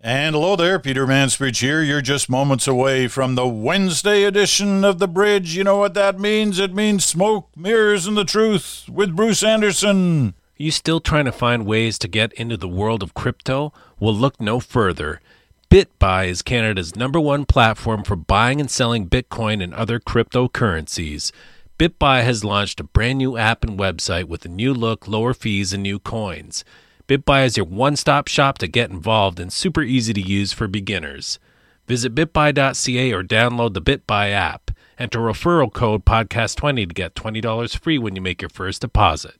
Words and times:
And 0.00 0.36
hello 0.36 0.54
there, 0.54 0.78
Peter 0.78 1.08
Mansbridge 1.08 1.60
here. 1.60 1.82
You're 1.82 2.00
just 2.00 2.30
moments 2.30 2.68
away 2.68 3.08
from 3.08 3.34
the 3.34 3.48
Wednesday 3.48 4.22
edition 4.22 4.84
of 4.84 5.00
The 5.00 5.08
Bridge. 5.08 5.56
You 5.56 5.64
know 5.64 5.78
what 5.78 5.94
that 5.94 6.20
means? 6.20 6.60
It 6.60 6.72
means 6.72 7.04
smoke, 7.04 7.48
mirrors, 7.56 8.06
and 8.06 8.16
the 8.16 8.24
truth 8.24 8.88
with 8.88 9.16
Bruce 9.16 9.42
Anderson. 9.42 10.34
You 10.56 10.70
still 10.70 11.00
trying 11.00 11.24
to 11.24 11.32
find 11.32 11.66
ways 11.66 11.98
to 11.98 12.06
get 12.06 12.32
into 12.34 12.56
the 12.56 12.68
world 12.68 13.02
of 13.02 13.12
crypto? 13.14 13.72
Well, 13.98 14.14
look 14.14 14.40
no 14.40 14.60
further. 14.60 15.20
BitBuy 15.68 16.28
is 16.28 16.42
Canada's 16.42 16.94
number 16.94 17.18
one 17.18 17.44
platform 17.44 18.04
for 18.04 18.14
buying 18.14 18.60
and 18.60 18.70
selling 18.70 19.08
Bitcoin 19.08 19.60
and 19.60 19.74
other 19.74 19.98
cryptocurrencies. 19.98 21.32
BitBuy 21.76 22.22
has 22.22 22.44
launched 22.44 22.78
a 22.78 22.84
brand 22.84 23.18
new 23.18 23.36
app 23.36 23.64
and 23.64 23.76
website 23.76 24.26
with 24.26 24.44
a 24.44 24.48
new 24.48 24.72
look, 24.72 25.08
lower 25.08 25.34
fees, 25.34 25.72
and 25.72 25.82
new 25.82 25.98
coins. 25.98 26.64
BitBuy 27.08 27.46
is 27.46 27.56
your 27.56 27.64
one 27.64 27.96
stop 27.96 28.28
shop 28.28 28.58
to 28.58 28.68
get 28.68 28.90
involved 28.90 29.40
and 29.40 29.50
super 29.50 29.80
easy 29.80 30.12
to 30.12 30.20
use 30.20 30.52
for 30.52 30.68
beginners. 30.68 31.38
Visit 31.86 32.14
bitbuy.ca 32.14 33.12
or 33.14 33.22
download 33.22 33.72
the 33.72 33.80
BitBuy 33.80 34.30
app. 34.30 34.70
Enter 34.98 35.20
referral 35.20 35.72
code 35.72 36.04
podcast20 36.04 36.86
to 36.88 36.94
get 36.94 37.14
$20 37.14 37.78
free 37.78 37.96
when 37.96 38.14
you 38.14 38.20
make 38.20 38.42
your 38.42 38.50
first 38.50 38.82
deposit. 38.82 39.36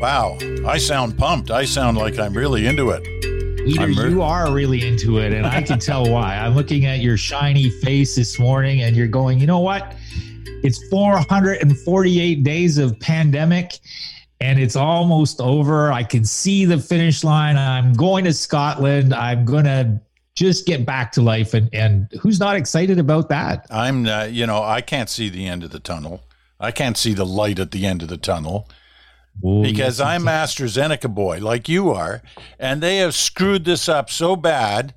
Wow, 0.00 0.38
I 0.64 0.78
sound 0.78 1.18
pumped. 1.18 1.50
I 1.50 1.64
sound 1.64 1.96
like 1.96 2.16
I'm 2.20 2.32
really 2.32 2.68
into 2.68 2.90
it. 2.90 3.17
Peter, 3.68 4.08
you 4.08 4.22
are 4.22 4.50
really 4.50 4.86
into 4.86 5.18
it, 5.18 5.34
and 5.34 5.46
I 5.46 5.60
can 5.62 5.78
tell 5.78 6.10
why. 6.10 6.36
I'm 6.38 6.54
looking 6.54 6.86
at 6.86 7.00
your 7.00 7.18
shiny 7.18 7.68
face 7.68 8.16
this 8.16 8.38
morning, 8.38 8.80
and 8.80 8.96
you're 8.96 9.06
going, 9.06 9.38
you 9.38 9.46
know 9.46 9.58
what? 9.58 9.94
It's 10.62 10.88
448 10.88 12.42
days 12.42 12.78
of 12.78 12.98
pandemic, 12.98 13.78
and 14.40 14.58
it's 14.58 14.74
almost 14.74 15.40
over. 15.40 15.92
I 15.92 16.02
can 16.02 16.24
see 16.24 16.64
the 16.64 16.78
finish 16.78 17.22
line. 17.22 17.58
I'm 17.58 17.92
going 17.92 18.24
to 18.24 18.32
Scotland. 18.32 19.12
I'm 19.12 19.44
going 19.44 19.64
to 19.64 20.00
just 20.34 20.66
get 20.66 20.86
back 20.86 21.12
to 21.12 21.22
life. 21.22 21.52
And, 21.52 21.68
and 21.74 22.08
who's 22.22 22.40
not 22.40 22.56
excited 22.56 22.98
about 22.98 23.28
that? 23.28 23.66
I'm, 23.70 24.06
uh, 24.06 24.24
you 24.24 24.46
know, 24.46 24.62
I 24.62 24.80
can't 24.80 25.10
see 25.10 25.28
the 25.28 25.46
end 25.46 25.62
of 25.62 25.72
the 25.72 25.80
tunnel. 25.80 26.22
I 26.58 26.70
can't 26.70 26.96
see 26.96 27.12
the 27.12 27.26
light 27.26 27.58
at 27.58 27.72
the 27.72 27.84
end 27.86 28.02
of 28.02 28.08
the 28.08 28.16
tunnel 28.16 28.68
Well, 29.40 29.62
because 29.62 29.98
yes, 29.98 30.06
I'm 30.06 30.22
AstraZeneca 30.24 31.14
boy, 31.14 31.38
like 31.38 31.68
you 31.68 31.90
are, 31.90 32.22
and 32.58 32.82
they 32.82 32.96
have 32.98 33.14
screwed 33.14 33.64
this 33.64 33.88
up 33.88 34.10
so 34.10 34.34
bad 34.36 34.94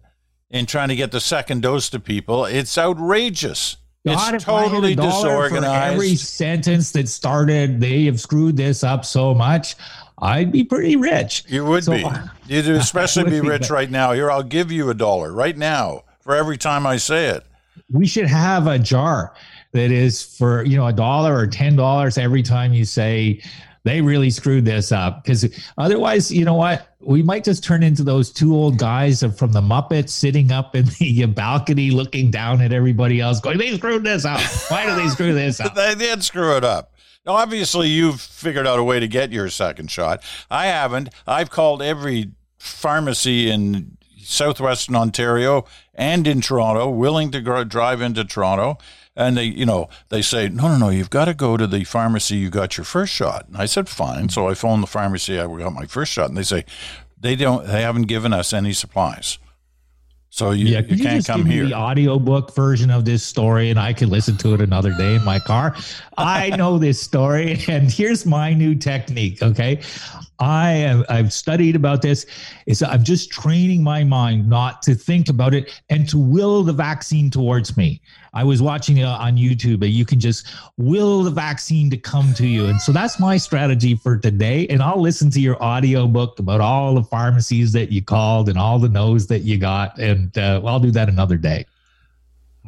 in 0.50 0.66
trying 0.66 0.90
to 0.90 0.96
get 0.96 1.12
the 1.12 1.20
second 1.20 1.62
dose 1.62 1.90
to 1.92 2.00
people. 2.00 2.46
It's 2.46 2.78
outrageous. 2.78 3.78
God, 4.06 4.34
it's 4.34 4.44
if 4.44 4.50
I 4.50 4.62
had 4.64 4.68
a 4.68 4.70
totally 4.72 4.96
disorganized. 4.96 5.94
Every 5.94 6.16
sentence 6.16 6.92
that 6.94 7.08
started, 7.08 7.80
they 7.80 8.06
have 8.06 8.20
screwed 8.20 8.58
this 8.58 8.84
up 8.84 9.06
so 9.06 9.34
much. 9.36 9.76
I'd 10.24 10.52
be 10.52 10.64
pretty 10.64 10.96
rich. 10.96 11.44
You 11.48 11.66
would 11.66 11.84
So, 11.84 11.94
be. 11.94 12.06
You'd 12.48 12.68
especially 12.70 13.26
be 13.26 13.42
be, 13.42 13.48
rich 13.48 13.62
but- 13.64 13.70
right 13.72 13.92
now. 13.92 14.14
Here, 14.14 14.32
I'll 14.32 14.42
give 14.44 14.72
you 14.72 14.90
a 14.90 14.94
dollar 14.96 15.32
right 15.32 15.56
now 15.58 16.04
for 16.22 16.36
every 16.36 16.58
time 16.58 16.86
I 16.88 16.98
say 16.98 17.28
it. 17.28 17.44
we 17.92 18.08
should 18.08 18.28
have 18.28 18.66
a 18.68 18.80
jar 18.80 19.34
that 19.74 19.92
is 19.92 20.36
for 20.36 20.64
you 20.66 20.78
know 20.78 20.88
a 20.88 20.94
dollar 20.94 21.36
or 21.36 21.48
ten 21.48 21.76
dollars 21.76 22.18
every 22.18 22.44
time 22.44 22.74
you 22.74 22.86
say 22.86 23.42
they 23.84 24.02
really 24.02 24.30
screwed 24.30 24.66
this 24.66 24.92
up 24.92 25.24
because 25.24 25.46
otherwise 25.78 26.32
you 26.32 26.46
know 26.46 26.54
what 26.54 26.88
we 27.00 27.24
might 27.24 27.44
just 27.44 27.64
turn 27.64 27.82
into 27.82 28.04
those 28.04 28.32
two 28.32 28.56
old 28.56 28.78
guys 28.78 29.24
from 29.38 29.52
the 29.52 29.62
muppets 29.62 30.10
sitting 30.10 30.52
up 30.52 30.76
in 30.76 30.86
the 31.00 31.26
balcony 31.36 31.90
looking 31.92 32.30
down 32.30 32.62
at 32.62 32.72
everybody 32.72 33.20
else 33.20 33.40
going 33.40 33.58
they 33.58 33.76
screwed 33.76 34.04
this 34.04 34.24
up 34.26 34.40
why 34.70 34.86
did 34.86 34.98
they 34.98 35.08
screw 35.10 35.34
this 35.34 35.60
up 35.60 35.76
They 35.82 35.96
did 35.96 36.24
screw 36.24 36.56
it 36.58 36.64
up. 36.64 36.94
Now, 37.26 37.34
obviously, 37.34 37.88
you've 37.88 38.20
figured 38.20 38.68
out 38.68 38.80
a 38.80 38.84
way 38.84 39.00
to 39.00 39.08
get 39.08 39.32
your 39.32 39.50
second 39.50 39.92
shot. 39.92 40.24
I 40.50 40.68
haven't. 40.68 41.10
I've 41.28 41.50
called 41.50 41.82
every 41.82 42.32
pharmacy 42.58 43.50
in 43.50 43.98
southwestern 44.18 44.96
Ontario 44.96 45.66
and 45.94 46.26
in 46.28 46.42
Toronto, 46.42 46.90
willing 46.90 47.32
to 47.32 47.66
drive 47.66 48.02
into 48.02 48.24
Toronto. 48.24 48.78
And 49.16 49.38
they, 49.38 49.44
you 49.44 49.66
know, 49.66 49.90
they 50.10 50.22
say, 50.22 50.48
no, 50.48 50.70
no, 50.70 50.78
no, 50.78 50.90
you've 50.90 51.10
got 51.10 51.26
to 51.26 51.34
go 51.34 51.58
to 51.58 51.68
the 51.68 51.84
pharmacy 51.84 52.38
you 52.38 52.50
got 52.50 52.78
your 52.78 52.86
first 52.86 53.14
shot. 53.14 53.48
And 53.48 53.58
I 53.58 53.66
said, 53.66 53.90
fine. 53.90 54.30
So 54.30 54.48
I 54.48 54.54
phoned 54.54 54.82
the 54.82 54.88
pharmacy 54.88 55.38
I 55.38 55.48
got 55.48 55.74
my 55.74 55.86
first 55.86 56.14
shot, 56.14 56.30
and 56.30 56.38
they 56.38 56.44
say, 56.44 56.66
they 57.20 57.36
don't, 57.36 57.68
they 57.68 57.82
haven't 57.82 58.04
given 58.04 58.32
us 58.32 58.54
any 58.54 58.74
supplies. 58.74 59.38
So 60.34 60.52
you, 60.52 60.68
yeah 60.68 60.80
you 60.80 60.96
you 60.96 61.04
can't 61.04 61.26
come 61.26 61.42
give 61.42 61.48
me 61.48 61.56
here. 61.56 61.66
the 61.66 61.74
audiobook 61.74 62.56
version 62.56 62.90
of 62.90 63.04
this 63.04 63.22
story 63.22 63.70
and 63.70 63.78
i 63.78 63.92
can 63.92 64.10
listen 64.10 64.38
to 64.38 64.54
it 64.54 64.62
another 64.62 64.94
day 64.94 65.16
in 65.16 65.26
my 65.26 65.40
car 65.40 65.76
i 66.18 66.50
know 66.56 66.78
this 66.78 67.02
story 67.02 67.60
and 67.68 67.92
here's 67.92 68.26
my 68.26 68.54
new 68.54 68.74
technique 68.74 69.44
okay 69.44 69.82
i 70.40 70.70
have 70.70 71.06
i've 71.10 71.34
studied 71.34 71.76
about 71.76 72.02
this 72.02 72.26
is 72.66 72.82
i'm 72.82 73.04
just 73.04 73.30
training 73.30 73.84
my 73.84 74.06
mind 74.06 74.48
not 74.50 74.82
to 74.84 74.96
think 74.96 75.28
about 75.28 75.54
it 75.54 75.70
and 75.90 76.08
to 76.08 76.18
will 76.18 76.64
the 76.64 76.74
vaccine 76.74 77.30
towards 77.30 77.76
me 77.76 78.00
i 78.34 78.44
was 78.44 78.62
watching 78.62 78.98
it 78.98 79.04
on 79.04 79.36
youtube 79.36 79.82
and 79.84 79.92
you 79.92 80.06
can 80.06 80.20
just 80.20 80.48
will 80.78 81.24
the 81.24 81.32
vaccine 81.32 81.90
to 81.90 81.98
come 81.98 82.34
to 82.34 82.48
you. 82.48 82.66
And 82.66 82.82
so 82.82 82.92
that's 82.92 83.20
my 83.20 83.38
strategy 83.38 83.96
for 83.96 84.18
today. 84.18 84.68
And 84.68 84.82
i'll 84.82 85.02
listen 85.02 85.30
to 85.32 85.40
your 85.40 85.62
audio 85.62 86.08
book 86.08 86.40
about 86.40 86.62
all 86.62 86.96
the 86.96 87.04
pharmacies 87.04 87.72
that 87.74 87.92
you 87.92 88.02
called 88.02 88.50
and 88.50 88.58
all 88.58 88.80
the 88.80 88.90
no's 88.90 89.28
that 89.28 89.40
you 89.40 89.58
got. 89.58 89.98
And 90.00 90.36
uh, 90.38 90.62
i'll 90.66 90.80
do 90.80 90.92
that 90.92 91.10
another 91.10 91.38
day. 91.38 91.66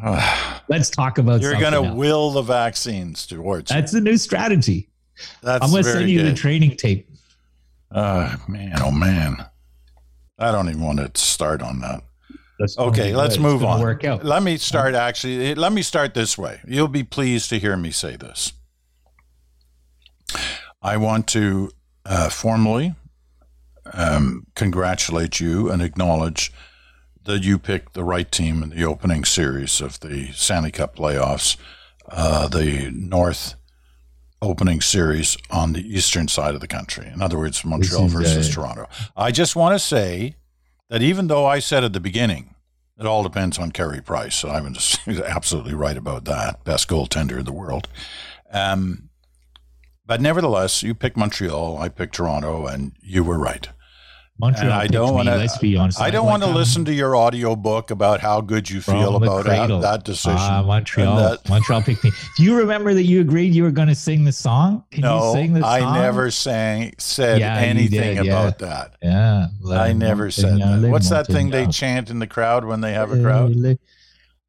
Let's 0.68 0.90
talk 0.90 1.18
about 1.18 1.42
You're 1.42 1.60
going 1.60 1.74
to 1.74 1.94
will 1.94 2.32
the 2.32 2.42
vaccines 2.42 3.28
towards 3.28 3.70
that's 3.70 3.92
the 3.92 4.02
new 4.02 4.18
strategy. 4.18 4.90
That's 5.42 5.64
i'm 5.64 5.72
going 5.72 5.84
to 5.84 5.92
send 5.92 6.10
you 6.10 6.24
the 6.24 6.34
training 6.34 6.78
tape. 6.78 7.10
Oh 7.92 8.36
man, 8.48 8.74
oh 8.82 8.92
man. 8.92 9.46
I 10.40 10.52
don't 10.52 10.68
even 10.68 10.82
want 10.82 11.00
to 11.00 11.22
start 11.22 11.62
on 11.62 11.80
that. 11.82 12.04
That's 12.64 12.78
Okay, 12.78 13.14
let's. 13.14 13.38
Move 13.38 13.66
on. 13.66 13.82
work 13.82 14.06
out 14.06 14.24
Let 14.24 14.42
me 14.42 14.56
start 14.56 14.96
actually. 14.96 15.54
Let 15.54 15.74
me 15.74 15.82
start 15.82 16.14
this 16.14 16.38
way. 16.38 16.62
You'll 16.66 16.88
be 16.88 17.04
pleased 17.04 17.50
to 17.50 17.60
hear 17.60 17.76
me 17.76 17.92
say 17.92 18.16
this. 18.16 18.54
I 20.82 20.96
want 20.96 21.28
to 21.30 21.72
uh, 22.06 22.30
formally 22.30 22.96
um, 23.92 24.48
congratulate 24.56 25.42
you 25.42 25.70
and 25.70 25.82
acknowledge 25.82 26.54
that 27.26 27.44
you 27.44 27.60
picked 27.60 27.96
the 27.96 28.04
right 28.06 28.32
team 28.32 28.64
in 28.64 28.70
the 28.70 28.86
opening 28.86 29.26
series 29.26 29.82
of 29.82 30.00
the 30.00 30.32
Stanley 30.32 30.72
Cup 30.72 30.96
playoffs, 30.96 31.58
uh, 32.08 32.48
the 32.48 32.90
North 32.94 33.56
opening 34.42 34.80
series 34.80 35.36
on 35.52 35.74
the 35.74 35.82
eastern 35.82 36.30
side 36.30 36.56
of 36.56 36.62
the 36.62 36.68
country. 36.68 37.08
In 37.14 37.22
other 37.22 37.38
words, 37.38 37.66
Montreal 37.66 38.08
versus 38.08 38.50
uh, 38.50 38.54
Toronto. 38.54 38.88
I 39.18 39.32
just 39.32 39.54
want 39.54 39.76
to 39.76 39.80
say 39.80 40.36
that 40.90 41.02
even 41.02 41.28
though 41.28 41.46
I 41.46 41.60
said 41.60 41.84
at 41.84 41.92
the 41.92 42.00
beginning, 42.00 42.53
it 43.04 43.08
all 43.08 43.24
depends 43.24 43.60
on 43.60 43.72
Carey 43.72 44.02
Price. 44.02 44.46
I 44.46 44.62
was 44.62 44.98
absolutely 45.08 45.74
right 45.74 45.98
about 45.98 46.24
that. 46.26 46.64
Best 46.64 46.88
goaltender 46.88 47.38
in 47.38 47.46
the 47.46 47.52
world. 47.52 47.90
Um, 48.52 49.10
but 50.06 50.22
nevertheless, 50.22 50.84
you 50.84 50.94
picked 50.96 51.18
Montreal, 51.18 51.78
I 51.78 51.90
picked 51.90 52.16
Toronto, 52.16 52.66
and 52.66 52.94
you 53.02 53.24
were 53.24 53.38
right. 53.38 53.68
Montreal 54.40 54.72
I 54.74 54.88
don't 54.88 55.14
want 55.14 55.28
to. 55.28 55.36
let's 55.38 55.58
be 55.60 55.78
honest 55.78 56.02
I 56.02 56.10
don't 56.10 56.26
want 56.26 56.42
to 56.44 56.50
listen 56.50 56.84
to 56.86 56.94
your 56.94 57.16
audio 57.16 57.56
book 57.56 57.92
about 57.92 58.20
how 58.20 58.42
good 58.42 58.68
you 58.70 58.82
feel 58.82 59.16
about 59.16 59.46
that, 59.46 59.68
that 59.82 60.04
decision. 60.04 60.38
Ah, 60.40 60.64
Montreal. 60.64 61.16
That- 61.16 61.48
Montreal 61.48 61.84
picked 61.84 62.04
me. 62.04 62.12
Do 62.36 62.44
you 62.44 62.56
remember 62.58 62.94
that 62.96 63.04
you 63.04 63.22
agreed 63.22 63.54
you 63.54 63.62
were 63.64 63.72
going 63.72 63.90
to 63.90 63.96
sing 63.96 64.24
the 64.24 64.32
song? 64.32 64.84
Can 64.92 65.04
you 65.04 65.10
no, 65.10 65.34
sing 65.34 65.54
the 65.54 65.62
song? 65.62 65.70
I 65.70 66.00
never 66.02 66.32
sang 66.32 66.94
said 66.98 67.40
Yeah, 67.42 67.58
anything 67.58 68.16
did, 68.16 68.26
yeah. 68.26 68.32
about 68.48 68.60
that. 68.60 68.96
Yeah. 69.04 69.48
I 69.72 69.94
never 69.94 70.32
said 70.32 70.60
that. 70.60 70.90
What's 70.90 71.10
that 71.10 71.28
thing 71.28 71.52
they 71.52 71.68
chant 71.68 72.10
in 72.10 72.18
the 72.20 72.28
crowd 72.28 72.66
when 72.66 72.82
they 72.82 72.94
have 72.94 73.12
a 73.12 73.22
crowd? 73.22 73.56
Les, 73.56 73.78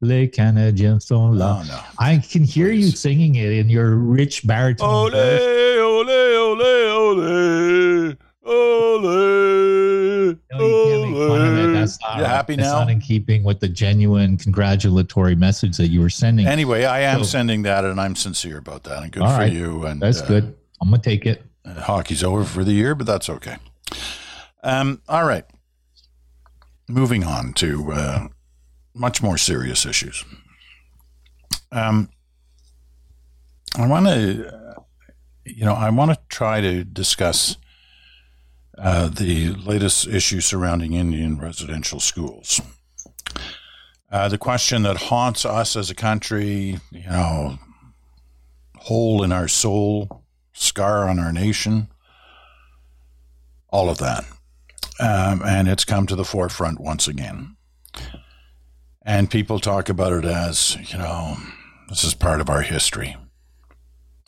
les 0.01 0.27
Canadiens 0.27 0.99
sont 0.99 1.31
là. 1.37 1.63
No, 1.63 1.63
no. 1.63 1.79
I 1.99 2.17
can 2.17 2.43
hear 2.43 2.69
you 2.71 2.89
singing 2.89 3.35
it 3.35 3.51
in 3.51 3.69
your 3.69 3.95
rich 3.95 4.45
baritone 4.47 4.87
Ole, 4.89 5.13
ole, 5.13 6.09
ole, 6.09 6.61
ole, 6.61 8.15
ole, 8.45 10.35
No, 10.51 10.59
you 10.59 10.85
can't 10.89 11.11
make 11.11 11.27
fun 11.27 11.41
of 11.41 11.57
it. 11.57 11.65
ole. 11.69 11.74
That's 11.91 12.01
not 12.01 12.17
You 12.17 12.23
right. 12.23 12.29
happy 12.29 12.55
That's 12.55 12.67
now? 12.69 12.79
not 12.79 12.89
in 12.89 12.99
keeping 13.01 13.43
with 13.43 13.59
the 13.59 13.67
genuine 13.69 14.37
congratulatory 14.37 15.35
message 15.35 15.77
that 15.77 15.87
you 15.89 16.01
were 16.01 16.09
sending. 16.09 16.45
Anyway, 16.47 16.85
I 16.85 17.01
am 17.01 17.19
So- 17.19 17.29
sending 17.29 17.61
that, 17.63 17.85
and 17.85 17.99
I'm 17.99 18.15
sincere 18.15 18.57
about 18.57 18.83
that, 18.83 19.03
and 19.03 19.11
good 19.11 19.23
All 19.23 19.31
for 19.33 19.39
right. 19.39 19.51
you. 19.53 19.85
And 19.85 20.01
That's 20.01 20.21
uh, 20.21 20.25
good. 20.27 20.55
I'm 20.81 20.89
gonna 20.89 21.01
take 21.01 21.25
it. 21.25 21.43
uh, 21.65 21.81
hockey's 21.81 22.23
over 22.23 22.43
for 22.43 22.63
the 22.63 22.73
year, 22.73 22.93
but 22.95 23.07
that's 23.07 23.29
okay. 23.29 23.57
Um, 24.63 25.01
all 25.07 25.25
right. 25.25 25.45
Moving 26.87 27.23
on 27.23 27.53
to 27.53 27.91
uh, 27.93 28.27
much 28.93 29.21
more 29.23 29.37
serious 29.37 29.85
issues. 29.85 30.23
Um, 31.71 32.09
I 33.77 33.87
want 33.87 34.05
to, 34.05 34.55
uh, 34.55 34.73
you 35.45 35.65
know, 35.65 35.73
I 35.73 35.89
want 35.89 36.11
to 36.11 36.19
try 36.29 36.61
to 36.61 36.83
discuss 36.83 37.57
uh, 38.77 39.07
the 39.07 39.53
latest 39.53 40.07
issue 40.07 40.41
surrounding 40.41 40.93
Indian 40.93 41.37
residential 41.37 41.99
schools. 41.99 42.61
Uh, 44.11 44.27
the 44.27 44.37
question 44.37 44.83
that 44.83 44.97
haunts 44.97 45.45
us 45.45 45.75
as 45.75 45.89
a 45.89 45.95
country, 45.95 46.79
you 46.91 47.07
know, 47.07 47.57
hole 48.77 49.23
in 49.23 49.31
our 49.31 49.47
soul, 49.47 50.23
scar 50.53 51.09
on 51.09 51.19
our 51.19 51.31
nation, 51.31 51.87
all 53.69 53.89
of 53.89 53.97
that. 53.97 54.23
Um, 54.99 55.41
and 55.45 55.67
it's 55.67 55.83
come 55.83 56.07
to 56.07 56.15
the 56.15 56.23
forefront 56.23 56.79
once 56.79 57.07
again. 57.07 57.57
And 59.01 59.29
people 59.29 59.59
talk 59.59 59.89
about 59.89 60.13
it 60.13 60.25
as, 60.25 60.77
you 60.91 60.97
know, 60.97 61.37
this 61.89 62.03
is 62.03 62.13
part 62.13 62.41
of 62.41 62.49
our 62.49 62.61
history. 62.61 63.15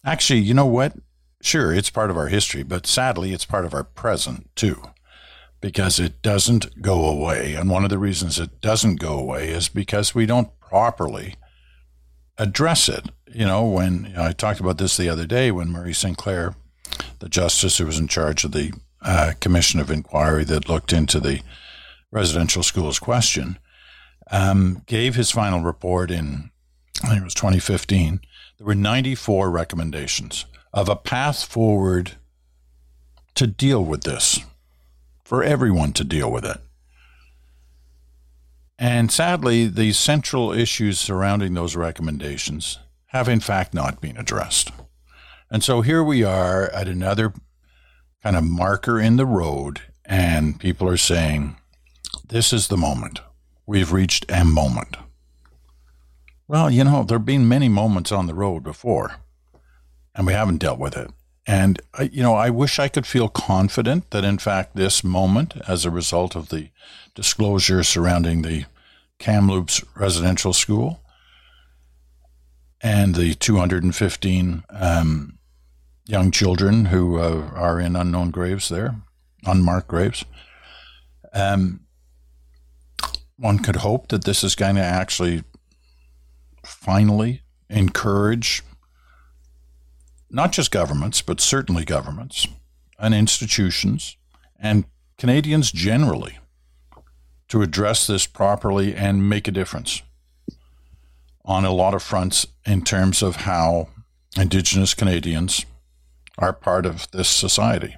Actually, 0.03 0.41
you 0.41 0.53
know 0.53 0.65
what? 0.65 0.93
Sure, 1.41 1.73
it's 1.73 1.89
part 1.89 2.09
of 2.09 2.17
our 2.17 2.27
history, 2.27 2.63
but 2.63 2.87
sadly, 2.87 3.31
it's 3.31 3.45
part 3.45 3.65
of 3.65 3.73
our 3.73 3.83
present 3.83 4.49
too, 4.55 4.81
because 5.61 5.99
it 5.99 6.21
doesn't 6.21 6.81
go 6.81 7.07
away. 7.07 7.53
And 7.53 7.69
one 7.69 7.83
of 7.83 7.89
the 7.89 7.99
reasons 7.99 8.39
it 8.39 8.59
doesn't 8.59 8.99
go 8.99 9.17
away 9.17 9.49
is 9.49 9.69
because 9.69 10.15
we 10.15 10.25
don't 10.25 10.57
properly 10.59 11.35
address 12.37 12.89
it. 12.89 13.09
You 13.31 13.45
know, 13.45 13.65
when 13.65 14.05
you 14.05 14.13
know, 14.13 14.23
I 14.25 14.31
talked 14.31 14.59
about 14.59 14.77
this 14.77 14.97
the 14.97 15.09
other 15.09 15.25
day 15.25 15.51
when 15.51 15.69
Murray 15.69 15.93
Sinclair, 15.93 16.55
the 17.19 17.29
justice 17.29 17.77
who 17.77 17.85
was 17.85 17.99
in 17.99 18.07
charge 18.07 18.43
of 18.43 18.51
the 18.51 18.73
uh, 19.01 19.33
commission 19.39 19.79
of 19.79 19.91
inquiry 19.91 20.43
that 20.45 20.67
looked 20.67 20.91
into 20.91 21.19
the 21.19 21.41
residential 22.11 22.63
schools 22.63 22.99
question, 22.99 23.59
um, 24.31 24.81
gave 24.87 25.15
his 25.15 25.31
final 25.31 25.61
report 25.61 26.09
in, 26.09 26.49
I 27.03 27.09
think 27.09 27.21
it 27.21 27.25
was 27.25 27.33
2015. 27.35 28.21
There 28.57 28.67
were 28.67 28.75
94 28.75 29.51
recommendations 29.51 30.45
of 30.77 30.87
a 30.87 30.95
path 30.95 31.43
forward 31.43 32.11
to 33.33 33.47
deal 33.47 33.83
with 33.83 34.03
this, 34.03 34.41
for 35.23 35.43
everyone 35.43 35.91
to 35.91 36.03
deal 36.03 36.31
with 36.31 36.45
it. 36.45 36.57
And 38.77 39.11
sadly, 39.11 39.65
the 39.65 39.91
central 39.93 40.51
issues 40.51 40.99
surrounding 40.99 41.55
those 41.55 41.75
recommendations 41.75 42.77
have 43.07 43.27
in 43.27 43.39
fact 43.39 43.73
not 43.73 44.01
been 44.01 44.17
addressed. 44.17 44.69
And 45.49 45.63
so 45.63 45.81
here 45.81 46.03
we 46.03 46.23
are 46.23 46.69
at 46.69 46.87
another 46.87 47.33
kind 48.21 48.35
of 48.35 48.43
marker 48.43 48.99
in 48.99 49.15
the 49.15 49.25
road, 49.25 49.81
and 50.05 50.59
people 50.59 50.87
are 50.87 50.95
saying, 50.95 51.57
This 52.27 52.53
is 52.53 52.67
the 52.67 52.77
moment. 52.77 53.19
We've 53.65 53.91
reached 53.91 54.27
a 54.29 54.45
moment. 54.45 54.95
Well, 56.47 56.69
you 56.69 56.83
know, 56.83 57.03
there 57.03 57.17
have 57.17 57.25
been 57.25 57.47
many 57.47 57.67
moments 57.67 58.11
on 58.11 58.27
the 58.27 58.35
road 58.35 58.63
before, 58.63 59.15
and 60.17 60.25
we 60.25 60.33
haven't 60.33 60.57
dealt 60.57 60.79
with 60.79 60.97
it. 60.97 61.11
And, 61.45 61.79
you 62.11 62.21
know, 62.21 62.33
I 62.33 62.49
wish 62.49 62.77
I 62.77 62.89
could 62.89 63.07
feel 63.07 63.29
confident 63.29 64.09
that, 64.09 64.25
in 64.25 64.37
fact, 64.37 64.75
this 64.75 65.01
moment, 65.03 65.53
as 65.65 65.85
a 65.85 65.91
result 65.91 66.35
of 66.35 66.49
the 66.49 66.71
disclosure 67.15 67.83
surrounding 67.83 68.41
the 68.41 68.65
Kamloops 69.19 69.81
residential 69.95 70.51
school 70.51 70.99
and 72.81 73.15
the 73.15 73.33
215 73.35 74.63
um, 74.69 75.37
young 76.05 76.31
children 76.31 76.85
who 76.85 77.17
uh, 77.17 77.49
are 77.55 77.79
in 77.79 77.95
unknown 77.95 78.29
graves 78.29 78.67
there, 78.67 78.95
unmarked 79.45 79.87
graves. 79.87 80.25
Um, 81.33 81.81
one 83.37 83.59
could 83.59 83.77
hope 83.77 84.09
that 84.09 84.25
this 84.25 84.43
is 84.43 84.55
going 84.55 84.75
to 84.75 84.83
actually 84.83 85.43
finally 86.63 87.41
encourage 87.69 88.63
not 90.29 90.51
just 90.51 90.71
governments, 90.71 91.21
but 91.21 91.39
certainly 91.39 91.85
governments 91.85 92.47
and 92.99 93.13
institutions 93.13 94.17
and 94.59 94.85
Canadians 95.17 95.71
generally 95.71 96.37
to 97.47 97.61
address 97.61 98.07
this 98.07 98.27
properly 98.27 98.93
and 98.93 99.29
make 99.29 99.47
a 99.47 99.51
difference 99.51 100.01
on 101.45 101.63
a 101.63 101.71
lot 101.71 101.93
of 101.93 102.03
fronts 102.03 102.45
in 102.65 102.81
terms 102.83 103.23
of 103.23 103.37
how 103.37 103.87
Indigenous 104.35 104.93
Canadians 104.93 105.65
are 106.37 106.53
part 106.53 106.85
of 106.85 107.09
this 107.11 107.29
society. 107.29 107.95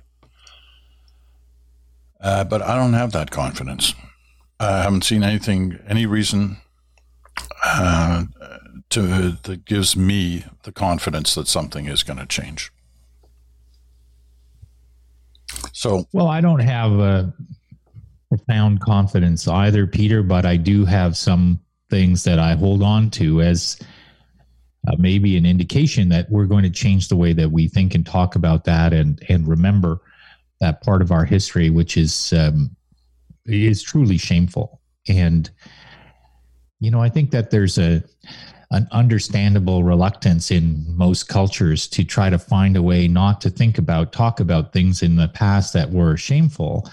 Uh, 2.21 2.43
but 2.43 2.61
I 2.61 2.75
don't 2.75 2.93
have 2.93 3.11
that 3.13 3.31
confidence. 3.31 3.93
I 4.59 4.83
haven't 4.83 5.03
seen 5.03 5.23
anything, 5.23 5.79
any 5.87 6.05
reason 6.05 6.57
uh, 7.65 8.25
to 8.89 9.37
that 9.43 9.65
gives 9.65 9.95
me 9.95 10.45
the 10.63 10.71
confidence 10.71 11.35
that 11.35 11.47
something 11.47 11.85
is 11.85 12.03
going 12.03 12.19
to 12.19 12.25
change. 12.25 12.71
So, 15.73 16.05
well, 16.13 16.27
I 16.27 16.41
don't 16.41 16.59
have 16.59 16.91
a 16.93 17.33
profound 18.29 18.81
confidence 18.81 19.47
either, 19.47 19.87
Peter, 19.87 20.23
but 20.23 20.45
I 20.45 20.57
do 20.57 20.85
have 20.85 21.17
some 21.17 21.59
things 21.89 22.23
that 22.23 22.39
I 22.39 22.53
hold 22.53 22.83
on 22.83 23.09
to 23.11 23.41
as 23.41 23.79
uh, 24.87 24.95
maybe 24.97 25.35
an 25.37 25.45
indication 25.45 26.09
that 26.09 26.29
we're 26.29 26.45
going 26.45 26.63
to 26.63 26.69
change 26.69 27.07
the 27.07 27.15
way 27.15 27.33
that 27.33 27.51
we 27.51 27.67
think 27.67 27.95
and 27.95 28.05
talk 28.05 28.35
about 28.35 28.63
that 28.65 28.93
and 28.93 29.21
and 29.27 29.47
remember 29.47 30.01
that 30.59 30.81
part 30.81 31.01
of 31.01 31.11
our 31.11 31.25
history, 31.25 31.69
which 31.69 31.97
is 31.97 32.33
um, 32.33 32.75
is 33.45 33.81
truly 33.81 34.17
shameful. 34.17 34.81
And 35.07 35.49
you 36.79 36.91
know, 36.91 37.01
I 37.01 37.09
think 37.09 37.31
that 37.31 37.51
there's 37.51 37.77
a 37.77 38.03
an 38.71 38.87
understandable 38.91 39.83
reluctance 39.83 40.51
in 40.51 40.85
most 40.95 41.27
cultures 41.27 41.87
to 41.87 42.03
try 42.03 42.29
to 42.29 42.37
find 42.37 42.77
a 42.77 42.83
way 42.83 43.07
not 43.07 43.41
to 43.41 43.49
think 43.49 43.77
about, 43.77 44.13
talk 44.13 44.39
about 44.39 44.73
things 44.73 45.01
in 45.01 45.15
the 45.15 45.27
past 45.29 45.73
that 45.73 45.89
were 45.89 46.15
shameful. 46.15 46.89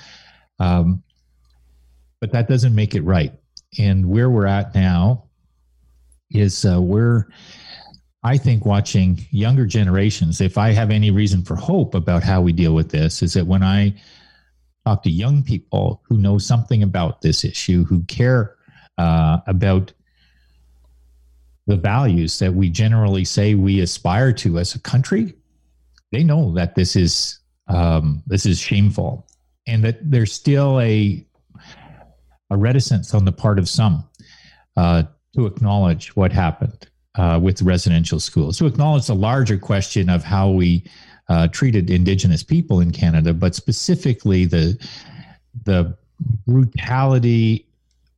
Um, 0.59 1.03
but 2.21 2.33
that 2.33 2.49
doesn't 2.49 2.75
make 2.75 2.95
it 2.95 3.03
right. 3.03 3.33
And 3.79 4.09
where 4.09 4.31
we're 4.31 4.47
at 4.47 4.75
now 4.75 5.25
is 6.31 6.65
uh, 6.65 6.81
we're, 6.81 7.27
I 8.23 8.39
think, 8.39 8.65
watching 8.65 9.27
younger 9.31 9.67
generations. 9.67 10.41
If 10.41 10.57
I 10.57 10.73
have 10.73 10.91
any 10.91 11.11
reason 11.11 11.43
for 11.43 11.57
hope 11.57 11.95
about 11.95 12.23
how 12.23 12.41
we 12.41 12.53
deal 12.53 12.75
with 12.75 12.91
this, 12.91 13.23
is 13.23 13.35
that 13.35 13.47
when 13.47 13.63
I 13.63 13.95
talk 14.87 15.03
to 15.03 15.11
young 15.11 15.43
people 15.43 16.01
who 16.09 16.17
know 16.17 16.39
something 16.39 16.83
about 16.83 17.21
this 17.21 17.45
issue, 17.45 17.85
who 17.85 18.03
care 18.05 18.57
uh, 18.97 19.39
about 19.47 19.93
the 21.67 21.77
values 21.77 22.39
that 22.39 22.55
we 22.55 22.69
generally 22.71 23.25
say 23.25 23.55
we 23.55 23.81
aspire 23.81 24.33
to 24.33 24.59
as 24.59 24.75
a 24.75 24.81
country, 24.81 25.35
they 26.13 26.23
know 26.23 26.53
that 26.55 26.75
this 26.75 26.97
is 26.97 27.41
um, 27.69 28.23
this 28.27 28.47
is 28.47 28.59
shameful, 28.59 29.27
and 29.67 29.83
that 29.85 29.99
there's 30.09 30.33
still 30.33 30.81
a 30.81 31.27
a 32.51 32.57
reticence 32.57 33.13
on 33.15 33.25
the 33.25 33.33
part 33.33 33.59
of 33.59 33.69
some 33.69 34.09
uh, 34.77 35.03
to 35.35 35.47
acknowledge 35.47 36.15
what 36.15 36.33
happened 36.33 36.89
uh, 37.17 37.41
with 37.43 37.61
residential 37.63 38.21
schools, 38.21 38.59
to 38.59 38.67
acknowledge 38.67 39.07
the 39.07 39.15
larger 39.15 39.59
question 39.59 40.09
of 40.09 40.23
how 40.23 40.51
we 40.51 40.85
uh, 41.29 41.49
treated 41.49 41.91
Indigenous 41.91 42.43
people 42.43 42.81
in 42.81 42.93
Canada, 42.93 43.35
but 43.35 43.55
specifically 43.55 44.45
the 44.45 44.79
the 45.65 45.97
brutality 46.47 47.67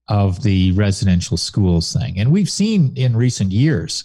of 0.08 0.42
the 0.42 0.72
residential 0.72 1.36
schools 1.36 1.92
thing. 1.92 2.18
And 2.18 2.32
we've 2.32 2.50
seen 2.50 2.92
in 2.96 3.16
recent 3.16 3.52
years, 3.52 4.04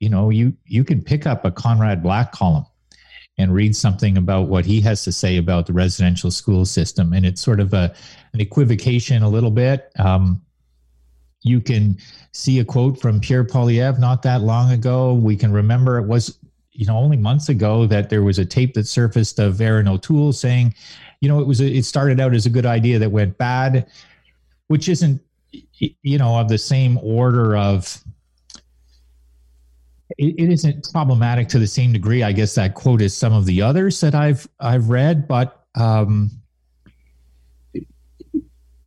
you 0.00 0.08
know, 0.08 0.30
you 0.30 0.54
you 0.66 0.84
can 0.84 1.02
pick 1.02 1.26
up 1.26 1.44
a 1.44 1.50
Conrad 1.50 2.02
Black 2.02 2.32
column 2.32 2.66
and 3.36 3.52
read 3.52 3.74
something 3.74 4.16
about 4.16 4.48
what 4.48 4.64
he 4.64 4.80
has 4.80 5.02
to 5.04 5.10
say 5.10 5.38
about 5.38 5.66
the 5.66 5.72
residential 5.72 6.30
school 6.30 6.64
system, 6.64 7.12
and 7.12 7.26
it's 7.26 7.40
sort 7.40 7.60
of 7.60 7.72
a 7.74 7.94
an 8.32 8.40
equivocation 8.40 9.22
a 9.22 9.28
little 9.28 9.50
bit. 9.50 9.90
Um, 9.98 10.40
you 11.42 11.60
can 11.60 11.98
see 12.32 12.58
a 12.60 12.64
quote 12.64 13.00
from 13.00 13.20
Pierre 13.20 13.44
Poilievre 13.44 13.98
not 13.98 14.22
that 14.22 14.40
long 14.42 14.70
ago. 14.70 15.14
We 15.14 15.36
can 15.36 15.52
remember 15.52 15.98
it 15.98 16.06
was 16.06 16.38
you 16.72 16.86
know 16.86 16.96
only 16.96 17.16
months 17.16 17.48
ago 17.48 17.86
that 17.86 18.10
there 18.10 18.22
was 18.22 18.38
a 18.38 18.44
tape 18.44 18.74
that 18.74 18.86
surfaced 18.86 19.38
of 19.38 19.60
Erin 19.60 19.88
O'Toole 19.88 20.32
saying, 20.32 20.74
you 21.20 21.28
know, 21.28 21.40
it 21.40 21.46
was 21.46 21.60
a, 21.60 21.66
it 21.66 21.84
started 21.84 22.20
out 22.20 22.34
as 22.34 22.46
a 22.46 22.50
good 22.50 22.66
idea 22.66 22.98
that 22.98 23.10
went 23.10 23.38
bad 23.38 23.86
which 24.68 24.88
isn't 24.88 25.20
you 25.78 26.18
know 26.18 26.38
of 26.38 26.48
the 26.48 26.58
same 26.58 26.98
order 27.02 27.56
of 27.56 28.02
it, 30.18 30.34
it 30.38 30.50
isn't 30.50 30.88
problematic 30.92 31.48
to 31.48 31.58
the 31.58 31.66
same 31.66 31.92
degree. 31.92 32.22
I 32.22 32.32
guess 32.32 32.54
that 32.56 32.74
quote 32.74 33.00
is 33.00 33.16
some 33.16 33.32
of 33.32 33.46
the 33.46 33.62
others 33.62 34.00
that 34.00 34.14
i've 34.14 34.48
i've 34.60 34.88
read 34.88 35.28
but 35.28 35.64
um 35.74 36.30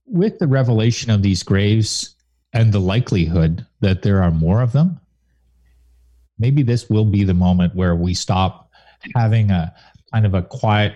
with 0.06 0.40
the 0.40 0.48
revelation 0.48 1.12
of 1.12 1.22
these 1.22 1.44
graves 1.44 2.16
and 2.54 2.72
the 2.72 2.80
likelihood 2.80 3.66
that 3.82 4.02
there 4.02 4.24
are 4.24 4.32
more 4.32 4.62
of 4.62 4.72
them 4.72 5.00
maybe 6.40 6.64
this 6.64 6.90
will 6.90 7.06
be 7.06 7.24
the 7.24 7.34
moment 7.34 7.76
where 7.76 7.96
we 7.96 8.14
stop 8.14 8.72
having 9.16 9.52
a 9.52 9.74
kind 10.14 10.26
of 10.26 10.34
a 10.34 10.42
quiet 10.42 10.94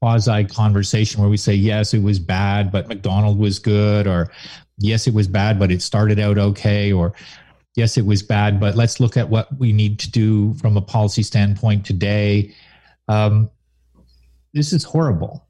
quasi 0.00 0.44
conversation 0.44 1.20
where 1.20 1.30
we 1.30 1.36
say, 1.36 1.54
yes, 1.54 1.94
it 1.94 2.02
was 2.02 2.18
bad, 2.18 2.70
but 2.70 2.88
Macdonald 2.88 3.38
was 3.38 3.58
good, 3.58 4.06
or 4.06 4.30
yes, 4.78 5.06
it 5.06 5.14
was 5.14 5.28
bad, 5.28 5.58
but 5.58 5.70
it 5.70 5.82
started 5.82 6.18
out 6.18 6.38
okay, 6.38 6.92
or 6.92 7.14
yes, 7.74 7.96
it 7.96 8.06
was 8.06 8.22
bad, 8.22 8.60
but 8.60 8.76
let's 8.76 9.00
look 9.00 9.16
at 9.16 9.28
what 9.28 9.48
we 9.58 9.72
need 9.72 9.98
to 10.00 10.10
do 10.10 10.54
from 10.54 10.76
a 10.76 10.82
policy 10.82 11.22
standpoint 11.22 11.84
today. 11.84 12.54
Um, 13.08 13.50
this 14.52 14.72
is 14.72 14.84
horrible, 14.84 15.44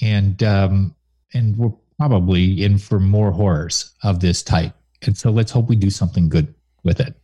and 0.00 0.42
um, 0.42 0.94
and 1.34 1.56
we're 1.56 1.72
probably 1.98 2.64
in 2.64 2.78
for 2.78 2.98
more 2.98 3.30
horrors 3.30 3.92
of 4.02 4.20
this 4.20 4.42
type. 4.42 4.72
And 5.02 5.16
so 5.16 5.30
let's 5.30 5.52
hope 5.52 5.68
we 5.68 5.76
do 5.76 5.90
something 5.90 6.28
good 6.28 6.52
with 6.82 7.00
it, 7.00 7.14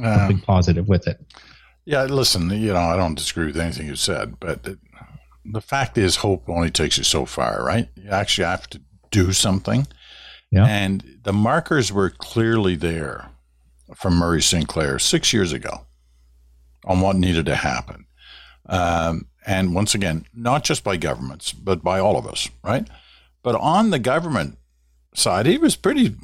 something 0.00 0.40
positive 0.40 0.88
with 0.88 1.06
it. 1.08 1.20
Yeah, 1.84 2.04
listen, 2.04 2.48
you 2.50 2.72
know, 2.72 2.78
I 2.78 2.96
don't 2.96 3.14
disagree 3.14 3.46
with 3.46 3.58
anything 3.58 3.86
you 3.86 3.96
said, 3.96 4.38
but 4.40 4.66
the 5.44 5.60
fact 5.60 5.98
is, 5.98 6.16
hope 6.16 6.48
only 6.48 6.70
takes 6.70 6.98
you 6.98 7.04
so 7.04 7.26
far, 7.26 7.64
right? 7.64 7.88
You 7.96 8.10
actually 8.10 8.46
have 8.46 8.68
to 8.70 8.80
do 9.10 9.32
something. 9.32 9.86
Yeah. 10.50 10.66
And 10.66 11.18
the 11.22 11.32
markers 11.32 11.92
were 11.92 12.10
clearly 12.10 12.76
there 12.76 13.30
from 13.94 14.14
Murray 14.14 14.42
Sinclair 14.42 14.98
six 14.98 15.32
years 15.32 15.52
ago 15.52 15.86
on 16.84 17.00
what 17.00 17.16
needed 17.16 17.46
to 17.46 17.56
happen. 17.56 18.06
Um, 18.66 19.26
and 19.46 19.74
once 19.74 19.94
again, 19.94 20.26
not 20.34 20.64
just 20.64 20.84
by 20.84 20.96
governments, 20.96 21.52
but 21.52 21.82
by 21.82 21.98
all 21.98 22.16
of 22.16 22.26
us, 22.26 22.48
right? 22.62 22.88
But 23.42 23.56
on 23.56 23.90
the 23.90 23.98
government 23.98 24.58
side, 25.14 25.46
he 25.46 25.58
was 25.58 25.76
pretty, 25.76 26.16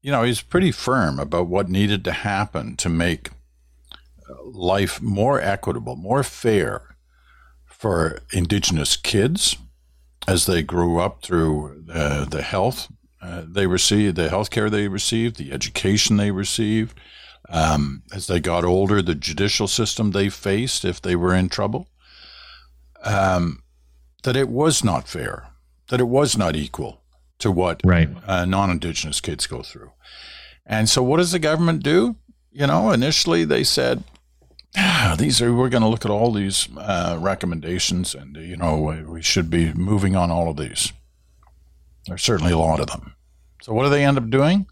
you 0.00 0.10
know, 0.10 0.22
he's 0.22 0.40
pretty 0.40 0.72
firm 0.72 1.18
about 1.18 1.48
what 1.48 1.68
needed 1.68 2.04
to 2.04 2.12
happen 2.12 2.76
to 2.76 2.88
make 2.88 3.30
life 4.44 5.00
more 5.02 5.40
equitable, 5.40 5.96
more 5.96 6.22
fair 6.22 6.96
for 7.78 8.20
Indigenous 8.32 8.96
kids 8.96 9.56
as 10.26 10.46
they 10.46 10.62
grew 10.62 10.98
up 10.98 11.22
through 11.22 11.84
uh, 11.90 12.26
the 12.26 12.42
health 12.42 12.88
uh, 13.20 13.42
they 13.46 13.66
received, 13.66 14.16
the 14.16 14.28
health 14.28 14.50
care 14.50 14.70
they 14.70 14.88
received, 14.88 15.36
the 15.36 15.52
education 15.52 16.16
they 16.16 16.30
received. 16.30 16.98
Um, 17.48 18.02
as 18.12 18.26
they 18.26 18.40
got 18.40 18.64
older, 18.64 19.00
the 19.00 19.14
judicial 19.14 19.66
system 19.66 20.10
they 20.10 20.28
faced 20.28 20.84
if 20.84 21.00
they 21.00 21.16
were 21.16 21.34
in 21.34 21.48
trouble. 21.48 21.88
Um, 23.02 23.62
that 24.22 24.36
it 24.36 24.48
was 24.48 24.84
not 24.84 25.08
fair, 25.08 25.48
that 25.88 26.00
it 26.00 26.08
was 26.08 26.36
not 26.36 26.56
equal 26.56 27.00
to 27.38 27.50
what 27.50 27.80
right. 27.84 28.08
uh, 28.26 28.44
non-indigenous 28.44 29.20
kids 29.20 29.46
go 29.46 29.62
through. 29.62 29.92
And 30.66 30.88
so, 30.88 31.02
what 31.02 31.18
does 31.18 31.32
the 31.32 31.38
government 31.38 31.82
do? 31.82 32.16
You 32.52 32.66
know, 32.66 32.90
initially 32.90 33.44
they 33.44 33.64
said, 33.64 34.04
"These 35.16 35.40
are 35.42 35.54
we're 35.54 35.68
going 35.68 35.82
to 35.82 35.88
look 35.88 36.04
at 36.04 36.10
all 36.10 36.32
these 36.32 36.68
uh, 36.76 37.16
recommendations, 37.20 38.14
and 38.14 38.36
you 38.36 38.56
know, 38.56 39.04
we 39.06 39.22
should 39.22 39.50
be 39.50 39.72
moving 39.74 40.16
on 40.16 40.30
all 40.30 40.50
of 40.50 40.56
these." 40.56 40.92
There's 42.06 42.22
certainly 42.22 42.52
a 42.52 42.58
lot 42.58 42.80
of 42.80 42.86
them. 42.86 43.14
So, 43.62 43.72
what 43.72 43.84
do 43.84 43.90
they 43.90 44.04
end 44.04 44.18
up 44.18 44.30
doing? 44.30 44.66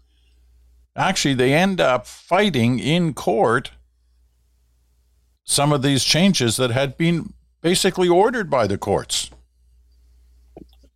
Actually, 0.95 1.35
they 1.35 1.53
end 1.53 1.79
up 1.79 2.07
fighting 2.07 2.79
in 2.79 3.13
court 3.13 3.71
some 5.43 5.71
of 5.71 5.81
these 5.81 6.03
changes 6.03 6.57
that 6.57 6.71
had 6.71 6.97
been 6.97 7.33
basically 7.61 8.09
ordered 8.09 8.49
by 8.49 8.65
the 8.65 8.77
courts 8.77 9.29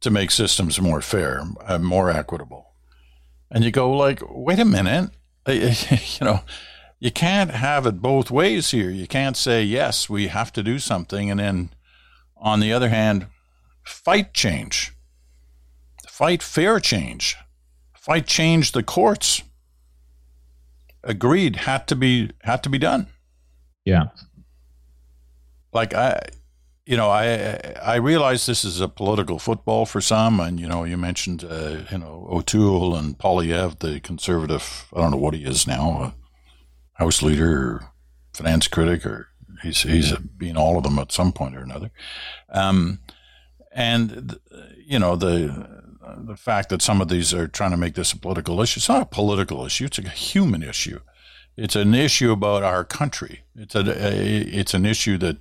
to 0.01 0.09
make 0.09 0.31
systems 0.31 0.81
more 0.81 1.01
fair, 1.01 1.43
uh, 1.65 1.77
more 1.77 2.09
equitable. 2.09 2.73
And 3.51 3.63
you 3.63 3.71
go 3.71 3.91
like, 3.91 4.21
wait 4.27 4.59
a 4.59 4.65
minute, 4.65 5.11
you 5.47 6.25
know, 6.25 6.41
you 7.01 7.09
can't 7.11 7.49
have 7.49 7.87
it 7.87 7.99
both 7.99 8.29
ways 8.29 8.69
here. 8.69 8.91
You 8.91 9.07
can't 9.07 9.35
say 9.35 9.63
yes, 9.63 10.07
we 10.07 10.27
have 10.27 10.53
to 10.53 10.61
do 10.61 10.77
something, 10.77 11.31
and 11.31 11.39
then 11.39 11.71
on 12.37 12.59
the 12.59 12.71
other 12.71 12.89
hand, 12.89 13.25
fight 13.83 14.35
change, 14.35 14.93
fight 16.07 16.43
fair 16.43 16.79
change, 16.79 17.35
fight 17.95 18.27
change 18.27 18.71
the 18.71 18.83
courts. 18.83 19.41
Agreed, 21.03 21.55
had 21.55 21.87
to 21.87 21.95
be 21.95 22.29
had 22.43 22.61
to 22.61 22.69
be 22.69 22.77
done. 22.77 23.07
Yeah. 23.83 24.09
Like 25.73 25.95
I, 25.95 26.21
you 26.85 26.97
know, 26.97 27.09
I 27.09 27.57
I 27.81 27.95
realize 27.95 28.45
this 28.45 28.63
is 28.63 28.79
a 28.79 28.87
political 28.87 29.39
football 29.39 29.87
for 29.87 30.01
some, 30.01 30.39
and 30.39 30.59
you 30.59 30.67
know, 30.67 30.83
you 30.83 30.97
mentioned 30.97 31.43
uh, 31.43 31.77
you 31.91 31.97
know 31.97 32.27
O'Toole 32.29 32.95
and 32.95 33.17
Poilievre, 33.17 33.79
the 33.79 33.99
conservative. 34.01 34.85
I 34.95 35.01
don't 35.01 35.09
know 35.09 35.17
what 35.17 35.33
he 35.33 35.43
is 35.43 35.65
now, 35.65 36.13
House 37.01 37.23
leader 37.23 37.51
or 37.51 37.91
finance 38.33 38.67
critic, 38.67 39.05
or 39.05 39.27
he's 39.63 39.81
he's 39.81 40.15
been 40.37 40.55
all 40.55 40.77
of 40.77 40.83
them 40.83 40.99
at 40.99 41.11
some 41.11 41.31
point 41.33 41.55
or 41.55 41.61
another. 41.61 41.91
Um, 42.49 42.99
and 43.73 44.39
you 44.77 44.99
know 44.99 45.15
the 45.15 45.81
the 46.17 46.35
fact 46.35 46.69
that 46.69 46.81
some 46.81 47.01
of 47.01 47.07
these 47.07 47.33
are 47.33 47.47
trying 47.47 47.71
to 47.71 47.77
make 47.77 47.95
this 47.95 48.13
a 48.13 48.17
political 48.17 48.61
issue. 48.61 48.77
It's 48.77 48.89
not 48.89 49.01
a 49.01 49.05
political 49.05 49.65
issue. 49.65 49.85
It's 49.85 49.97
a 49.97 50.09
human 50.09 50.61
issue. 50.61 50.99
It's 51.57 51.75
an 51.75 51.95
issue 51.95 52.31
about 52.31 52.63
our 52.63 52.83
country. 52.83 53.41
It's 53.55 53.75
a, 53.75 53.83
it's 53.87 54.73
an 54.73 54.85
issue 54.85 55.17
that 55.17 55.37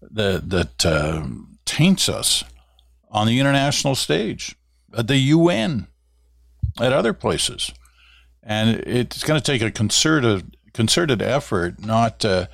that 0.00 0.50
that 0.50 0.86
uh, 0.86 1.26
taints 1.64 2.08
us 2.08 2.44
on 3.10 3.26
the 3.26 3.40
international 3.40 3.94
stage, 3.94 4.56
at 4.96 5.08
the 5.08 5.18
UN, 5.18 5.88
at 6.80 6.92
other 6.92 7.12
places, 7.12 7.72
and 8.42 8.80
it's 8.86 9.24
going 9.24 9.40
to 9.40 9.44
take 9.52 9.62
a 9.62 9.70
concerted 9.70 10.56
concerted 10.74 11.22
effort, 11.22 11.80
not 11.80 12.24
uh, 12.24 12.46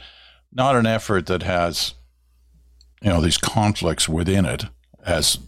not 0.52 0.76
an 0.76 0.86
effort 0.86 1.26
that 1.26 1.42
has 1.42 1.94
you 3.02 3.10
know 3.10 3.20
these 3.20 3.38
conflicts 3.38 4.08
within 4.08 4.44
it, 4.44 4.64
as 5.04 5.38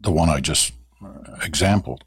the 0.00 0.12
one 0.12 0.28
I 0.28 0.40
just 0.40 0.72
example, 1.42 1.98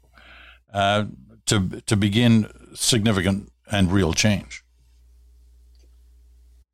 uh, 0.72 1.04
to 1.46 1.82
to 1.86 1.96
begin 1.96 2.48
significant 2.74 3.52
and 3.70 3.92
real 3.92 4.14
change. 4.14 4.64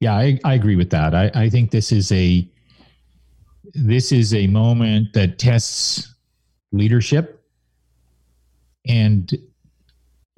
Yeah, 0.00 0.14
I, 0.14 0.38
I 0.44 0.54
agree 0.54 0.76
with 0.76 0.90
that. 0.90 1.14
I, 1.14 1.30
I 1.34 1.50
think 1.50 1.72
this 1.72 1.90
is 1.90 2.12
a 2.12 2.48
this 3.74 4.12
is 4.12 4.32
a 4.32 4.46
moment 4.46 5.12
that 5.14 5.38
tests 5.38 6.14
leadership 6.72 7.44
and 8.86 9.34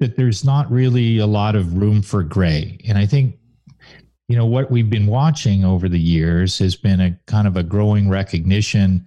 that 0.01 0.17
there's 0.17 0.43
not 0.43 0.69
really 0.71 1.19
a 1.19 1.27
lot 1.27 1.55
of 1.55 1.77
room 1.77 2.01
for 2.01 2.23
gray. 2.23 2.79
And 2.87 2.97
I 2.97 3.05
think, 3.05 3.37
you 4.27 4.35
know, 4.35 4.47
what 4.47 4.71
we've 4.71 4.89
been 4.89 5.05
watching 5.05 5.63
over 5.63 5.87
the 5.87 5.99
years 5.99 6.57
has 6.57 6.75
been 6.75 6.99
a 6.99 7.19
kind 7.27 7.47
of 7.47 7.55
a 7.55 7.61
growing 7.61 8.09
recognition 8.09 9.05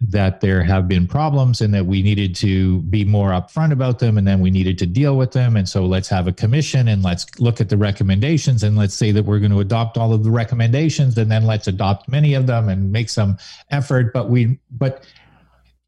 that 0.00 0.40
there 0.40 0.62
have 0.62 0.86
been 0.86 1.08
problems 1.08 1.60
and 1.60 1.74
that 1.74 1.84
we 1.84 2.00
needed 2.00 2.32
to 2.36 2.80
be 2.82 3.04
more 3.04 3.30
upfront 3.30 3.72
about 3.72 3.98
them 3.98 4.16
and 4.16 4.24
then 4.24 4.38
we 4.38 4.52
needed 4.52 4.78
to 4.78 4.86
deal 4.86 5.16
with 5.16 5.32
them. 5.32 5.56
And 5.56 5.68
so 5.68 5.84
let's 5.84 6.08
have 6.08 6.28
a 6.28 6.32
commission 6.32 6.86
and 6.86 7.02
let's 7.02 7.26
look 7.40 7.60
at 7.60 7.68
the 7.68 7.76
recommendations 7.76 8.62
and 8.62 8.76
let's 8.76 8.94
say 8.94 9.10
that 9.10 9.24
we're 9.24 9.40
going 9.40 9.50
to 9.50 9.58
adopt 9.58 9.98
all 9.98 10.12
of 10.12 10.22
the 10.22 10.30
recommendations 10.30 11.18
and 11.18 11.28
then 11.28 11.44
let's 11.44 11.66
adopt 11.66 12.08
many 12.08 12.34
of 12.34 12.46
them 12.46 12.68
and 12.68 12.92
make 12.92 13.10
some 13.10 13.36
effort. 13.72 14.12
But 14.12 14.30
we, 14.30 14.60
but, 14.70 15.04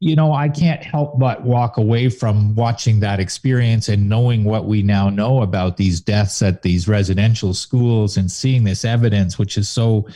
you 0.01 0.15
know, 0.15 0.33
I 0.33 0.49
can't 0.49 0.83
help 0.83 1.19
but 1.19 1.43
walk 1.43 1.77
away 1.77 2.09
from 2.09 2.55
watching 2.55 2.99
that 3.01 3.19
experience 3.19 3.87
and 3.87 4.09
knowing 4.09 4.43
what 4.43 4.65
we 4.65 4.81
now 4.81 5.11
know 5.11 5.43
about 5.43 5.77
these 5.77 6.01
deaths 6.01 6.41
at 6.41 6.63
these 6.63 6.87
residential 6.87 7.53
schools 7.53 8.17
and 8.17 8.29
seeing 8.29 8.63
this 8.63 8.83
evidence, 8.83 9.37
which 9.37 9.59
is 9.59 9.69
so 9.69 10.07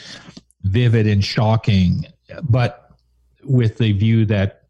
vivid 0.64 1.06
and 1.06 1.24
shocking. 1.24 2.04
But 2.50 2.90
with 3.44 3.78
the 3.78 3.92
view 3.92 4.26
that 4.26 4.64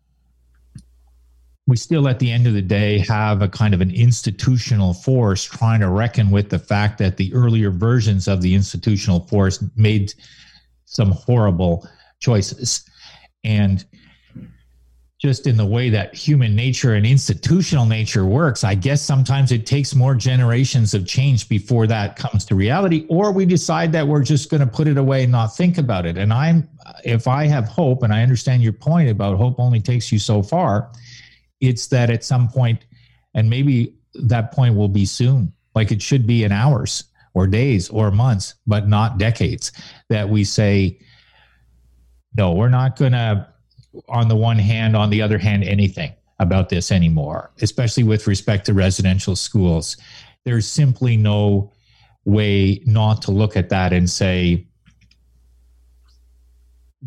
we 1.66 1.78
still 1.78 2.10
at 2.10 2.20
the 2.20 2.30
end 2.30 2.46
of 2.46 2.54
the 2.54 2.62
day 2.62 3.00
have 3.00 3.42
a 3.42 3.48
kind 3.48 3.74
of 3.74 3.80
an 3.80 3.92
institutional 3.92 4.94
force 4.94 5.46
trying 5.46 5.80
to 5.80 5.90
reckon 5.90 6.30
with 6.30 6.50
the 6.50 6.60
fact 6.60 6.98
that 6.98 7.16
the 7.16 7.34
earlier 7.34 7.72
versions 7.72 8.28
of 8.28 8.42
the 8.42 8.54
institutional 8.54 9.22
force 9.28 9.64
made 9.78 10.14
some 10.84 11.12
horrible 11.12 11.88
choices 12.20 12.84
and 13.46 13.86
just 15.26 15.48
in 15.48 15.58
the 15.58 15.66
way 15.66 15.90
that 15.90 16.14
human 16.14 16.56
nature 16.56 16.94
and 16.94 17.04
institutional 17.04 17.88
nature 17.88 18.28
works 18.28 18.64
i 18.64 18.76
guess 18.76 19.02
sometimes 19.02 19.52
it 19.52 19.66
takes 19.66 19.96
more 19.96 20.14
generations 20.14 20.94
of 20.94 21.08
change 21.08 21.50
before 21.50 21.88
that 21.88 22.16
comes 22.16 22.46
to 22.46 22.54
reality 22.54 23.08
or 23.10 23.32
we 23.32 23.44
decide 23.44 23.92
that 23.92 24.08
we're 24.08 24.22
just 24.22 24.52
going 24.52 24.62
to 24.62 24.68
put 24.68 24.88
it 24.88 24.98
away 25.00 25.24
and 25.24 25.32
not 25.32 25.48
think 25.48 25.80
about 25.80 26.06
it. 26.06 26.16
And 26.16 26.32
i'm 26.32 26.70
if 27.04 27.28
i 27.28 27.48
have 27.48 27.68
hope 27.68 28.04
and 28.04 28.14
i 28.14 28.22
understand 28.22 28.62
your 28.62 28.74
point 28.74 29.10
about 29.10 29.36
hope 29.36 29.60
only 29.60 29.80
takes 29.80 30.12
you 30.12 30.20
so 30.20 30.44
far 30.44 30.92
it's 31.60 31.88
that 31.88 32.12
at 32.12 32.24
some 32.24 32.48
point 32.48 32.86
and 33.34 33.50
maybe 33.50 33.96
that 34.14 34.52
point 34.52 34.76
will 34.76 34.88
be 34.88 35.06
soon 35.06 35.52
like 35.74 35.92
it 35.92 36.04
should 36.04 36.28
be 36.28 36.44
in 36.44 36.52
hours 36.52 37.06
or 37.34 37.48
days 37.48 37.90
or 37.90 38.12
months 38.12 38.54
but 38.68 38.88
not 38.88 39.18
decades 39.18 39.72
that 40.08 40.30
we 40.30 40.44
say 40.44 41.00
no 42.38 42.52
we're 42.52 42.70
not 42.70 42.96
going 42.96 43.14
to 43.14 43.55
on 44.10 44.28
the 44.28 44.36
one 44.36 44.60
hand, 44.60 44.96
on 44.96 45.10
the 45.10 45.22
other 45.22 45.38
hand, 45.38 45.64
anything 45.64 46.14
about 46.40 46.70
this 46.70 46.92
anymore, 46.92 47.52
especially 47.62 48.04
with 48.04 48.28
respect 48.28 48.66
to 48.66 48.74
residential 48.74 49.36
schools. 49.36 49.98
There's 50.44 50.68
simply 50.68 51.18
no 51.18 51.72
way 52.26 52.82
not 52.86 53.22
to 53.24 53.32
look 53.32 53.56
at 53.56 53.70
that 53.70 53.94
and 53.94 54.10
say, 54.10 54.66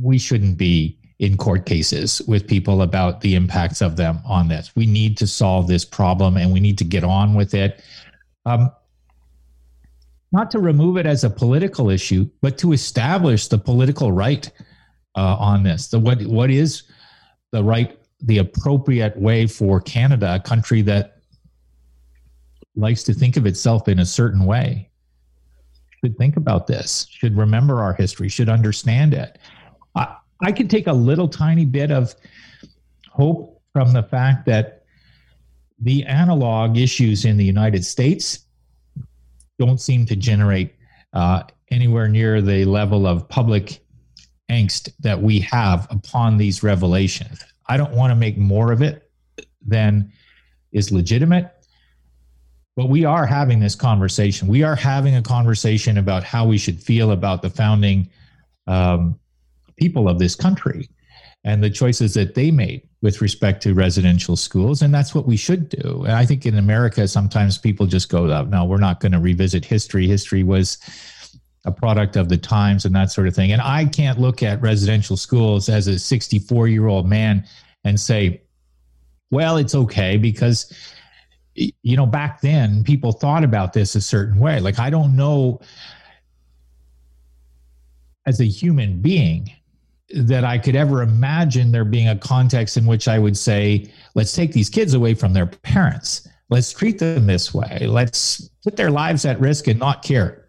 we 0.00 0.18
shouldn't 0.18 0.57
be 0.57 0.99
in 1.18 1.37
court 1.37 1.66
cases 1.66 2.23
with 2.28 2.47
people 2.47 2.83
about 2.83 3.21
the 3.21 3.35
impacts 3.35 3.80
of 3.80 3.97
them 3.97 4.21
on 4.25 4.49
this. 4.49 4.75
We 4.76 4.87
need 4.87 5.16
to 5.18 5.26
solve 5.26 5.66
this 5.66 5.85
problem 5.85 6.37
and 6.37 6.52
we 6.52 6.61
need 6.61 6.78
to 6.78 6.85
get 6.85 7.02
on 7.02 7.35
with 7.35 7.54
it. 7.54 7.83
Um, 8.47 8.71
not 10.30 10.50
to 10.52 10.59
remove 10.59 10.97
it 10.97 11.07
as 11.07 11.25
a 11.25 11.30
political 11.30 11.90
issue, 11.90 12.28
but 12.40 12.59
to 12.59 12.73
establish 12.73 13.49
the 13.49 13.59
political 13.59 14.12
right 14.12 14.50
uh, 15.18 15.37
on 15.40 15.64
this. 15.64 15.88
The 15.88 15.98
what 15.98 16.22
what 16.22 16.50
is 16.50 16.84
the 17.50 17.62
right, 17.64 17.98
the 18.20 18.38
appropriate 18.38 19.16
way 19.16 19.46
for 19.48 19.80
Canada, 19.80 20.37
a 20.37 20.40
country 20.40 20.80
that 20.82 21.16
likes 22.76 23.02
to 23.02 23.12
think 23.12 23.37
of 23.37 23.44
itself 23.44 23.88
in 23.88 23.98
a 23.98 24.06
certain 24.06 24.44
way, 24.44 24.88
should 26.00 26.16
think 26.16 26.37
about 26.37 26.68
this, 26.68 27.08
should 27.10 27.37
remember 27.37 27.80
our 27.82 27.94
history, 27.94 28.28
should 28.28 28.48
understand 28.48 29.12
it. 29.12 29.38
I, 29.96 30.16
I 30.40 30.52
can 30.52 30.68
take 30.68 30.87
a 30.87 30.92
little 30.92 31.28
tiny 31.28 31.64
bit 31.64 31.90
of 31.90 32.14
hope 33.10 33.60
from 33.72 33.92
the 33.92 34.04
fact 34.04 34.46
that 34.46 34.84
the 35.80 36.04
analog 36.04 36.76
issues 36.76 37.25
in 37.25 37.37
the 37.37 37.44
United 37.44 37.84
States 37.84 38.46
don't 39.58 39.80
seem 39.80 40.06
to 40.06 40.14
generate 40.14 40.75
uh, 41.12 41.42
anywhere 41.72 42.06
near 42.06 42.40
the 42.40 42.64
level 42.64 43.04
of 43.04 43.28
public 43.28 43.80
angst 44.50 44.90
that 45.00 45.21
we 45.21 45.40
have 45.40 45.87
upon 45.90 46.37
these 46.37 46.62
revelations. 46.62 47.45
I 47.67 47.76
don't 47.76 47.93
want 47.93 48.11
to 48.11 48.17
make 48.17 48.38
more 48.38 48.73
of 48.73 48.83
it 48.83 49.11
than 49.64 50.12
is 50.73 50.90
legitimate. 50.90 51.52
But 52.76 52.88
we 52.88 53.05
are 53.05 53.26
having 53.26 53.59
this 53.59 53.75
conversation. 53.75 54.47
We 54.47 54.62
are 54.62 54.76
having 54.76 55.17
a 55.17 55.23
conversation 55.23 55.99
about 55.99 56.23
how 56.23 56.47
we 56.47 56.59
should 56.59 56.81
feel 56.81 57.11
about 57.11 57.43
the 57.43 57.50
founding 57.50 58.09
um, 58.69 59.19
people 59.76 60.09
of 60.09 60.21
this 60.21 60.37
country 60.37 60.88
and 61.45 61.62
the 61.62 61.71
choices 61.71 62.14
that 62.14 62.35
they 62.35 62.50
made 62.50 62.83
with 63.02 63.21
respect 63.21 63.62
to 63.64 63.75
residential 63.75 64.37
schools. 64.37 64.83
And 64.83 64.95
that's 64.95 65.14
what 65.14 65.26
we 65.26 65.37
should 65.37 65.69
do. 65.69 66.05
And 66.05 66.12
I 66.12 66.25
think 66.25 66.47
in 66.47 66.59
America, 66.59 67.09
sometimes 67.09 67.59
people 67.59 67.87
just 67.87 68.09
go, 68.09 68.31
oh, 68.31 68.45
no, 68.45 68.64
we're 68.64 68.78
not 68.78 69.00
going 69.00 69.12
to 69.12 69.21
revisit 69.21 69.64
history. 69.64 70.07
History 70.07 70.43
was 70.43 70.78
a 71.68 71.72
product 71.72 72.16
of 72.16 72.28
the 72.28 72.37
times 72.37 72.84
and 72.84 72.94
that 72.94 73.10
sort 73.12 73.28
of 73.28 73.34
thing. 73.34 73.52
And 73.52 73.62
I 73.62 73.84
can't 73.84 74.18
look 74.18 74.42
at 74.42 74.60
residential 74.60 75.16
schools 75.16 75.68
as 75.68 75.87
a 75.87 75.98
64 75.98 76.68
year 76.68 76.87
old 76.87 77.08
man 77.08 77.46
and 77.84 78.00
say, 78.00 78.42
well, 79.30 79.56
it's 79.56 79.75
okay 79.75 80.16
because 80.16 80.72
you 81.54 81.96
know 81.96 82.06
back 82.06 82.40
then 82.40 82.84
people 82.84 83.12
thought 83.12 83.44
about 83.44 83.72
this 83.72 83.94
a 83.94 84.00
certain 84.00 84.38
way. 84.38 84.60
Like 84.60 84.78
i 84.78 84.90
don't 84.90 85.16
know 85.16 85.60
as 88.26 88.40
a 88.40 88.44
human 88.44 89.00
being 89.00 89.50
that 90.14 90.44
i 90.44 90.56
could 90.56 90.76
ever 90.76 91.02
imagine 91.02 91.72
there 91.72 91.84
being 91.84 92.08
a 92.08 92.16
context 92.16 92.76
in 92.76 92.87
which 92.87 93.08
i 93.08 93.18
would 93.18 93.37
say 93.37 93.90
let's 94.14 94.32
take 94.32 94.52
these 94.52 94.70
kids 94.70 94.94
away 94.94 95.14
from 95.14 95.32
their 95.32 95.46
parents. 95.46 96.28
Let's 96.50 96.72
treat 96.72 96.98
them 96.98 97.26
this 97.26 97.52
way. 97.52 97.87
Let's 97.87 98.48
put 98.64 98.76
their 98.76 98.90
lives 98.90 99.26
at 99.26 99.38
risk 99.38 99.66
and 99.66 99.78
not 99.78 100.02
care. 100.02 100.46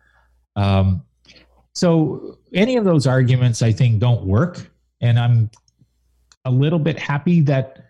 Um, 0.55 1.03
so 1.79 2.37
any 2.53 2.75
of 2.75 2.83
those 2.83 3.07
arguments 3.07 3.61
i 3.61 3.71
think 3.71 3.99
don't 3.99 4.23
work. 4.25 4.69
And 5.01 5.17
i'm 5.17 5.49
a 6.45 6.51
little 6.51 6.79
bit 6.79 6.99
happy 6.99 7.41
that 7.41 7.85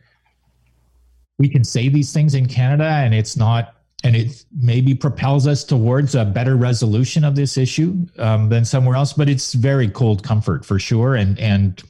we 1.39 1.49
can 1.49 1.63
say 1.63 1.89
these 1.89 2.11
things 2.13 2.35
in 2.35 2.45
Canada 2.47 2.83
and 3.03 3.13
it's 3.13 3.35
not 3.35 3.75
and 4.03 4.15
it 4.15 4.45
maybe 4.61 4.93
propels 4.93 5.47
us 5.47 5.63
towards 5.63 6.15
a 6.15 6.23
better 6.23 6.55
resolution 6.55 7.23
of 7.25 7.35
this 7.35 7.57
issue 7.57 8.05
um, 8.17 8.47
than 8.49 8.63
somewhere 8.63 8.95
else 8.95 9.13
but 9.13 9.27
it's 9.27 9.53
very 9.53 9.89
cold 9.89 10.23
comfort 10.23 10.63
for 10.63 10.77
sure. 10.77 11.15
And 11.15 11.39
and 11.39 11.81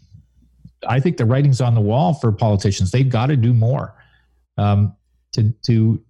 i 0.88 1.00
think 1.02 1.18
the 1.18 1.26
writing's 1.26 1.60
on 1.60 1.76
the 1.76 1.82
wall 1.82 2.14
for 2.14 2.32
politicians. 2.32 2.92
They've 2.92 3.10
got 3.10 3.28
to 3.28 3.36
do 3.36 3.54
more 3.54 3.94
um, 4.58 4.96
to 5.34 5.52
to 5.66 6.02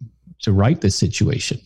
to 0.44 0.52
right 0.52 0.80
this 0.80 0.96
situation 0.96 1.60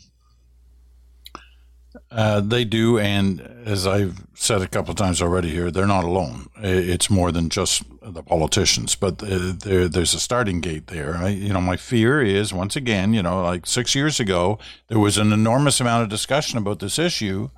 uh, 2.13 2.41
they 2.41 2.63
do, 2.63 3.00
and 3.00 3.41
as 3.65 3.88
I've 3.88 4.22
said 4.36 4.62
a 4.62 4.67
couple 4.67 4.91
of 4.91 4.98
times 4.98 5.20
already 5.20 5.50
here, 5.50 5.72
they're 5.72 5.88
not 5.88 6.03
alone. 6.03 6.48
It's 6.58 7.10
more 7.10 7.32
than 7.32 7.50
just 7.50 7.84
the 8.03 8.22
politicians, 8.22 8.96
but 8.96 9.24
uh, 9.24 9.53
there, 9.58 9.88
there's 9.88 10.13
a 10.13 10.20
starting 10.20 10.62
gate 10.62 10.88
there. 10.88 11.15
I, 11.15 11.29
you 11.29 11.51
know, 11.51 11.62
my 11.62 11.75
fear 11.75 12.22
is 12.22 12.53
once 12.53 12.75
again, 12.75 13.15
you 13.15 13.24
know, 13.24 13.41
like 13.41 13.65
six 13.65 13.96
years 13.96 14.20
ago, 14.20 14.60
there 14.89 15.00
was 15.00 15.17
an 15.17 15.34
enormous 15.34 15.82
amount 15.82 16.03
of 16.03 16.10
discussion 16.10 16.60
about 16.60 16.79
this 16.79 17.00
issue 17.00 17.50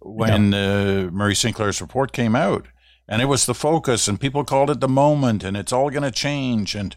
when 0.00 0.54
uh, 0.54 1.08
Murray 1.12 1.36
Sinclair's 1.36 1.80
report 1.80 2.12
came 2.12 2.34
out, 2.34 2.66
and 3.06 3.22
it 3.22 3.26
was 3.26 3.46
the 3.46 3.54
focus, 3.54 4.08
and 4.08 4.20
people 4.20 4.42
called 4.42 4.70
it 4.70 4.80
the 4.80 4.88
moment, 4.88 5.44
and 5.44 5.56
it's 5.56 5.72
all 5.72 5.88
going 5.88 6.02
to 6.02 6.10
change. 6.10 6.74
And 6.74 6.96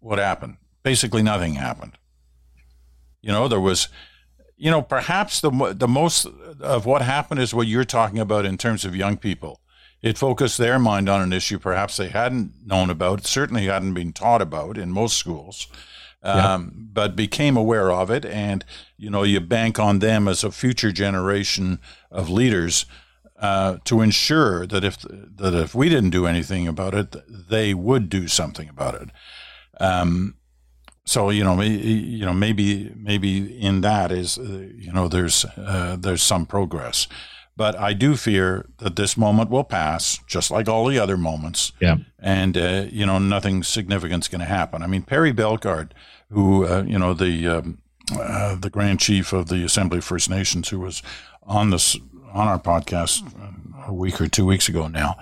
what 0.00 0.18
happened? 0.18 0.58
Basically, 0.82 1.22
nothing 1.22 1.54
happened. 1.54 1.96
You 3.22 3.32
know, 3.32 3.48
there 3.48 3.60
was 3.60 3.88
you 4.62 4.70
know, 4.70 4.80
perhaps 4.80 5.40
the 5.40 5.74
the 5.76 5.88
most 5.88 6.24
of 6.60 6.86
what 6.86 7.02
happened 7.02 7.40
is 7.40 7.52
what 7.52 7.66
you're 7.66 7.84
talking 7.84 8.20
about 8.20 8.46
in 8.46 8.56
terms 8.56 8.84
of 8.84 8.94
young 8.94 9.16
people. 9.16 9.58
It 10.02 10.16
focused 10.16 10.56
their 10.56 10.78
mind 10.78 11.08
on 11.08 11.20
an 11.20 11.32
issue 11.32 11.58
perhaps 11.58 11.96
they 11.96 12.10
hadn't 12.10 12.52
known 12.64 12.88
about, 12.88 13.26
certainly 13.26 13.66
hadn't 13.66 13.94
been 13.94 14.12
taught 14.12 14.40
about 14.40 14.78
in 14.78 14.92
most 14.92 15.16
schools, 15.16 15.66
um, 16.22 16.90
but 16.92 17.16
became 17.16 17.56
aware 17.56 17.90
of 17.90 18.08
it. 18.08 18.24
And 18.24 18.64
you 18.96 19.10
know, 19.10 19.24
you 19.24 19.40
bank 19.40 19.80
on 19.80 19.98
them 19.98 20.28
as 20.28 20.44
a 20.44 20.52
future 20.52 20.92
generation 20.92 21.80
of 22.12 22.30
leaders 22.30 22.86
uh, 23.40 23.78
to 23.86 24.00
ensure 24.00 24.64
that 24.68 24.84
if 24.84 24.98
that 25.00 25.54
if 25.54 25.74
we 25.74 25.88
didn't 25.88 26.10
do 26.10 26.28
anything 26.28 26.68
about 26.68 26.94
it, 26.94 27.16
they 27.28 27.74
would 27.74 28.08
do 28.08 28.28
something 28.28 28.68
about 28.68 28.94
it. 28.94 29.08
Um, 29.80 30.36
so 31.04 31.30
you 31.30 31.42
know, 31.42 31.60
you 31.60 32.24
know, 32.24 32.32
maybe 32.32 32.92
maybe 32.96 33.60
in 33.60 33.80
that 33.80 34.12
is 34.12 34.38
uh, 34.38 34.68
you 34.74 34.92
know 34.92 35.08
there's 35.08 35.44
uh, 35.56 35.96
there's 35.98 36.22
some 36.22 36.46
progress, 36.46 37.08
but 37.56 37.78
I 37.78 37.92
do 37.92 38.16
fear 38.16 38.66
that 38.78 38.96
this 38.96 39.16
moment 39.16 39.50
will 39.50 39.64
pass, 39.64 40.20
just 40.26 40.50
like 40.50 40.68
all 40.68 40.86
the 40.86 40.98
other 40.98 41.16
moments. 41.16 41.72
Yeah, 41.80 41.96
and 42.20 42.56
uh, 42.56 42.86
you 42.90 43.04
know 43.04 43.18
nothing 43.18 43.62
significant 43.64 44.24
is 44.24 44.28
going 44.28 44.40
to 44.40 44.46
happen. 44.46 44.82
I 44.82 44.86
mean, 44.86 45.02
Perry 45.02 45.32
Bellegarde, 45.32 45.92
who 46.30 46.66
uh, 46.66 46.84
you 46.86 46.98
know 46.98 47.14
the 47.14 47.48
um, 47.48 47.78
uh, 48.18 48.54
the 48.54 48.70
Grand 48.70 49.00
Chief 49.00 49.32
of 49.32 49.48
the 49.48 49.64
Assembly 49.64 49.98
of 49.98 50.04
First 50.04 50.30
Nations, 50.30 50.68
who 50.68 50.78
was 50.78 51.02
on 51.42 51.70
this 51.70 51.96
on 52.32 52.46
our 52.46 52.60
podcast 52.60 53.22
a 53.86 53.92
week 53.92 54.20
or 54.20 54.28
two 54.28 54.46
weeks 54.46 54.68
ago 54.68 54.86
now. 54.86 55.16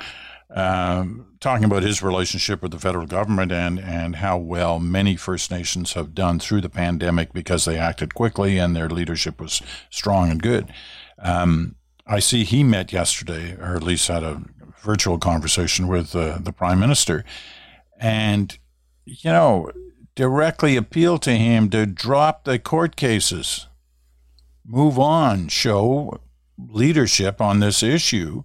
Um, 0.54 1.26
talking 1.38 1.64
about 1.64 1.84
his 1.84 2.02
relationship 2.02 2.60
with 2.60 2.72
the 2.72 2.78
federal 2.78 3.06
government 3.06 3.52
and, 3.52 3.78
and 3.78 4.16
how 4.16 4.36
well 4.36 4.78
many 4.78 5.16
First 5.16 5.50
Nations 5.50 5.92
have 5.92 6.14
done 6.14 6.38
through 6.38 6.60
the 6.60 6.68
pandemic 6.68 7.32
because 7.32 7.64
they 7.64 7.78
acted 7.78 8.14
quickly 8.14 8.58
and 8.58 8.74
their 8.74 8.88
leadership 8.88 9.40
was 9.40 9.62
strong 9.90 10.30
and 10.30 10.42
good. 10.42 10.72
Um, 11.18 11.76
I 12.06 12.18
see 12.18 12.44
he 12.44 12.64
met 12.64 12.92
yesterday, 12.92 13.54
or 13.54 13.76
at 13.76 13.82
least 13.82 14.08
had 14.08 14.24
a 14.24 14.42
virtual 14.82 15.18
conversation 15.18 15.86
with 15.86 16.16
uh, 16.16 16.38
the 16.40 16.52
prime 16.52 16.80
minister, 16.80 17.24
and 17.98 18.58
you 19.04 19.30
know, 19.30 19.70
directly 20.14 20.76
appealed 20.76 21.22
to 21.22 21.32
him 21.32 21.70
to 21.70 21.86
drop 21.86 22.44
the 22.44 22.58
court 22.58 22.96
cases, 22.96 23.68
move 24.66 24.98
on, 24.98 25.48
show 25.48 26.20
leadership 26.58 27.40
on 27.40 27.60
this 27.60 27.82
issue 27.82 28.44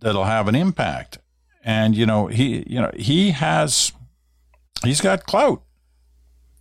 that'll 0.00 0.24
have 0.24 0.48
an 0.48 0.54
impact 0.54 1.18
and 1.62 1.96
you 1.96 2.06
know 2.06 2.26
he 2.26 2.64
you 2.66 2.80
know 2.80 2.90
he 2.96 3.30
has 3.30 3.92
he's 4.84 5.00
got 5.00 5.26
clout. 5.26 5.62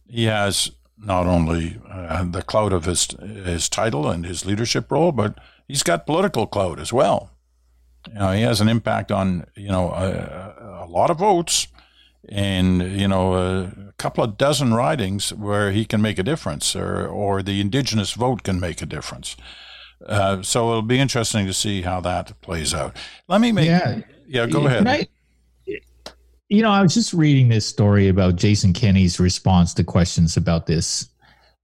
He 0.07 0.25
has 0.25 0.71
not 0.97 1.27
only 1.27 1.79
uh, 1.89 2.25
the 2.25 2.41
clout 2.41 2.73
of 2.73 2.85
his 2.85 3.07
his 3.45 3.69
title 3.69 4.09
and 4.09 4.25
his 4.25 4.45
leadership 4.45 4.91
role, 4.91 5.11
but 5.11 5.37
he's 5.67 5.83
got 5.83 6.05
political 6.05 6.47
clout 6.47 6.79
as 6.79 6.91
well. 6.91 7.31
You 8.07 8.15
know, 8.15 8.31
he 8.31 8.41
has 8.41 8.61
an 8.61 8.69
impact 8.69 9.11
on 9.11 9.45
you 9.55 9.69
know 9.69 9.91
a, 9.91 10.85
a 10.85 10.87
lot 10.87 11.09
of 11.09 11.19
votes, 11.19 11.67
and 12.27 12.99
you 12.99 13.07
know 13.07 13.35
a 13.35 13.93
couple 13.97 14.23
of 14.23 14.37
dozen 14.37 14.73
ridings 14.73 15.33
where 15.33 15.71
he 15.71 15.85
can 15.85 16.01
make 16.01 16.19
a 16.19 16.23
difference, 16.23 16.75
or 16.75 17.07
or 17.07 17.41
the 17.41 17.61
indigenous 17.61 18.13
vote 18.13 18.43
can 18.43 18.59
make 18.59 18.81
a 18.81 18.85
difference. 18.85 19.37
Uh, 20.05 20.41
so 20.41 20.69
it'll 20.69 20.81
be 20.81 20.99
interesting 20.99 21.45
to 21.45 21.53
see 21.53 21.81
how 21.81 21.99
that 22.01 22.39
plays 22.41 22.73
out. 22.73 22.95
Let 23.27 23.41
me 23.41 23.51
make 23.51 23.67
yeah 23.67 24.01
yeah, 24.29 24.45
go 24.45 24.67
ahead. 24.67 24.87
I, 24.87 25.07
you 26.49 26.61
know, 26.61 26.69
I 26.69 26.81
was 26.81 26.93
just 26.93 27.13
reading 27.13 27.49
this 27.49 27.65
story 27.65 28.07
about 28.07 28.35
Jason 28.35 28.73
Kenney's 28.73 29.19
response 29.19 29.73
to 29.73 29.83
questions 29.83 30.37
about 30.37 30.67
this, 30.67 31.09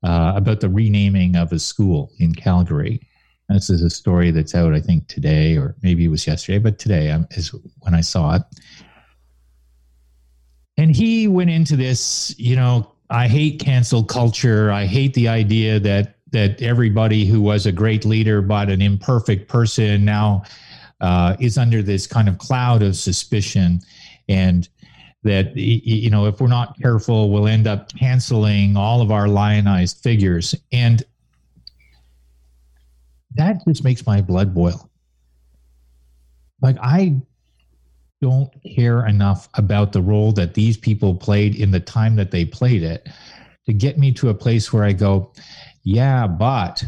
uh, 0.04 0.34
about 0.36 0.62
the 0.62 0.70
renaming 0.70 1.36
of 1.36 1.52
a 1.52 1.60
school 1.60 2.12
in 2.20 2.34
Calgary. 2.34 3.00
And 3.48 3.56
this 3.56 3.70
is 3.70 3.84
a 3.84 3.90
story 3.90 4.32
that's 4.32 4.56
out, 4.56 4.74
I 4.74 4.82
think, 4.82 5.08
today, 5.08 5.58
or 5.58 5.76
maybe 5.84 6.06
it 6.06 6.08
was 6.08 6.26
yesterday, 6.26 6.58
but 6.58 6.80
today 6.80 7.12
um, 7.12 7.28
is 7.32 7.54
when 7.82 7.94
I 7.94 8.02
saw 8.02 8.36
it. 8.36 8.42
And 10.78 10.96
he 10.96 11.28
went 11.28 11.52
into 11.52 11.76
this, 11.76 12.34
you 12.40 12.56
know, 12.56 12.92
I 13.12 13.28
hate 13.28 13.60
cancel 13.60 14.04
culture. 14.04 14.72
I 14.72 14.86
hate 14.86 15.14
the 15.14 15.28
idea 15.28 15.80
that 15.82 16.15
that 16.32 16.62
everybody 16.62 17.26
who 17.26 17.42
was 17.42 17.66
a 17.66 17.72
great 17.72 18.06
leader 18.06 18.42
but 18.42 18.70
an 18.70 18.82
imperfect 18.82 19.48
person 19.48 20.04
now 20.04 20.44
uh, 21.02 21.36
is 21.40 21.58
under 21.58 21.82
this 21.82 22.08
kind 22.08 22.28
of 22.28 22.38
cloud 22.38 22.82
of 22.82 22.96
suspicion. 22.96 23.80
And 24.28 24.68
that 25.24 25.58
you 25.58 26.10
know 26.12 26.28
if 26.28 26.40
we're 26.40 26.48
not 26.48 26.80
careful 26.80 27.32
we'll 27.32 27.48
end 27.48 27.66
up 27.66 27.92
canceling 27.98 28.78
all 28.78 29.02
of 29.02 29.12
our 29.12 29.28
lionized 29.28 29.98
figures. 30.04 30.54
And 30.72 31.04
that 33.36 33.58
just 33.68 33.84
makes 33.84 34.06
my 34.06 34.22
blood 34.22 34.54
boil. 34.54 34.90
Like 36.62 36.78
i 36.82 37.16
don't 38.22 38.52
care 38.76 39.06
enough 39.06 39.50
about 39.56 39.92
the 39.92 40.02
role 40.02 40.32
that 40.32 40.54
these 40.54 40.78
people 40.78 41.14
played 41.14 41.56
in 41.56 41.70
the 41.70 41.80
time 41.80 42.16
that 42.16 42.32
they 42.32 42.46
played 42.46 42.82
it 42.82 43.08
to 43.66 43.74
get 43.74 43.98
me 43.98 44.12
to 44.12 44.30
a 44.30 44.34
place 44.34 44.72
where 44.72 44.84
i 44.84 44.94
go 44.94 45.32
yeah 45.86 46.28
but 46.28 46.84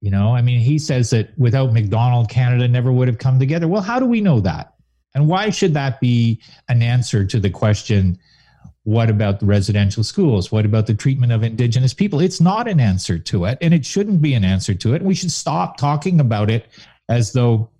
You 0.00 0.10
know, 0.10 0.34
I 0.34 0.42
mean, 0.42 0.60
he 0.60 0.78
says 0.78 1.10
that 1.10 1.36
without 1.38 1.72
Macdonald, 1.72 2.28
Canada 2.28 2.68
never 2.68 2.92
would 2.92 3.08
have 3.08 3.18
come 3.18 3.38
together. 3.38 3.66
Well, 3.66 3.82
how 3.82 3.98
do 3.98 4.06
we 4.06 4.20
know 4.20 4.40
that? 4.40 4.74
And 5.14 5.26
why 5.26 5.50
should 5.50 5.74
that 5.74 6.00
be 6.00 6.40
an 6.68 6.82
answer 6.82 7.24
to 7.24 7.40
the 7.40 7.48
question, 7.48 8.18
what 8.84 9.08
about 9.08 9.40
the 9.40 9.46
residential 9.46 10.04
schools? 10.04 10.52
What 10.52 10.66
about 10.66 10.86
the 10.86 10.94
treatment 10.94 11.32
of 11.32 11.42
Indigenous 11.42 11.94
people? 11.94 12.20
It's 12.20 12.40
not 12.40 12.68
an 12.68 12.78
answer 12.78 13.18
to 13.18 13.46
it, 13.46 13.58
and 13.60 13.72
it 13.72 13.84
shouldn't 13.86 14.20
be 14.20 14.34
an 14.34 14.44
answer 14.44 14.74
to 14.74 14.94
it. 14.94 15.02
We 15.02 15.14
should 15.14 15.32
stop 15.32 15.78
talking 15.78 16.20
about 16.20 16.50
it 16.50 16.68
as 17.08 17.32
though 17.32 17.70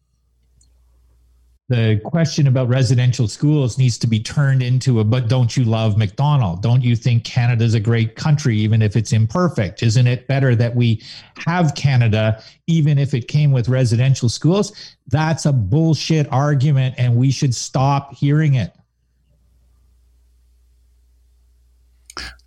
the 1.68 2.00
question 2.04 2.46
about 2.46 2.68
residential 2.68 3.26
schools 3.26 3.76
needs 3.76 3.98
to 3.98 4.06
be 4.06 4.20
turned 4.20 4.62
into 4.62 5.00
a 5.00 5.04
but 5.04 5.26
don't 5.26 5.56
you 5.56 5.64
love 5.64 5.98
Macdonald? 5.98 6.62
Don't 6.62 6.82
you 6.82 6.94
think 6.94 7.24
Canada's 7.24 7.74
a 7.74 7.80
great 7.80 8.14
country 8.14 8.56
even 8.56 8.82
if 8.82 8.94
it's 8.94 9.12
imperfect? 9.12 9.82
Isn't 9.82 10.06
it 10.06 10.28
better 10.28 10.54
that 10.54 10.76
we 10.76 11.02
have 11.38 11.74
Canada 11.74 12.40
even 12.68 12.98
if 12.98 13.14
it 13.14 13.26
came 13.26 13.50
with 13.50 13.68
residential 13.68 14.28
schools? 14.28 14.72
That's 15.08 15.44
a 15.44 15.52
bullshit 15.52 16.30
argument 16.30 16.94
and 16.98 17.16
we 17.16 17.32
should 17.32 17.54
stop 17.54 18.14
hearing 18.14 18.54
it. 18.54 18.72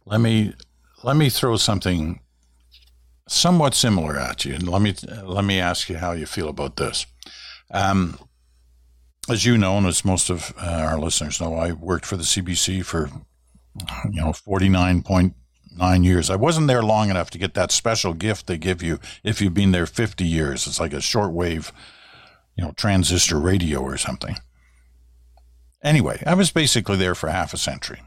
Let 0.06 0.22
me 0.22 0.54
let 1.04 1.18
me 1.18 1.30
throw 1.30 1.58
something 1.58 2.22
somewhat 3.28 3.76
similar 3.76 4.18
at 4.18 4.46
you 4.46 4.54
and 4.56 4.68
let 4.68 4.82
me 4.82 4.96
let 5.24 5.44
me 5.44 5.60
ask 5.60 5.90
you 5.90 5.98
how 5.98 6.14
you 6.14 6.26
feel 6.26 6.48
about 6.48 6.78
this. 6.78 7.06
Um, 7.72 8.18
as 9.30 9.46
you 9.46 9.58
know, 9.58 9.78
and 9.78 9.88
as 9.88 10.06
most 10.06 10.30
of 10.30 10.54
uh, 10.62 10.66
our 10.66 11.00
listeners 11.00 11.40
know, 11.40 11.56
I 11.56 11.72
worked 11.72 12.06
for 12.06 12.18
the 12.18 12.24
CBC 12.24 12.84
for 12.86 13.10
you 14.12 14.22
know 14.22 14.34
forty 14.34 14.70
nine 14.70 15.02
point 15.04 15.36
nine 15.76 16.04
years. 16.04 16.30
I 16.30 16.36
wasn't 16.36 16.68
there 16.68 16.84
long 16.84 17.10
enough 17.10 17.30
to 17.32 17.38
get 17.38 17.54
that 17.54 17.72
special 17.72 18.14
gift 18.14 18.48
they 18.48 18.58
give 18.58 18.84
you 18.84 19.00
if 19.24 19.42
you've 19.42 19.54
been 19.54 19.72
there 19.72 19.86
fifty 19.86 20.26
years. 20.26 20.68
It's 20.68 20.80
like 20.80 20.94
a 20.94 20.98
shortwave, 20.98 21.72
you 22.56 22.64
know, 22.64 22.72
transistor 22.72 23.40
radio 23.40 23.80
or 23.80 23.98
something. 23.98 24.36
Anyway, 25.84 26.22
I 26.26 26.34
was 26.34 26.52
basically 26.52 26.98
there 26.98 27.16
for 27.16 27.30
half 27.30 27.54
a 27.54 27.58
century, 27.58 28.02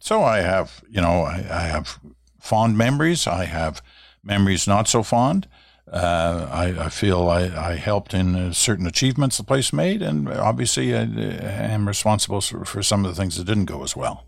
so 0.00 0.22
I 0.22 0.38
have 0.38 0.82
you 0.88 1.00
know 1.00 1.22
I, 1.22 1.46
I 1.50 1.62
have 1.62 1.98
fond 2.40 2.76
memories. 2.76 3.26
I 3.26 3.44
have 3.44 3.82
memories 4.22 4.66
not 4.66 4.88
so 4.88 5.02
fond. 5.02 5.46
Uh, 5.94 6.48
I, 6.50 6.86
I, 6.86 6.88
feel 6.88 7.28
I, 7.28 7.42
I, 7.42 7.76
helped 7.76 8.14
in 8.14 8.34
uh, 8.34 8.52
certain 8.52 8.84
achievements 8.84 9.36
the 9.36 9.44
place 9.44 9.72
made, 9.72 10.02
and 10.02 10.28
obviously 10.28 10.92
I, 10.92 11.02
am 11.02 11.86
responsible 11.86 12.40
for, 12.40 12.64
for, 12.64 12.82
some 12.82 13.04
of 13.04 13.14
the 13.14 13.16
things 13.16 13.36
that 13.36 13.44
didn't 13.44 13.66
go 13.66 13.84
as 13.84 13.94
well. 13.94 14.26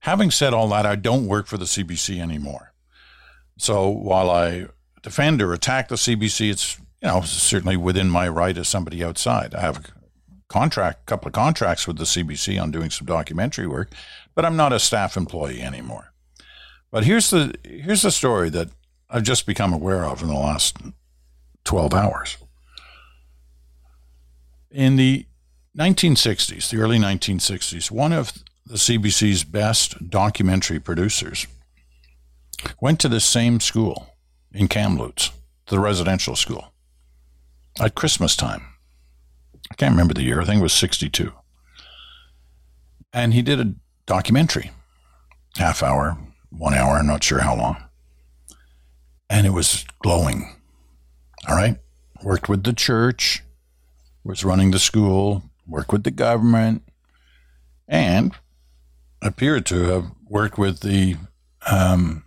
Having 0.00 0.32
said 0.32 0.52
all 0.52 0.68
that, 0.68 0.84
I 0.84 0.96
don't 0.96 1.26
work 1.26 1.46
for 1.46 1.56
the 1.56 1.64
CBC 1.64 2.20
anymore. 2.20 2.74
So 3.56 3.88
while 3.88 4.28
I 4.28 4.66
defend 5.02 5.40
or 5.40 5.54
attack 5.54 5.88
the 5.88 5.94
CBC, 5.94 6.50
it's 6.50 6.76
you 7.00 7.08
know 7.08 7.22
certainly 7.22 7.78
within 7.78 8.10
my 8.10 8.28
right 8.28 8.58
as 8.58 8.68
somebody 8.68 9.02
outside. 9.02 9.54
I 9.54 9.62
have 9.62 9.78
a 9.78 9.82
contract, 10.48 11.06
couple 11.06 11.28
of 11.28 11.32
contracts 11.32 11.86
with 11.86 11.96
the 11.96 12.04
CBC 12.04 12.60
on 12.60 12.70
doing 12.70 12.90
some 12.90 13.06
documentary 13.06 13.66
work, 13.66 13.92
but 14.34 14.44
I'm 14.44 14.56
not 14.56 14.74
a 14.74 14.78
staff 14.78 15.16
employee 15.16 15.62
anymore. 15.62 16.12
But 16.90 17.04
here's 17.04 17.30
the 17.30 17.54
here's 17.64 18.02
the 18.02 18.10
story 18.10 18.50
that 18.50 18.68
I've 19.14 19.22
just 19.22 19.44
become 19.44 19.74
aware 19.74 20.06
of 20.06 20.22
in 20.22 20.28
the 20.28 20.34
last 20.34 20.78
12 21.64 21.92
hours. 21.92 22.38
In 24.70 24.96
the 24.96 25.26
1960s, 25.76 26.70
the 26.70 26.78
early 26.78 26.98
1960s, 26.98 27.90
one 27.90 28.14
of 28.14 28.32
the 28.64 28.76
CBC's 28.76 29.44
best 29.44 30.08
documentary 30.08 30.80
producers 30.80 31.46
went 32.80 33.00
to 33.00 33.08
the 33.08 33.20
same 33.20 33.60
school 33.60 34.16
in 34.50 34.66
Kamloops, 34.66 35.30
the 35.66 35.78
residential 35.78 36.34
school, 36.34 36.72
at 37.78 37.94
Christmas 37.94 38.34
time. 38.34 38.62
I 39.70 39.74
can't 39.74 39.92
remember 39.92 40.14
the 40.14 40.22
year, 40.22 40.40
I 40.40 40.46
think 40.46 40.60
it 40.60 40.62
was 40.62 40.72
62. 40.72 41.32
And 43.12 43.34
he 43.34 43.42
did 43.42 43.60
a 43.60 43.74
documentary, 44.06 44.70
half 45.56 45.82
hour, 45.82 46.16
one 46.48 46.72
hour, 46.72 46.96
I'm 46.96 47.06
not 47.06 47.22
sure 47.22 47.40
how 47.40 47.54
long 47.54 47.81
and 49.32 49.46
it 49.46 49.50
was 49.50 49.86
glowing. 50.02 50.46
All 51.48 51.56
right. 51.56 51.78
Worked 52.22 52.50
with 52.50 52.64
the 52.64 52.74
church, 52.74 53.42
was 54.22 54.44
running 54.44 54.72
the 54.72 54.78
school, 54.78 55.42
worked 55.66 55.90
with 55.90 56.04
the 56.04 56.10
government, 56.10 56.82
and 57.88 58.34
appeared 59.22 59.64
to 59.66 59.84
have 59.84 60.10
worked 60.28 60.58
with 60.58 60.80
the 60.80 61.16
um, 61.66 62.24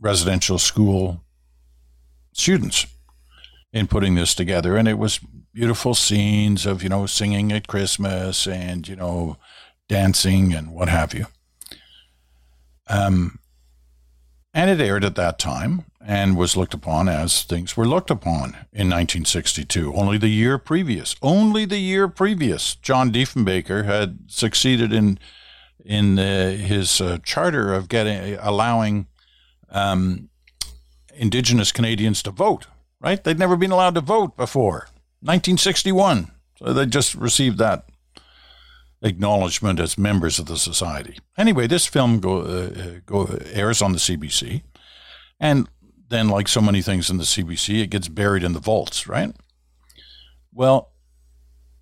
residential 0.00 0.58
school 0.58 1.22
students 2.32 2.86
in 3.72 3.86
putting 3.86 4.16
this 4.16 4.34
together. 4.34 4.76
And 4.76 4.88
it 4.88 4.98
was 4.98 5.20
beautiful 5.54 5.94
scenes 5.94 6.66
of, 6.66 6.82
you 6.82 6.88
know, 6.88 7.06
singing 7.06 7.52
at 7.52 7.68
Christmas 7.68 8.48
and, 8.48 8.88
you 8.88 8.96
know, 8.96 9.36
dancing 9.88 10.52
and 10.52 10.72
what 10.72 10.88
have 10.88 11.14
you. 11.14 11.26
Um, 12.88 13.38
and 14.54 14.70
it 14.70 14.80
aired 14.80 15.04
at 15.04 15.14
that 15.16 15.38
time 15.38 15.84
and 16.04 16.36
was 16.36 16.56
looked 16.56 16.74
upon 16.74 17.08
as 17.08 17.42
things 17.42 17.76
were 17.76 17.86
looked 17.86 18.10
upon 18.10 18.50
in 18.72 18.90
1962. 18.90 19.94
Only 19.94 20.18
the 20.18 20.28
year 20.28 20.58
previous, 20.58 21.16
only 21.22 21.64
the 21.64 21.78
year 21.78 22.08
previous, 22.08 22.74
John 22.76 23.12
Diefenbaker 23.12 23.84
had 23.84 24.18
succeeded 24.26 24.92
in 24.92 25.18
in 25.84 26.16
uh, 26.18 26.50
his 26.52 27.00
uh, 27.00 27.18
charter 27.24 27.74
of 27.74 27.88
getting 27.88 28.38
allowing 28.40 29.06
um, 29.70 30.28
Indigenous 31.14 31.72
Canadians 31.72 32.22
to 32.22 32.30
vote. 32.30 32.66
Right? 33.00 33.22
They'd 33.22 33.38
never 33.38 33.56
been 33.56 33.72
allowed 33.72 33.96
to 33.96 34.00
vote 34.00 34.36
before. 34.36 34.86
1961. 35.20 36.30
So 36.58 36.72
they 36.72 36.86
just 36.86 37.14
received 37.14 37.58
that 37.58 37.84
acknowledgement 39.02 39.80
as 39.80 39.98
members 39.98 40.38
of 40.38 40.46
the 40.46 40.56
society. 40.56 41.18
Anyway, 41.36 41.66
this 41.66 41.86
film 41.86 42.20
go, 42.20 42.42
uh, 42.42 43.00
go 43.04 43.38
airs 43.52 43.82
on 43.82 43.92
the 43.92 43.98
CBC, 43.98 44.62
and 45.40 45.68
then, 46.08 46.28
like 46.28 46.46
so 46.46 46.60
many 46.60 46.82
things 46.82 47.10
in 47.10 47.16
the 47.16 47.24
CBC, 47.24 47.82
it 47.82 47.90
gets 47.90 48.08
buried 48.08 48.44
in 48.44 48.52
the 48.52 48.60
vaults, 48.60 49.08
right? 49.08 49.34
Well, 50.52 50.92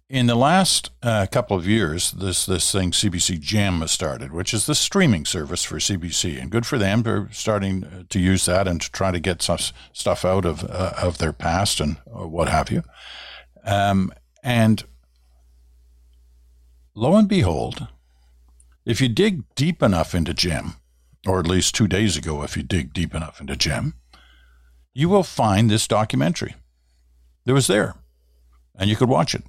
in 0.09 0.27
the 0.27 0.35
last 0.35 0.91
uh, 1.03 1.27
couple 1.31 1.57
of 1.57 1.69
years, 1.69 2.11
this 2.11 2.45
this 2.47 2.73
thing 2.73 2.91
CBC 2.91 3.39
Gem 3.39 3.81
has 3.81 3.93
started, 3.93 4.33
which 4.33 4.53
is 4.53 4.67
the 4.67 4.75
streaming 4.75 5.25
service 5.25 5.63
for 5.63 5.77
CBC, 5.77 6.41
and 6.41 6.51
good 6.51 6.67
for 6.67 6.79
them. 6.79 7.03
They're 7.03 7.29
starting 7.31 7.85
uh, 7.85 8.03
to 8.09 8.19
use 8.19 8.45
that 8.47 8.67
and 8.67 8.81
to 8.81 8.91
try 8.91 9.13
to 9.13 9.21
get 9.21 9.41
some 9.41 9.59
stuff 9.93 10.25
out 10.25 10.45
of 10.45 10.65
uh, 10.65 10.95
of 11.01 11.19
their 11.19 11.33
past 11.33 11.81
and 11.81 11.97
uh, 12.09 12.27
what 12.27 12.49
have 12.49 12.71
you. 12.71 12.83
Um, 13.65 14.13
and 14.43 14.83
lo 17.01 17.17
and 17.17 17.29
behold, 17.29 17.89
if 18.85 19.01
you 19.01 19.09
dig 19.09 19.43
deep 19.55 19.83
enough 19.83 20.15
into 20.15 20.35
Gem, 20.35 20.75
or 21.27 21.41
at 21.41 21.47
least 21.47 21.75
two 21.75 21.89
days 21.89 22.15
ago, 22.15 22.43
if 22.43 22.57
you 22.57 22.63
dig 22.63 22.93
deep 22.93 23.15
enough 23.15 23.41
into 23.41 23.57
Gem, 23.57 23.95
you 24.93 25.09
will 25.09 25.23
find 25.23 25.71
this 25.71 25.89
documentary. 25.89 26.57
It 27.47 27.53
was 27.53 27.69
there, 27.69 27.95
and 28.77 28.91
you 28.91 28.97
could 28.97 29.09
watch 29.09 29.35
it 29.35 29.45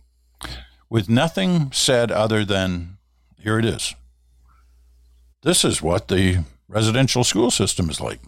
with 0.89 1.09
nothing 1.09 1.71
said 1.73 2.09
other 2.09 2.45
than, 2.45 2.97
here 3.37 3.59
it 3.59 3.65
is. 3.65 3.95
This 5.43 5.65
is 5.65 5.81
what 5.81 6.07
the 6.07 6.45
residential 6.69 7.25
school 7.25 7.51
system 7.51 7.89
is 7.89 7.99
like. 7.99 8.21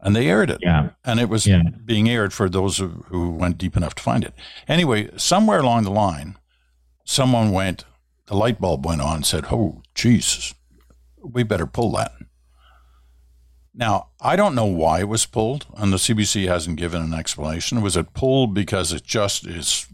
And 0.00 0.14
they 0.14 0.28
aired 0.28 0.50
it. 0.50 0.58
Yeah. 0.60 0.90
And 1.04 1.18
it 1.18 1.28
was 1.28 1.46
yeah. 1.46 1.62
being 1.84 2.08
aired 2.08 2.32
for 2.32 2.48
those 2.48 2.78
who 2.78 3.30
went 3.30 3.58
deep 3.58 3.76
enough 3.76 3.94
to 3.96 4.02
find 4.02 4.22
it. 4.22 4.34
Anyway, 4.68 5.10
somewhere 5.16 5.60
along 5.60 5.84
the 5.84 5.90
line, 5.90 6.36
someone 7.04 7.52
went, 7.52 7.84
the 8.26 8.36
light 8.36 8.60
bulb 8.60 8.84
went 8.84 9.00
on 9.00 9.16
and 9.16 9.26
said, 9.26 9.46
Oh, 9.50 9.82
Jesus, 9.94 10.54
we 11.22 11.42
better 11.42 11.66
pull 11.66 11.92
that. 11.92 12.12
Now, 13.74 14.08
I 14.20 14.36
don't 14.36 14.54
know 14.54 14.66
why 14.66 15.00
it 15.00 15.08
was 15.08 15.26
pulled, 15.26 15.66
and 15.76 15.92
the 15.92 15.96
CBC 15.96 16.46
hasn't 16.46 16.76
given 16.76 17.02
an 17.02 17.12
explanation. 17.12 17.82
Was 17.82 17.96
it 17.96 18.14
pulled 18.14 18.54
because 18.54 18.92
it 18.92 19.02
just 19.02 19.46
is 19.46 19.88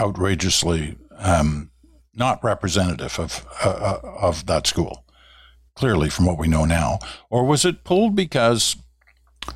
outrageously 0.00 0.96
um, 1.18 1.70
not 2.14 2.42
representative 2.42 3.18
of 3.18 3.46
uh, 3.62 3.98
of 4.02 4.46
that 4.46 4.66
school? 4.66 5.04
Clearly, 5.76 6.08
from 6.08 6.24
what 6.24 6.38
we 6.38 6.48
know 6.48 6.64
now, 6.64 6.98
or 7.28 7.44
was 7.44 7.66
it 7.66 7.84
pulled 7.84 8.16
because 8.16 8.76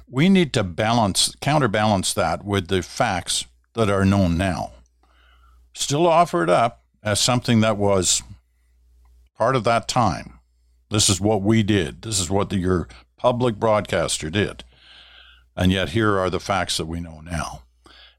we 0.07 0.29
need 0.29 0.53
to 0.53 0.63
balance, 0.63 1.35
counterbalance 1.41 2.13
that 2.13 2.45
with 2.45 2.69
the 2.69 2.83
facts 2.83 3.47
that 3.75 3.89
are 3.89 4.05
known 4.05 4.37
now? 4.37 4.73
Still 5.75 6.07
offer 6.07 6.43
it 6.43 6.51
up 6.51 6.85
as 7.03 7.21
something 7.21 7.61
that 7.61 7.77
was 7.77 8.23
part 9.37 9.57
of 9.57 9.65
that 9.65 9.89
time 9.89 10.41
this 10.93 11.09
is 11.09 11.21
what 11.21 11.41
we 11.41 11.63
did. 11.63 12.03
This 12.03 12.21
is 12.21 12.31
what 12.31 12.51
the, 12.51 12.59
your 12.59 12.87
public 13.17 13.57
broadcaster 13.57 14.29
did. 14.29 14.63
And 15.57 15.73
yet 15.73 15.91
here 15.91 16.19
are 16.19 16.29
the 16.29 16.39
facts 16.39 16.77
that 16.77 16.85
we 16.85 17.01
know 17.01 17.21
now. 17.21 17.63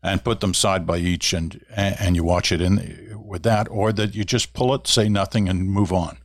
And 0.01 0.23
put 0.23 0.41
them 0.41 0.53
side 0.53 0.85
by 0.85 0.97
each 0.97 1.31
and 1.31 1.63
and 1.73 2.13
you 2.17 2.25
watch 2.25 2.51
it 2.51 2.59
in 2.59 3.15
with 3.15 3.43
that, 3.43 3.69
or 3.69 3.93
that 3.93 4.13
you 4.13 4.25
just 4.25 4.51
pull 4.51 4.73
it, 4.73 4.85
say 4.85 5.07
nothing, 5.07 5.47
and 5.47 5.69
move 5.69 5.93
on. 5.93 6.17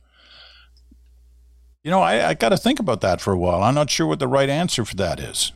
You 1.81 1.91
know, 1.91 2.01
I, 2.01 2.29
I 2.29 2.33
got 2.33 2.49
to 2.49 2.57
think 2.57 2.81
about 2.81 2.99
that 3.01 3.21
for 3.21 3.31
a 3.31 3.37
while. 3.37 3.63
I'm 3.63 3.75
not 3.75 3.89
sure 3.89 4.05
what 4.05 4.19
the 4.19 4.27
right 4.27 4.49
answer 4.49 4.83
for 4.83 4.97
that 4.97 5.21
is. 5.21 5.53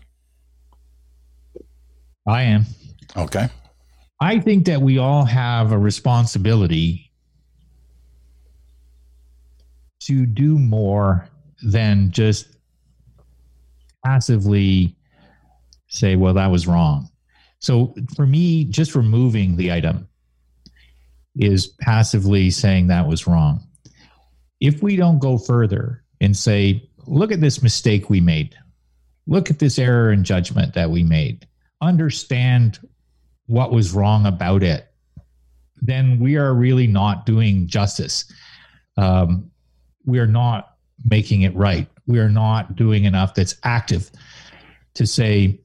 I 2.25 2.43
am. 2.43 2.65
Okay. 3.17 3.49
I 4.23 4.39
think 4.39 4.67
that 4.67 4.81
we 4.81 4.99
all 4.99 5.25
have 5.25 5.73
a 5.73 5.77
responsibility 5.77 7.11
to 10.03 10.25
do 10.25 10.57
more 10.57 11.27
than 11.61 12.09
just 12.09 12.47
passively 14.05 14.95
say, 15.89 16.15
well, 16.15 16.35
that 16.35 16.51
was 16.51 16.67
wrong. 16.67 17.09
So 17.59 17.93
for 18.15 18.25
me, 18.25 18.63
just 18.63 18.95
removing 18.95 19.57
the 19.57 19.73
item 19.73 20.07
is 21.35 21.67
passively 21.81 22.49
saying 22.49 22.87
that 22.87 23.05
was 23.05 23.27
wrong. 23.27 23.67
If 24.61 24.81
we 24.81 24.95
don't 24.95 25.19
go 25.19 25.37
further 25.37 26.01
and 26.21 26.37
say, 26.37 26.89
look 27.07 27.33
at 27.33 27.41
this 27.41 27.61
mistake 27.61 28.09
we 28.09 28.21
made, 28.21 28.55
look 29.27 29.49
at 29.49 29.59
this 29.59 29.77
error 29.77 30.13
in 30.13 30.23
judgment 30.23 30.75
that 30.75 30.91
we 30.91 31.03
made, 31.03 31.45
understand 31.81 32.79
what 33.53 33.71
was 33.71 33.93
wrong 33.93 34.25
about 34.25 34.63
it, 34.63 34.87
then 35.79 36.19
we 36.19 36.37
are 36.37 36.55
really 36.55 36.87
not 36.87 37.23
doing 37.23 37.67
justice. 37.67 38.25
Um, 38.97 39.51
we 40.05 40.17
are 40.17 40.25
not 40.25 40.77
making 41.05 41.43
it 41.43 41.55
right. 41.55 41.87
We 42.07 42.17
are 42.17 42.29
not 42.29 42.75
doing 42.75 43.03
enough 43.03 43.35
that's 43.35 43.55
active 43.63 44.09
to 44.95 45.05
say, 45.05 45.59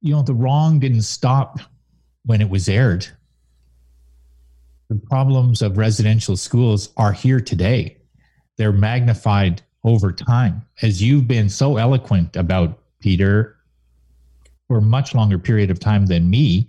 you 0.00 0.14
know, 0.14 0.22
the 0.22 0.32
wrong 0.32 0.78
didn't 0.78 1.02
stop 1.02 1.58
when 2.24 2.40
it 2.40 2.48
was 2.48 2.68
aired. 2.68 3.04
The 4.90 5.00
problems 5.10 5.60
of 5.60 5.76
residential 5.76 6.36
schools 6.36 6.90
are 6.96 7.12
here 7.12 7.40
today. 7.40 7.96
They're 8.58 8.70
magnified 8.70 9.60
over 9.82 10.12
time. 10.12 10.62
As 10.82 11.02
you've 11.02 11.26
been 11.26 11.48
so 11.48 11.78
eloquent 11.78 12.36
about, 12.36 12.78
Peter, 13.00 13.56
for 14.72 14.78
a 14.78 14.80
much 14.80 15.14
longer 15.14 15.38
period 15.38 15.70
of 15.70 15.78
time 15.78 16.06
than 16.06 16.30
me, 16.30 16.66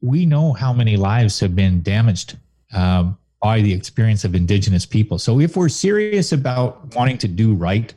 we 0.00 0.24
know 0.24 0.52
how 0.52 0.72
many 0.72 0.96
lives 0.96 1.40
have 1.40 1.56
been 1.56 1.82
damaged 1.82 2.38
um, 2.72 3.18
by 3.42 3.60
the 3.60 3.72
experience 3.72 4.24
of 4.24 4.36
Indigenous 4.36 4.86
people. 4.86 5.18
So 5.18 5.40
if 5.40 5.56
we're 5.56 5.68
serious 5.68 6.30
about 6.30 6.94
wanting 6.94 7.18
to 7.18 7.26
do 7.26 7.52
right, 7.52 7.92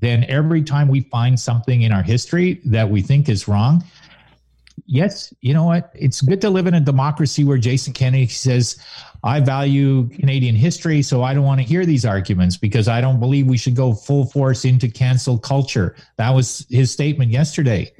then 0.00 0.24
every 0.30 0.62
time 0.62 0.88
we 0.88 1.02
find 1.02 1.38
something 1.38 1.82
in 1.82 1.92
our 1.92 2.02
history 2.02 2.62
that 2.64 2.88
we 2.88 3.02
think 3.02 3.28
is 3.28 3.46
wrong, 3.46 3.84
yes, 4.84 5.32
you 5.40 5.54
know 5.54 5.64
what? 5.64 5.90
It's 5.94 6.20
good 6.20 6.40
to 6.42 6.50
live 6.50 6.66
in 6.66 6.74
a 6.74 6.80
democracy 6.80 7.44
where 7.44 7.58
Jason 7.58 7.92
Kenney 7.92 8.26
says, 8.26 8.78
I 9.24 9.40
value 9.40 10.08
Canadian 10.10 10.54
history, 10.54 11.02
so 11.02 11.22
I 11.22 11.34
don't 11.34 11.44
want 11.44 11.60
to 11.60 11.66
hear 11.66 11.86
these 11.86 12.04
arguments 12.04 12.56
because 12.56 12.86
I 12.86 13.00
don't 13.00 13.18
believe 13.18 13.46
we 13.46 13.56
should 13.56 13.74
go 13.74 13.94
full 13.94 14.26
force 14.26 14.64
into 14.64 14.88
cancel 14.88 15.38
culture. 15.38 15.96
That 16.18 16.30
was 16.30 16.66
his 16.68 16.90
statement 16.90 17.30
yesterday. 17.30 17.92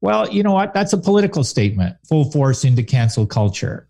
Well, 0.00 0.28
you 0.30 0.42
know 0.42 0.52
what? 0.52 0.74
That's 0.74 0.92
a 0.92 0.98
political 0.98 1.44
statement, 1.44 1.96
full 2.06 2.30
force 2.30 2.64
into 2.64 2.82
cancel 2.82 3.26
culture. 3.26 3.88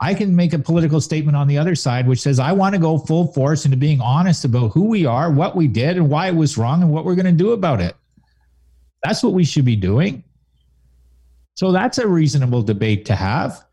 I 0.00 0.14
can 0.14 0.34
make 0.34 0.52
a 0.52 0.58
political 0.58 1.00
statement 1.00 1.36
on 1.36 1.48
the 1.48 1.58
other 1.58 1.74
side, 1.74 2.08
which 2.08 2.20
says, 2.20 2.38
I 2.38 2.52
want 2.52 2.74
to 2.74 2.80
go 2.80 2.98
full 2.98 3.32
force 3.32 3.64
into 3.64 3.76
being 3.76 4.00
honest 4.00 4.44
about 4.44 4.72
who 4.72 4.84
we 4.84 5.06
are, 5.06 5.30
what 5.30 5.54
we 5.54 5.68
did, 5.68 5.96
and 5.96 6.08
why 6.08 6.28
it 6.28 6.34
was 6.34 6.58
wrong, 6.58 6.82
and 6.82 6.90
what 6.90 7.04
we're 7.04 7.14
going 7.14 7.26
to 7.26 7.32
do 7.32 7.52
about 7.52 7.80
it. 7.80 7.94
That's 9.02 9.22
what 9.22 9.34
we 9.34 9.44
should 9.44 9.64
be 9.64 9.76
doing. 9.76 10.24
So 11.54 11.72
that's 11.72 11.98
a 11.98 12.06
reasonable 12.06 12.62
debate 12.62 13.04
to 13.06 13.14
have. 13.14 13.64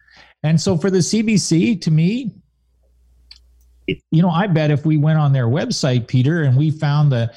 And 0.44 0.60
so 0.60 0.78
for 0.78 0.90
the 0.90 1.00
CBC, 1.00 1.82
to 1.82 1.92
me, 1.92 2.36
you 3.88 4.22
know, 4.22 4.30
I 4.30 4.48
bet 4.48 4.72
if 4.72 4.86
we 4.86 4.98
went 4.98 5.20
on 5.20 5.34
their 5.34 5.48
website, 5.48 6.08
Peter, 6.08 6.44
and 6.44 6.56
we 6.56 6.72
found 6.72 7.12
the 7.12 7.34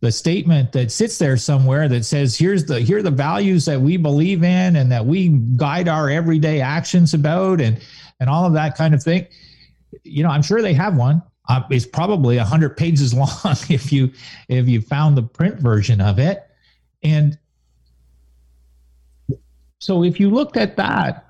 the 0.00 0.10
statement 0.10 0.72
that 0.72 0.90
sits 0.90 1.18
there 1.18 1.36
somewhere 1.36 1.86
that 1.86 2.06
says 2.06 2.34
here's 2.34 2.64
the 2.64 2.80
here 2.80 2.98
are 2.98 3.02
the 3.02 3.10
values 3.10 3.66
that 3.66 3.78
we 3.78 3.98
believe 3.98 4.42
in 4.42 4.76
and 4.76 4.90
that 4.90 5.04
we 5.04 5.28
guide 5.56 5.88
our 5.88 6.08
everyday 6.08 6.62
actions 6.62 7.12
about 7.12 7.60
and 7.60 7.80
and 8.18 8.30
all 8.30 8.46
of 8.46 8.54
that 8.54 8.76
kind 8.76 8.94
of 8.94 9.02
thing. 9.02 9.26
You 10.02 10.22
know, 10.22 10.30
I'm 10.30 10.42
sure 10.42 10.62
they 10.62 10.72
have 10.74 10.96
one. 10.96 11.22
Uh, 11.48 11.62
it's 11.70 11.84
probably 11.84 12.38
a 12.38 12.44
hundred 12.44 12.76
pages 12.76 13.12
long 13.14 13.56
if 13.68 13.92
you 13.92 14.10
if 14.48 14.68
you 14.68 14.80
found 14.80 15.16
the 15.16 15.22
print 15.22 15.58
version 15.58 16.00
of 16.00 16.18
it. 16.18 16.46
And 17.02 17.38
so 19.80 20.04
if 20.04 20.20
you 20.20 20.30
looked 20.30 20.56
at 20.56 20.76
that 20.76 21.26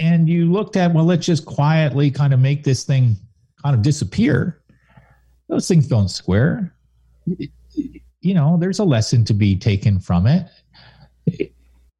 and 0.00 0.28
you 0.28 0.50
looked 0.50 0.76
at, 0.76 0.92
well, 0.92 1.04
let's 1.04 1.24
just 1.24 1.46
quietly 1.46 2.10
kind 2.10 2.34
of 2.34 2.40
make 2.40 2.64
this 2.64 2.84
thing 2.84 3.16
kind 3.62 3.74
of 3.74 3.82
disappear, 3.82 4.60
those 5.48 5.68
things 5.68 5.86
don't 5.86 6.08
square. 6.08 6.74
You 7.26 8.34
know, 8.34 8.56
there's 8.58 8.80
a 8.80 8.84
lesson 8.84 9.24
to 9.26 9.34
be 9.34 9.56
taken 9.56 10.00
from 10.00 10.26
it. 10.26 10.46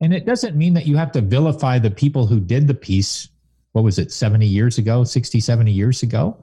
And 0.00 0.12
it 0.12 0.26
doesn't 0.26 0.56
mean 0.56 0.74
that 0.74 0.86
you 0.86 0.96
have 0.96 1.12
to 1.12 1.20
vilify 1.20 1.78
the 1.78 1.90
people 1.90 2.26
who 2.26 2.40
did 2.40 2.66
the 2.66 2.74
piece 2.74 3.28
what 3.74 3.82
was 3.82 3.98
it 3.98 4.12
70 4.12 4.46
years 4.46 4.78
ago 4.78 5.02
60 5.02 5.40
70 5.40 5.70
years 5.70 6.02
ago 6.04 6.40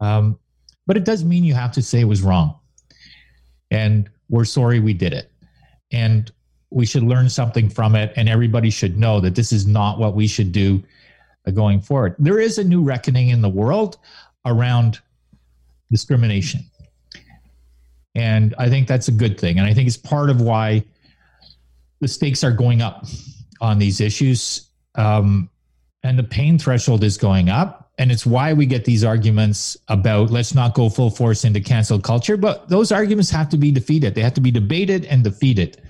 um, 0.00 0.38
but 0.86 0.96
it 0.96 1.04
does 1.04 1.24
mean 1.24 1.42
you 1.42 1.52
have 1.52 1.72
to 1.72 1.82
say 1.82 2.00
it 2.00 2.04
was 2.04 2.22
wrong 2.22 2.58
and 3.72 4.08
we're 4.28 4.44
sorry 4.44 4.78
we 4.78 4.94
did 4.94 5.12
it 5.12 5.32
and 5.90 6.30
we 6.74 6.84
should 6.84 7.04
learn 7.04 7.30
something 7.30 7.70
from 7.70 7.94
it 7.94 8.12
and 8.16 8.28
everybody 8.28 8.68
should 8.68 8.98
know 8.98 9.20
that 9.20 9.36
this 9.36 9.52
is 9.52 9.64
not 9.64 9.98
what 9.98 10.14
we 10.14 10.26
should 10.26 10.50
do 10.50 10.82
uh, 11.46 11.50
going 11.52 11.80
forward. 11.80 12.16
There 12.18 12.40
is 12.40 12.58
a 12.58 12.64
new 12.64 12.82
reckoning 12.82 13.28
in 13.28 13.40
the 13.40 13.48
world 13.48 13.96
around 14.44 14.98
discrimination. 15.90 16.64
And 18.16 18.54
i 18.58 18.68
think 18.68 18.86
that's 18.86 19.08
a 19.08 19.12
good 19.12 19.40
thing 19.40 19.58
and 19.58 19.66
i 19.66 19.74
think 19.74 19.88
it's 19.88 19.96
part 19.96 20.30
of 20.30 20.40
why 20.40 20.84
the 22.00 22.06
stakes 22.06 22.44
are 22.44 22.52
going 22.52 22.80
up 22.80 23.06
on 23.60 23.78
these 23.78 24.00
issues 24.00 24.68
um, 24.94 25.50
and 26.04 26.16
the 26.16 26.22
pain 26.22 26.56
threshold 26.56 27.02
is 27.02 27.16
going 27.18 27.48
up 27.48 27.90
and 27.98 28.12
it's 28.12 28.24
why 28.24 28.52
we 28.52 28.66
get 28.66 28.84
these 28.84 29.02
arguments 29.02 29.76
about 29.88 30.30
let's 30.30 30.54
not 30.54 30.74
go 30.74 30.88
full 30.88 31.10
force 31.10 31.44
into 31.44 31.60
cancel 31.60 31.98
culture 31.98 32.36
but 32.36 32.68
those 32.68 32.92
arguments 32.92 33.30
have 33.30 33.48
to 33.48 33.56
be 33.56 33.72
defeated. 33.72 34.14
They 34.14 34.22
have 34.22 34.34
to 34.34 34.40
be 34.40 34.52
debated 34.52 35.06
and 35.06 35.24
defeated 35.24 35.82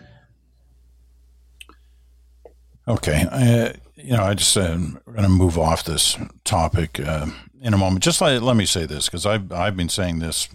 okay 2.87 3.27
uh, 3.31 3.73
you 3.97 4.17
know 4.17 4.23
i 4.23 4.35
just 4.35 4.57
uh, 4.57 4.63
i'm 4.63 5.01
going 5.07 5.23
to 5.23 5.29
move 5.29 5.59
off 5.59 5.85
this 5.85 6.17
topic 6.45 7.01
uh, 7.01 7.27
in 7.61 7.75
a 7.75 7.79
moment 7.79 8.03
just 8.03 8.21
let, 8.21 8.43
let 8.43 8.57
me 8.57 8.67
say 8.67 8.87
this 8.87 9.07
because 9.07 9.25
I've, 9.25 9.51
I've 9.53 9.77
been 9.77 9.89
saying 9.89 10.19
this 10.19 10.49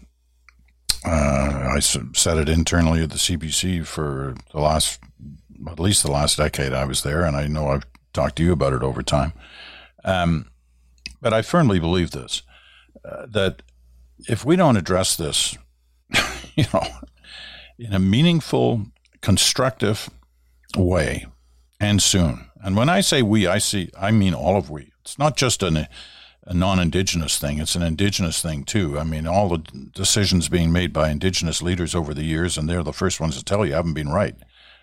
uh, 1.05 1.71
i 1.75 1.79
said 1.79 2.37
it 2.37 2.49
internally 2.49 3.03
at 3.03 3.09
the 3.09 3.17
cbc 3.17 3.85
for 3.85 4.35
the 4.51 4.59
last 4.59 4.99
at 5.67 5.79
least 5.79 6.03
the 6.03 6.11
last 6.11 6.37
decade 6.37 6.73
i 6.73 6.85
was 6.85 7.03
there 7.03 7.23
and 7.23 7.35
i 7.35 7.47
know 7.47 7.69
i've 7.69 7.85
talked 8.13 8.35
to 8.37 8.43
you 8.43 8.51
about 8.51 8.73
it 8.73 8.83
over 8.83 9.01
time. 9.01 9.33
Um, 10.03 10.49
but 11.21 11.33
I 11.33 11.41
firmly 11.41 11.79
believe 11.79 12.11
this 12.11 12.43
uh, 13.03 13.25
that 13.27 13.61
if 14.27 14.45
we 14.45 14.55
don't 14.55 14.77
address 14.77 15.15
this, 15.15 15.57
you 16.55 16.65
know, 16.73 16.83
in 17.77 17.93
a 17.93 17.99
meaningful, 17.99 18.87
constructive 19.21 20.09
way 20.77 21.25
and 21.79 22.01
soon, 22.01 22.49
and 22.61 22.75
when 22.75 22.89
I 22.89 23.01
say 23.01 23.21
we, 23.21 23.47
I 23.47 23.57
see, 23.57 23.89
I 23.97 24.11
mean 24.11 24.33
all 24.33 24.57
of 24.57 24.69
we. 24.69 24.91
It's 25.01 25.17
not 25.17 25.37
just 25.37 25.63
an, 25.63 25.87
a 26.45 26.53
non-indigenous 26.53 27.37
thing; 27.37 27.59
it's 27.59 27.75
an 27.75 27.81
indigenous 27.81 28.41
thing 28.41 28.63
too. 28.63 28.99
I 28.99 29.03
mean, 29.03 29.25
all 29.27 29.49
the 29.49 29.59
decisions 29.93 30.49
being 30.49 30.71
made 30.71 30.91
by 30.93 31.09
indigenous 31.09 31.61
leaders 31.61 31.95
over 31.95 32.13
the 32.13 32.23
years, 32.23 32.57
and 32.57 32.69
they're 32.69 32.83
the 32.83 32.93
first 32.93 33.19
ones 33.19 33.37
to 33.37 33.43
tell 33.43 33.65
you 33.65 33.73
haven't 33.73 33.93
been 33.93 34.09
right, 34.09 34.35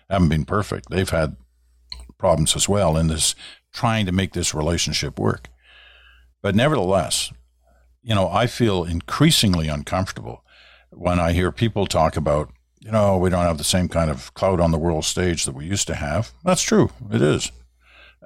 haven't 0.09 0.29
been 0.29 0.45
perfect. 0.45 0.89
They've 0.89 1.09
had 1.09 1.37
problems 2.17 2.55
as 2.55 2.67
well 2.67 2.97
in 2.97 3.07
this 3.07 3.35
trying 3.73 4.05
to 4.05 4.11
make 4.11 4.33
this 4.33 4.53
relationship 4.53 5.19
work. 5.19 5.49
But 6.41 6.55
nevertheless, 6.55 7.31
you 8.01 8.15
know, 8.15 8.29
I 8.29 8.47
feel 8.47 8.83
increasingly 8.83 9.67
uncomfortable 9.67 10.43
when 10.91 11.19
I 11.19 11.33
hear 11.33 11.51
people 11.51 11.85
talk 11.85 12.15
about, 12.15 12.51
you 12.79 12.91
know, 12.91 13.17
we 13.17 13.29
don't 13.29 13.45
have 13.45 13.57
the 13.57 13.63
same 13.63 13.89
kind 13.89 14.09
of 14.09 14.33
clout 14.33 14.59
on 14.59 14.71
the 14.71 14.77
world 14.77 15.05
stage 15.05 15.45
that 15.45 15.55
we 15.55 15.65
used 15.65 15.87
to 15.87 15.95
have. 15.95 16.31
That's 16.43 16.61
true. 16.61 16.91
It 17.11 17.21
is. 17.21 17.51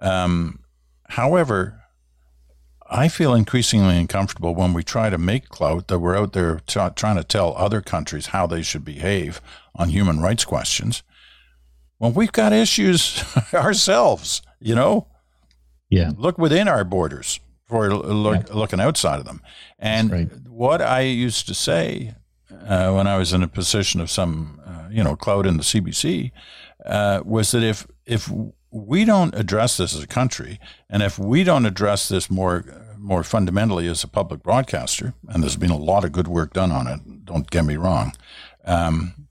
Um, 0.01 0.59
however, 1.07 1.81
I 2.89 3.07
feel 3.07 3.33
increasingly 3.33 3.97
uncomfortable 3.97 4.53
when 4.53 4.73
we 4.73 4.83
try 4.83 5.09
to 5.09 5.17
make 5.17 5.47
clout 5.47 5.87
that 5.87 5.99
we're 5.99 6.17
out 6.17 6.33
there 6.33 6.59
t- 6.67 6.79
trying 6.95 7.15
to 7.15 7.23
tell 7.23 7.55
other 7.55 7.81
countries 7.81 8.27
how 8.27 8.47
they 8.47 8.61
should 8.61 8.83
behave 8.83 9.41
on 9.75 9.89
human 9.89 10.19
rights 10.19 10.43
questions 10.43 11.01
when 11.99 12.13
we've 12.13 12.31
got 12.31 12.51
issues 12.51 13.23
ourselves, 13.53 14.41
you 14.59 14.75
know? 14.75 15.07
Yeah. 15.89 16.11
Look 16.17 16.37
within 16.37 16.67
our 16.67 16.83
borders 16.83 17.39
for 17.67 17.93
look, 17.93 18.47
yeah. 18.47 18.55
looking 18.55 18.81
outside 18.81 19.19
of 19.19 19.25
them. 19.25 19.41
And 19.79 20.11
right. 20.11 20.29
what 20.47 20.81
I 20.81 21.01
used 21.01 21.47
to 21.47 21.53
say 21.53 22.15
uh, 22.67 22.91
when 22.93 23.07
I 23.07 23.17
was 23.17 23.33
in 23.33 23.43
a 23.43 23.47
position 23.47 24.01
of 24.01 24.09
some, 24.09 24.61
uh, 24.65 24.87
you 24.89 25.03
know, 25.03 25.15
clout 25.15 25.45
in 25.45 25.57
the 25.57 25.63
CBC 25.63 26.31
uh, 26.85 27.21
was 27.25 27.51
that 27.51 27.63
if 27.63 27.87
if 28.05 28.31
we 28.71 29.05
don't 29.05 29.35
address 29.35 29.77
this 29.77 29.95
as 29.95 30.03
a 30.03 30.07
country, 30.07 30.59
and 30.89 31.03
if 31.03 31.19
we 31.19 31.43
don't 31.43 31.65
address 31.65 32.09
this 32.09 32.29
more 32.29 32.65
more 32.97 33.23
fundamentally 33.23 33.87
as 33.87 34.03
a 34.03 34.07
public 34.07 34.43
broadcaster, 34.43 35.13
and 35.27 35.41
there's 35.41 35.57
been 35.57 35.71
a 35.71 35.77
lot 35.77 36.05
of 36.05 36.11
good 36.11 36.27
work 36.27 36.53
done 36.53 36.71
on 36.71 36.87
it. 36.87 37.25
Don't 37.25 37.49
get 37.49 37.65
me 37.65 37.75
wrong, 37.75 38.13
um, 38.65 39.27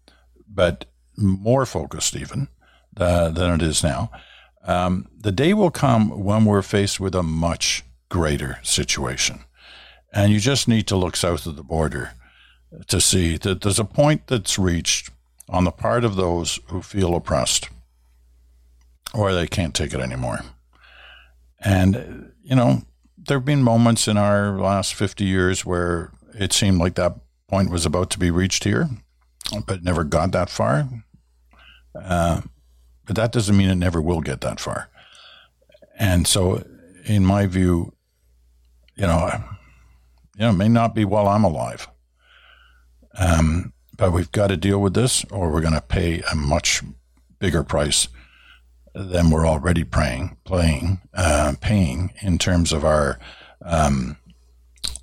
but 0.48 0.86
more 1.16 1.64
focused 1.66 2.16
even 2.16 2.48
uh, 2.96 3.28
than 3.30 3.54
it 3.54 3.62
is 3.62 3.82
now. 3.82 4.10
Um, 4.64 5.08
the 5.16 5.32
day 5.32 5.54
will 5.54 5.70
come 5.70 6.24
when 6.24 6.44
we're 6.44 6.62
faced 6.62 7.00
with 7.00 7.14
a 7.14 7.22
much 7.22 7.84
greater 8.08 8.58
situation. 8.62 9.44
And 10.12 10.32
you 10.32 10.40
just 10.40 10.66
need 10.68 10.86
to 10.88 10.96
look 10.96 11.16
south 11.16 11.46
of 11.46 11.56
the 11.56 11.62
border 11.62 12.12
to 12.86 13.00
see 13.00 13.36
that 13.38 13.62
there's 13.62 13.78
a 13.78 13.84
point 13.84 14.26
that's 14.26 14.58
reached 14.58 15.10
on 15.48 15.64
the 15.64 15.70
part 15.70 16.04
of 16.04 16.16
those 16.16 16.60
who 16.66 16.82
feel 16.82 17.14
oppressed 17.14 17.68
or 19.12 19.34
they 19.34 19.46
can't 19.46 19.74
take 19.74 19.92
it 19.92 20.00
anymore. 20.00 20.40
And, 21.58 22.32
you 22.42 22.54
know, 22.54 22.82
there 23.18 23.38
have 23.38 23.44
been 23.44 23.62
moments 23.62 24.08
in 24.08 24.16
our 24.16 24.58
last 24.58 24.94
50 24.94 25.24
years 25.24 25.66
where 25.66 26.12
it 26.34 26.52
seemed 26.52 26.78
like 26.78 26.94
that 26.94 27.16
point 27.48 27.70
was 27.70 27.84
about 27.84 28.10
to 28.10 28.18
be 28.18 28.30
reached 28.30 28.64
here, 28.64 28.88
but 29.66 29.82
never 29.82 30.04
got 30.04 30.32
that 30.32 30.48
far. 30.48 30.88
Uh, 31.94 32.42
but 33.06 33.16
that 33.16 33.32
doesn't 33.32 33.56
mean 33.56 33.68
it 33.68 33.74
never 33.74 34.00
will 34.00 34.20
get 34.20 34.40
that 34.42 34.60
far. 34.60 34.88
And 35.98 36.26
so, 36.26 36.64
in 37.04 37.26
my 37.26 37.46
view, 37.46 37.92
you 38.94 39.06
know, 39.06 39.28
you 40.36 40.42
know, 40.42 40.50
it 40.50 40.54
may 40.54 40.68
not 40.68 40.94
be 40.94 41.04
while 41.04 41.28
I'm 41.28 41.44
alive. 41.44 41.88
Um, 43.18 43.72
but 43.96 44.12
we've 44.12 44.32
got 44.32 44.48
to 44.48 44.56
deal 44.56 44.80
with 44.80 44.94
this, 44.94 45.24
or 45.30 45.50
we're 45.50 45.60
going 45.60 45.74
to 45.74 45.80
pay 45.80 46.22
a 46.30 46.34
much 46.34 46.82
bigger 47.38 47.62
price 47.62 48.08
than 48.94 49.30
we're 49.30 49.46
already 49.46 49.84
paying, 49.84 50.36
playing, 50.44 51.00
uh, 51.14 51.54
paying 51.60 52.12
in 52.22 52.38
terms 52.38 52.72
of 52.72 52.84
our 52.84 53.18
um, 53.62 54.16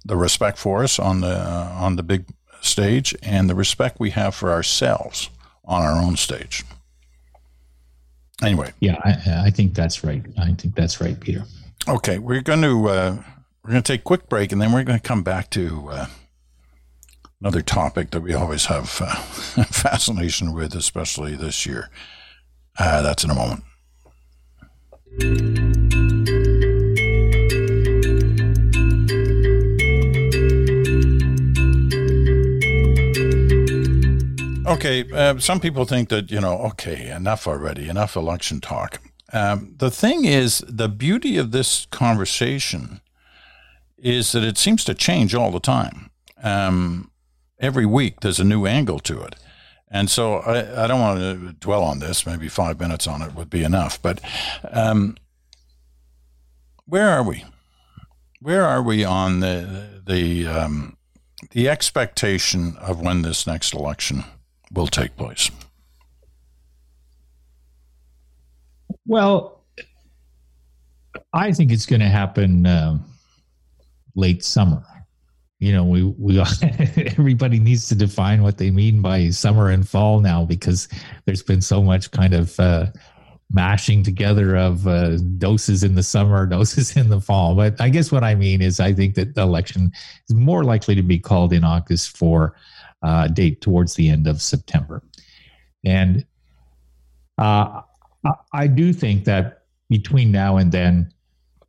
the 0.04 0.16
respect 0.16 0.58
for 0.58 0.84
us 0.84 1.00
on 1.00 1.22
the 1.22 1.38
uh, 1.38 1.72
on 1.76 1.96
the 1.96 2.04
big 2.04 2.26
stage 2.62 3.16
and 3.22 3.50
the 3.50 3.56
respect 3.56 4.00
we 4.00 4.10
have 4.12 4.34
for 4.34 4.52
ourselves 4.52 5.30
on 5.66 5.84
our 5.84 6.02
own 6.02 6.16
stage. 6.18 6.64
Anyway, 8.42 8.72
yeah, 8.80 9.00
I, 9.04 9.48
I 9.48 9.50
think 9.52 9.74
that's 9.74 10.04
right. 10.04 10.24
I 10.40 10.54
think 10.54 10.76
that's 10.76 11.02
right, 11.02 11.20
Peter. 11.20 11.44
Okay, 11.88 12.20
we're 12.20 12.42
going 12.42 12.62
to 12.62 12.90
uh, 12.90 13.18
we're 13.64 13.72
going 13.72 13.84
to 13.84 13.94
take 13.94 14.02
a 14.02 14.04
quick 14.04 14.30
break, 14.30 14.52
and 14.52 14.62
then 14.62 14.72
we're 14.72 14.84
going 14.84 15.00
to 15.00 15.08
come 15.08 15.24
back 15.24 15.50
to 15.52 15.90
uh, 15.90 16.06
another 17.40 17.62
topic 17.62 18.12
that 18.12 18.22
we 18.22 18.34
always 18.34 18.66
have 18.66 19.02
uh, 19.02 19.16
fascination 19.66 20.54
with, 20.54 20.76
especially 20.76 21.36
this 21.36 21.66
year. 21.66 21.90
Uh, 22.80 23.02
that's 23.02 23.24
in 23.24 23.30
a 23.30 23.36
moment. 23.36 23.64
Okay, 34.68 35.10
uh, 35.12 35.40
some 35.40 35.60
people 35.60 35.86
think 35.86 36.10
that, 36.10 36.30
you 36.30 36.42
know, 36.42 36.60
okay, 36.60 37.10
enough 37.10 37.48
already, 37.48 37.88
enough 37.88 38.16
election 38.16 38.60
talk. 38.60 39.02
Um, 39.34 39.74
the 39.78 39.90
thing 39.90 40.26
is, 40.26 40.64
the 40.68 40.90
beauty 40.90 41.38
of 41.38 41.52
this 41.52 41.88
conversation 41.88 43.02
is 43.98 44.32
that 44.34 44.44
it 44.44 44.58
seems 44.58 44.84
to 44.84 44.94
change 44.94 45.34
all 45.34 45.52
the 45.52 45.60
time. 45.60 46.12
Um, 46.44 47.12
every 47.60 47.86
week, 47.86 48.20
there's 48.22 48.40
a 48.40 48.44
new 48.44 48.66
angle 48.66 49.00
to 49.00 49.22
it. 49.22 49.36
And 49.90 50.10
so 50.10 50.36
I, 50.38 50.84
I 50.84 50.88
don't 50.88 51.00
want 51.00 51.20
to 51.20 51.54
dwell 51.54 51.84
on 51.84 52.00
this. 52.00 52.26
Maybe 52.26 52.50
five 52.50 52.80
minutes 52.80 53.08
on 53.08 53.22
it 53.22 53.34
would 53.36 53.50
be 53.50 53.64
enough. 53.64 54.02
But 54.02 54.20
um, 54.70 55.16
where 56.86 57.10
are 57.10 57.24
we? 57.24 57.46
Where 58.42 58.66
are 58.66 58.84
we 58.84 59.04
on 59.04 59.40
the 59.40 60.02
the 60.06 60.48
um, 60.48 60.98
the 61.52 61.70
expectation 61.70 62.76
of 62.78 63.02
when 63.02 63.22
this 63.22 63.48
next 63.48 63.74
election 63.74 64.24
will 64.72 64.88
take 64.88 65.16
place? 65.16 65.50
Well, 69.06 69.64
I 71.34 71.52
think 71.54 71.72
it's 71.72 71.86
going 71.86 72.02
to 72.02 72.08
happen 72.08 72.66
uh, 72.66 73.00
late 74.16 74.44
summer. 74.44 74.84
You 75.60 75.74
know, 75.74 75.84
we 75.84 76.04
we 76.04 76.40
everybody 76.98 77.60
needs 77.60 77.88
to 77.90 77.96
define 77.96 78.44
what 78.44 78.58
they 78.58 78.70
mean 78.70 79.02
by 79.02 79.30
summer 79.30 79.70
and 79.70 79.88
fall 79.88 80.20
now 80.20 80.46
because 80.46 80.88
there's 81.26 81.42
been 81.42 81.62
so 81.62 81.82
much 81.82 82.12
kind 82.12 82.34
of 82.34 82.60
uh, 82.60 82.88
mashing 83.52 84.04
together 84.04 84.56
of 84.56 84.88
uh, 84.88 85.18
doses 85.38 85.84
in 85.84 85.96
the 85.96 86.04
summer, 86.04 86.46
doses 86.48 86.96
in 86.96 87.10
the 87.10 87.22
fall. 87.22 87.56
But 87.56 87.80
I 87.82 87.90
guess 87.90 88.12
what 88.12 88.24
I 88.24 88.36
mean 88.36 88.62
is, 88.62 88.80
I 88.80 88.94
think 88.94 89.16
that 89.16 89.36
the 89.36 89.42
election 89.42 89.92
is 90.30 90.36
more 90.36 90.64
likely 90.64 90.96
to 90.96 91.04
be 91.04 91.20
called 91.20 91.54
in 91.54 91.64
August 91.64 92.16
for 92.16 92.56
uh, 93.02 93.28
date 93.28 93.62
towards 93.62 93.96
the 93.96 94.10
end 94.10 94.28
of 94.28 94.42
September. 94.42 95.02
And 95.86 96.26
uh, 97.38 97.82
I 98.54 98.68
do 98.68 98.94
think 98.94 99.26
that 99.26 99.64
between 99.90 100.32
now 100.32 100.58
and 100.58 100.72
then, 100.72 101.12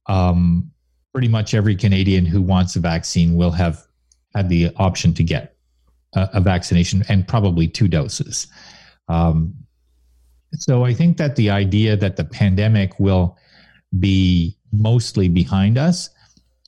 um, 0.07 0.70
pretty 1.12 1.28
much 1.28 1.54
every 1.54 1.76
Canadian 1.76 2.24
who 2.24 2.42
wants 2.42 2.76
a 2.76 2.80
vaccine 2.80 3.36
will 3.36 3.50
have 3.50 3.86
had 4.34 4.48
the 4.48 4.70
option 4.76 5.14
to 5.14 5.24
get 5.24 5.56
a, 6.14 6.28
a 6.34 6.40
vaccination 6.40 7.04
and 7.08 7.26
probably 7.26 7.66
two 7.66 7.88
doses. 7.88 8.46
Um, 9.08 9.54
so 10.54 10.84
I 10.84 10.94
think 10.94 11.16
that 11.18 11.36
the 11.36 11.50
idea 11.50 11.96
that 11.96 12.16
the 12.16 12.24
pandemic 12.24 12.98
will 12.98 13.36
be 13.98 14.56
mostly 14.72 15.28
behind 15.28 15.78
us 15.78 16.10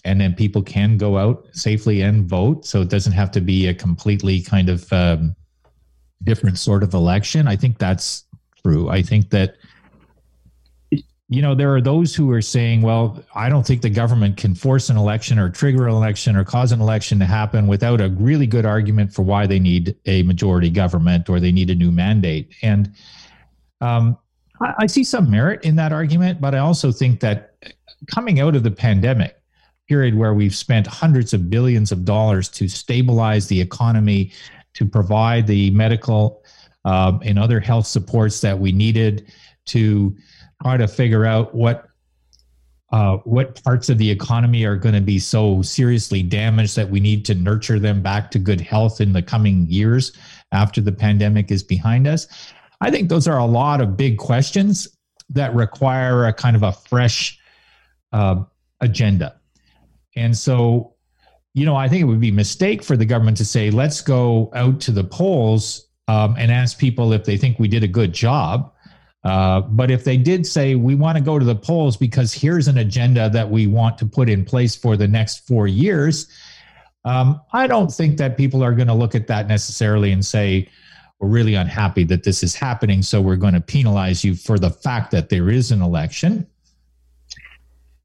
and 0.04 0.20
then 0.20 0.34
people 0.34 0.62
can 0.62 0.96
go 0.96 1.18
out 1.18 1.46
safely 1.52 2.00
and 2.00 2.26
vote. 2.26 2.64
So 2.64 2.80
it 2.80 2.88
doesn't 2.88 3.12
have 3.12 3.30
to 3.32 3.40
be 3.40 3.66
a 3.66 3.74
completely 3.74 4.40
kind 4.40 4.68
of 4.68 4.90
um, 4.92 5.36
different 6.24 6.58
sort 6.58 6.82
of 6.82 6.94
election. 6.94 7.46
I 7.46 7.56
think 7.56 7.78
that's 7.78 8.24
true. 8.64 8.88
I 8.88 9.02
think 9.02 9.30
that 9.30 9.56
you 11.32 11.40
know 11.40 11.54
there 11.54 11.74
are 11.74 11.80
those 11.80 12.14
who 12.14 12.30
are 12.30 12.42
saying 12.42 12.82
well 12.82 13.22
i 13.34 13.48
don't 13.48 13.66
think 13.66 13.80
the 13.80 13.88
government 13.88 14.36
can 14.36 14.54
force 14.54 14.90
an 14.90 14.96
election 14.96 15.38
or 15.38 15.48
trigger 15.48 15.86
an 15.86 15.94
election 15.94 16.36
or 16.36 16.44
cause 16.44 16.72
an 16.72 16.80
election 16.80 17.18
to 17.20 17.24
happen 17.24 17.66
without 17.66 18.00
a 18.00 18.08
really 18.10 18.46
good 18.46 18.66
argument 18.66 19.14
for 19.14 19.22
why 19.22 19.46
they 19.46 19.58
need 19.58 19.96
a 20.06 20.22
majority 20.24 20.68
government 20.68 21.28
or 21.30 21.38
they 21.38 21.52
need 21.52 21.70
a 21.70 21.74
new 21.74 21.92
mandate. 21.92 22.52
And 22.62 22.92
um, 23.80 24.18
I, 24.60 24.74
I 24.80 24.86
see 24.86 25.04
some 25.04 25.30
merit 25.30 25.64
in 25.64 25.76
that 25.76 25.92
argument 25.92 26.40
but 26.40 26.54
i 26.54 26.58
also 26.58 26.92
think 26.92 27.20
that 27.20 27.54
coming 28.12 28.40
out 28.40 28.56
of 28.56 28.62
the 28.62 28.70
pandemic 28.70 29.40
period 29.90 30.16
where 30.16 30.34
we've 30.34 30.54
spent 30.54 30.86
hundreds 30.86 31.34
of 31.34 31.50
billions 31.50 31.90
of 31.90 32.04
dollars 32.04 32.48
to 32.48 32.68
stabilize 32.68 33.48
the 33.48 33.60
economy, 33.60 34.30
to 34.72 34.86
provide 34.86 35.48
the 35.48 35.68
medical 35.72 36.44
um, 36.84 37.20
and 37.24 37.40
other 37.40 37.58
health 37.58 37.88
supports 37.88 38.40
that 38.40 38.56
we 38.56 38.70
needed, 38.70 39.32
to 39.66 40.16
try 40.62 40.76
to 40.76 40.88
figure 40.88 41.24
out 41.24 41.54
what 41.54 41.86
uh, 42.92 43.18
what 43.18 43.62
parts 43.62 43.88
of 43.88 43.98
the 43.98 44.10
economy 44.10 44.64
are 44.64 44.74
going 44.74 44.94
to 44.94 45.00
be 45.00 45.18
so 45.18 45.62
seriously 45.62 46.24
damaged 46.24 46.74
that 46.74 46.90
we 46.90 46.98
need 46.98 47.24
to 47.24 47.34
nurture 47.36 47.78
them 47.78 48.02
back 48.02 48.32
to 48.32 48.38
good 48.38 48.60
health 48.60 49.00
in 49.00 49.12
the 49.12 49.22
coming 49.22 49.64
years 49.68 50.10
after 50.50 50.80
the 50.80 50.90
pandemic 50.90 51.52
is 51.52 51.62
behind 51.62 52.08
us. 52.08 52.26
I 52.80 52.90
think 52.90 53.08
those 53.08 53.28
are 53.28 53.38
a 53.38 53.44
lot 53.44 53.80
of 53.80 53.96
big 53.96 54.18
questions 54.18 54.88
that 55.28 55.54
require 55.54 56.26
a 56.26 56.32
kind 56.32 56.56
of 56.56 56.64
a 56.64 56.72
fresh 56.72 57.38
uh, 58.12 58.42
agenda. 58.80 59.36
And 60.16 60.36
so, 60.36 60.94
you 61.54 61.64
know, 61.64 61.76
I 61.76 61.88
think 61.88 62.02
it 62.02 62.06
would 62.06 62.20
be 62.20 62.30
a 62.30 62.32
mistake 62.32 62.82
for 62.82 62.96
the 62.96 63.04
government 63.04 63.36
to 63.36 63.44
say, 63.44 63.70
let's 63.70 64.00
go 64.00 64.50
out 64.54 64.80
to 64.80 64.90
the 64.90 65.04
polls 65.04 65.86
um, 66.08 66.34
and 66.36 66.50
ask 66.50 66.76
people 66.78 67.12
if 67.12 67.24
they 67.24 67.36
think 67.36 67.60
we 67.60 67.68
did 67.68 67.84
a 67.84 67.88
good 67.88 68.12
job. 68.12 68.72
Uh, 69.22 69.60
but 69.60 69.90
if 69.90 70.04
they 70.04 70.16
did 70.16 70.46
say, 70.46 70.74
we 70.74 70.94
want 70.94 71.18
to 71.18 71.22
go 71.22 71.38
to 71.38 71.44
the 71.44 71.54
polls 71.54 71.96
because 71.96 72.32
here's 72.32 72.68
an 72.68 72.78
agenda 72.78 73.28
that 73.28 73.50
we 73.50 73.66
want 73.66 73.98
to 73.98 74.06
put 74.06 74.28
in 74.28 74.44
place 74.44 74.74
for 74.74 74.96
the 74.96 75.06
next 75.06 75.46
four 75.46 75.66
years, 75.66 76.28
um, 77.04 77.40
I 77.52 77.66
don't 77.66 77.90
think 77.90 78.16
that 78.18 78.36
people 78.36 78.62
are 78.62 78.72
going 78.72 78.88
to 78.88 78.94
look 78.94 79.14
at 79.14 79.26
that 79.26 79.46
necessarily 79.46 80.12
and 80.12 80.24
say, 80.24 80.68
we're 81.18 81.28
really 81.28 81.54
unhappy 81.54 82.04
that 82.04 82.24
this 82.24 82.42
is 82.42 82.54
happening. 82.54 83.02
So 83.02 83.20
we're 83.20 83.36
going 83.36 83.54
to 83.54 83.60
penalize 83.60 84.24
you 84.24 84.34
for 84.34 84.58
the 84.58 84.70
fact 84.70 85.10
that 85.10 85.28
there 85.28 85.50
is 85.50 85.70
an 85.70 85.82
election. 85.82 86.46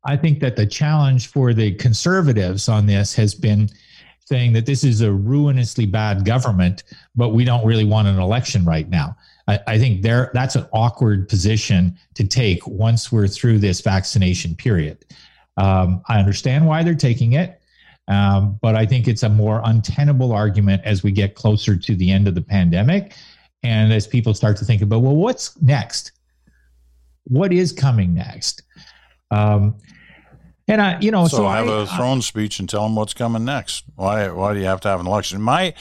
I 0.03 0.18
think 0.18 0.39
that 0.41 0.55
the 0.55 0.68
challenge 0.68 1.28
for 1.28 1.53
the 1.53 1.74
conservatives 1.76 2.70
on 2.70 2.86
this 2.86 3.16
has 3.16 3.34
been 3.34 3.70
saying 4.26 4.53
that 4.53 4.66
this 4.66 4.84
is 4.84 5.01
a 5.01 5.11
ruinously 5.11 5.86
bad 5.86 6.26
government, 6.26 6.84
but 7.16 7.30
we 7.30 7.45
don't 7.45 7.66
really 7.66 7.86
want 7.86 8.07
an 8.07 8.20
election 8.20 8.66
right 8.66 8.89
now. 8.89 9.16
I, 9.47 9.59
I 9.67 9.79
think 9.79 10.01
there 10.01 10.31
that's 10.33 10.55
an 10.55 10.65
awkward 10.73 11.29
position 11.29 11.97
to 12.15 12.25
take 12.25 12.65
once 12.67 13.11
we're 13.11 13.27
through 13.27 13.59
this 13.59 13.81
vaccination 13.81 14.55
period. 14.55 15.05
Um, 15.57 16.01
I 16.09 16.19
understand 16.19 16.67
why 16.67 16.83
they're 16.83 16.95
taking 16.95 17.33
it, 17.33 17.61
um, 18.07 18.59
but 18.61 18.75
I 18.75 18.85
think 18.85 19.07
it's 19.07 19.23
a 19.23 19.29
more 19.29 19.61
untenable 19.65 20.33
argument 20.33 20.81
as 20.83 21.03
we 21.03 21.11
get 21.11 21.35
closer 21.35 21.77
to 21.77 21.95
the 21.95 22.11
end 22.11 22.27
of 22.27 22.35
the 22.35 22.41
pandemic, 22.41 23.13
and 23.63 23.93
as 23.93 24.05
people 24.07 24.33
start 24.33 24.57
to 24.57 24.65
think 24.65 24.81
about, 24.81 25.01
well, 25.01 25.15
what's 25.15 25.59
next? 25.61 26.11
What 27.25 27.53
is 27.53 27.71
coming 27.71 28.13
next? 28.13 28.63
Um, 29.31 29.75
and 30.67 30.81
I, 30.81 30.99
you 30.99 31.11
know, 31.11 31.27
so, 31.27 31.37
so 31.37 31.47
have 31.47 31.69
I, 31.69 31.83
a 31.83 31.85
throne 31.85 32.21
speech 32.21 32.59
and 32.59 32.67
tell 32.67 32.83
them 32.83 32.95
what's 32.95 33.13
coming 33.13 33.45
next. 33.45 33.85
Why? 33.95 34.29
Why 34.29 34.53
do 34.53 34.59
you 34.59 34.65
have 34.65 34.81
to 34.81 34.87
have 34.87 34.99
an 34.99 35.07
election? 35.07 35.41
My 35.41 35.73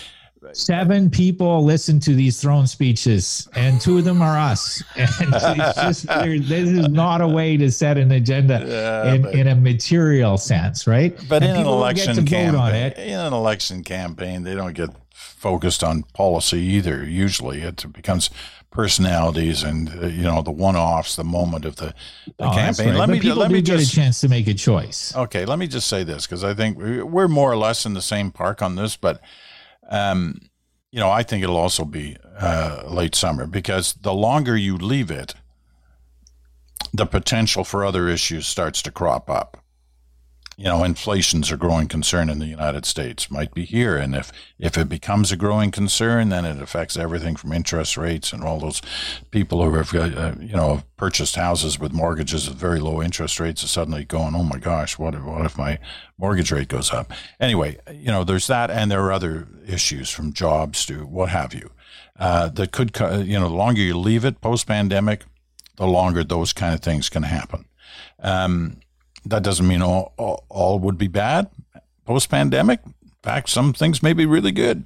Seven 0.53 1.11
people 1.11 1.65
listen 1.65 1.99
to 2.01 2.15
these 2.15 2.41
throne 2.41 2.67
speeches, 2.67 3.49
and 3.55 3.81
two 3.81 3.99
of 3.99 4.05
them 4.05 4.21
are 4.23 4.39
us. 4.39 4.83
And 4.97 5.35
it's 5.35 5.75
just 5.81 6.07
this 6.49 6.69
is 6.69 6.89
not 6.89 7.21
a 7.21 7.29
way 7.29 7.57
to 7.57 7.71
set 7.71 7.99
an 7.99 8.13
agenda 8.13 8.65
Yeah, 8.67 9.15
in, 9.15 9.23
but- 9.23 9.35
in 9.35 9.49
a 9.49 9.55
material 9.55 10.37
sense, 10.39 10.87
right? 10.87 11.17
But 11.29 11.43
And 11.43 11.45
in 11.45 11.51
an 11.51 11.57
people 11.59 11.81
don't 11.81 11.95
get 11.95 12.07
election 12.09 12.27
campaign, 12.27 12.75
it. 12.75 12.99
in 12.99 13.19
an 13.19 13.33
election 13.33 13.83
campaign, 13.85 14.43
they 14.43 14.55
don't 14.55 14.75
get 14.75 14.91
focused 15.13 15.83
on 15.85 16.03
policy 16.15 16.59
either. 16.61 17.05
Usually, 17.05 17.61
it 17.63 17.85
becomes 17.93 18.31
personalities 18.71 19.63
and 19.63 19.89
uh, 20.03 20.07
you 20.09 20.23
know 20.23 20.43
the 20.43 20.51
one-offs, 20.51 21.15
the 21.17 21.25
moment 21.25 21.65
of 21.65 21.77
the, 21.77 21.95
the 22.39 22.45
Oh, 22.47 22.51
campaign. 22.55 22.89
right. 22.89 22.97
Let 22.99 23.07
but 23.09 23.13
me 23.13 23.21
people 23.21 23.39
let 23.39 23.51
me 23.51 23.63
get 23.63 23.81
a 23.81 23.89
chance 23.89 24.21
to 24.23 24.29
make 24.29 24.49
a 24.49 24.55
choice. 24.55 25.15
okay. 25.17 25.45
Let 25.45 25.59
me 25.59 25.67
just 25.69 25.87
say 25.89 26.03
this 26.05 26.27
because 26.27 26.43
I 26.45 26.55
think 26.55 26.77
we're 26.79 27.29
more 27.29 27.51
or 27.53 27.57
less 27.57 27.87
in 27.87 27.95
the 27.95 28.03
same 28.03 28.31
park 28.33 28.63
on 28.63 28.75
this, 28.77 28.97
but 28.97 29.21
um, 29.91 30.41
you 30.91 31.01
know, 31.01 31.11
I 31.11 31.23
think 31.23 31.43
it'll 31.43 31.57
also 31.57 31.85
be 31.85 32.17
uh, 32.39 32.85
late 32.87 33.15
summer 33.15 33.47
because 33.47 33.95
the 33.95 34.15
longer 34.15 34.57
you 34.57 34.77
leave 34.77 35.11
it, 35.11 35.35
the 36.93 37.07
potential 37.07 37.65
for 37.65 37.85
other 37.85 38.09
issues 38.09 38.47
starts 38.47 38.81
to 38.83 38.93
crop 38.93 39.29
up. 39.29 39.64
You 40.57 40.65
know, 40.65 40.85
inflation's 40.85 41.51
a 41.51 41.57
growing 41.57 41.89
concern 41.89 42.31
in 42.31 42.39
the 42.39 42.47
United 42.47 42.87
States, 42.87 43.31
might 43.31 43.53
be 43.53 43.65
here. 43.65 43.97
And 43.97 44.15
if, 44.15 44.33
if 44.59 44.79
it 44.79 44.89
becomes 44.89 45.33
a 45.33 45.37
growing 45.37 45.71
concern, 45.71 46.29
then 46.29 46.45
it 46.45 46.63
affects 46.63 46.97
everything 46.97 47.37
from 47.37 47.53
interest 47.53 47.97
rates 47.97 48.33
and 48.33 48.43
all 48.45 48.61
those 48.61 48.81
people 49.31 49.63
who 49.63 49.75
have, 49.75 49.95
uh, 49.95 50.35
you 50.41 50.57
know, 50.57 50.83
purchased 50.97 51.37
houses 51.37 51.79
with 51.79 51.93
mortgages 51.93 52.49
at 52.49 52.55
very 52.55 52.81
low 52.81 53.03
interest 53.03 53.41
rates 53.41 53.65
are 53.65 53.69
suddenly 53.69 54.05
going, 54.05 54.35
oh 54.35 54.45
my 54.45 54.59
gosh, 54.59 54.99
what 54.99 55.15
if, 55.15 55.23
what 55.23 55.45
if 55.45 55.59
my 55.59 55.79
mortgage 56.19 56.53
rate 56.53 56.69
goes 56.69 56.93
up? 56.93 57.13
Anyway, 57.41 57.77
you 57.93 58.07
know, 58.07 58.25
there's 58.25 58.47
that. 58.47 58.71
And 58.71 58.91
there 58.91 59.03
are 59.05 59.13
other 59.13 59.49
issues 59.67 60.11
from 60.11 60.33
jobs 60.33 60.87
to 60.87 61.05
what 61.07 61.31
have 61.31 61.53
you 61.53 61.71
uh, 62.19 62.49
that 62.51 62.73
could, 62.73 62.97
you 63.27 63.39
know, 63.39 63.49
the 63.49 63.55
longer 63.55 63.81
you 63.81 63.99
leave 63.99 64.25
it 64.25 64.41
post 64.41 64.67
pandemic, 64.67 65.25
the 65.77 65.87
longer 65.87 66.23
those 66.23 66.53
kind 66.53 66.75
of 66.75 66.81
things 66.81 67.09
can 67.09 67.25
happen. 67.25 67.67
Um, 68.21 68.79
that 69.25 69.43
doesn't 69.43 69.67
mean 69.67 69.83
all, 69.83 70.13
all, 70.17 70.45
all 70.49 70.79
would 70.79 70.99
be 70.99 71.09
bad 71.09 71.49
post 72.05 72.29
pandemic. 72.29 72.81
In 72.85 73.11
fact, 73.23 73.49
some 73.49 73.73
things 73.73 74.03
may 74.03 74.13
be 74.13 74.27
really 74.27 74.53
good. 74.53 74.85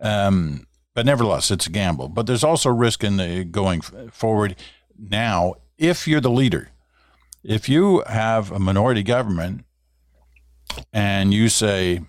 Um, 0.00 0.66
but 0.94 1.06
nevertheless, 1.06 1.50
it's 1.50 1.66
a 1.66 1.70
gamble. 1.70 2.08
But 2.08 2.26
there's 2.26 2.44
also 2.44 2.70
risk 2.70 3.04
in 3.04 3.18
the 3.18 3.44
going 3.44 3.82
forward 3.82 4.56
now 4.98 5.54
if 5.76 6.08
you're 6.08 6.20
the 6.20 6.30
leader. 6.30 6.70
If 7.44 7.68
you 7.68 8.02
have 8.06 8.50
a 8.50 8.58
minority 8.58 9.02
government 9.02 9.64
and 10.92 11.32
you 11.32 11.48
say, 11.48 12.00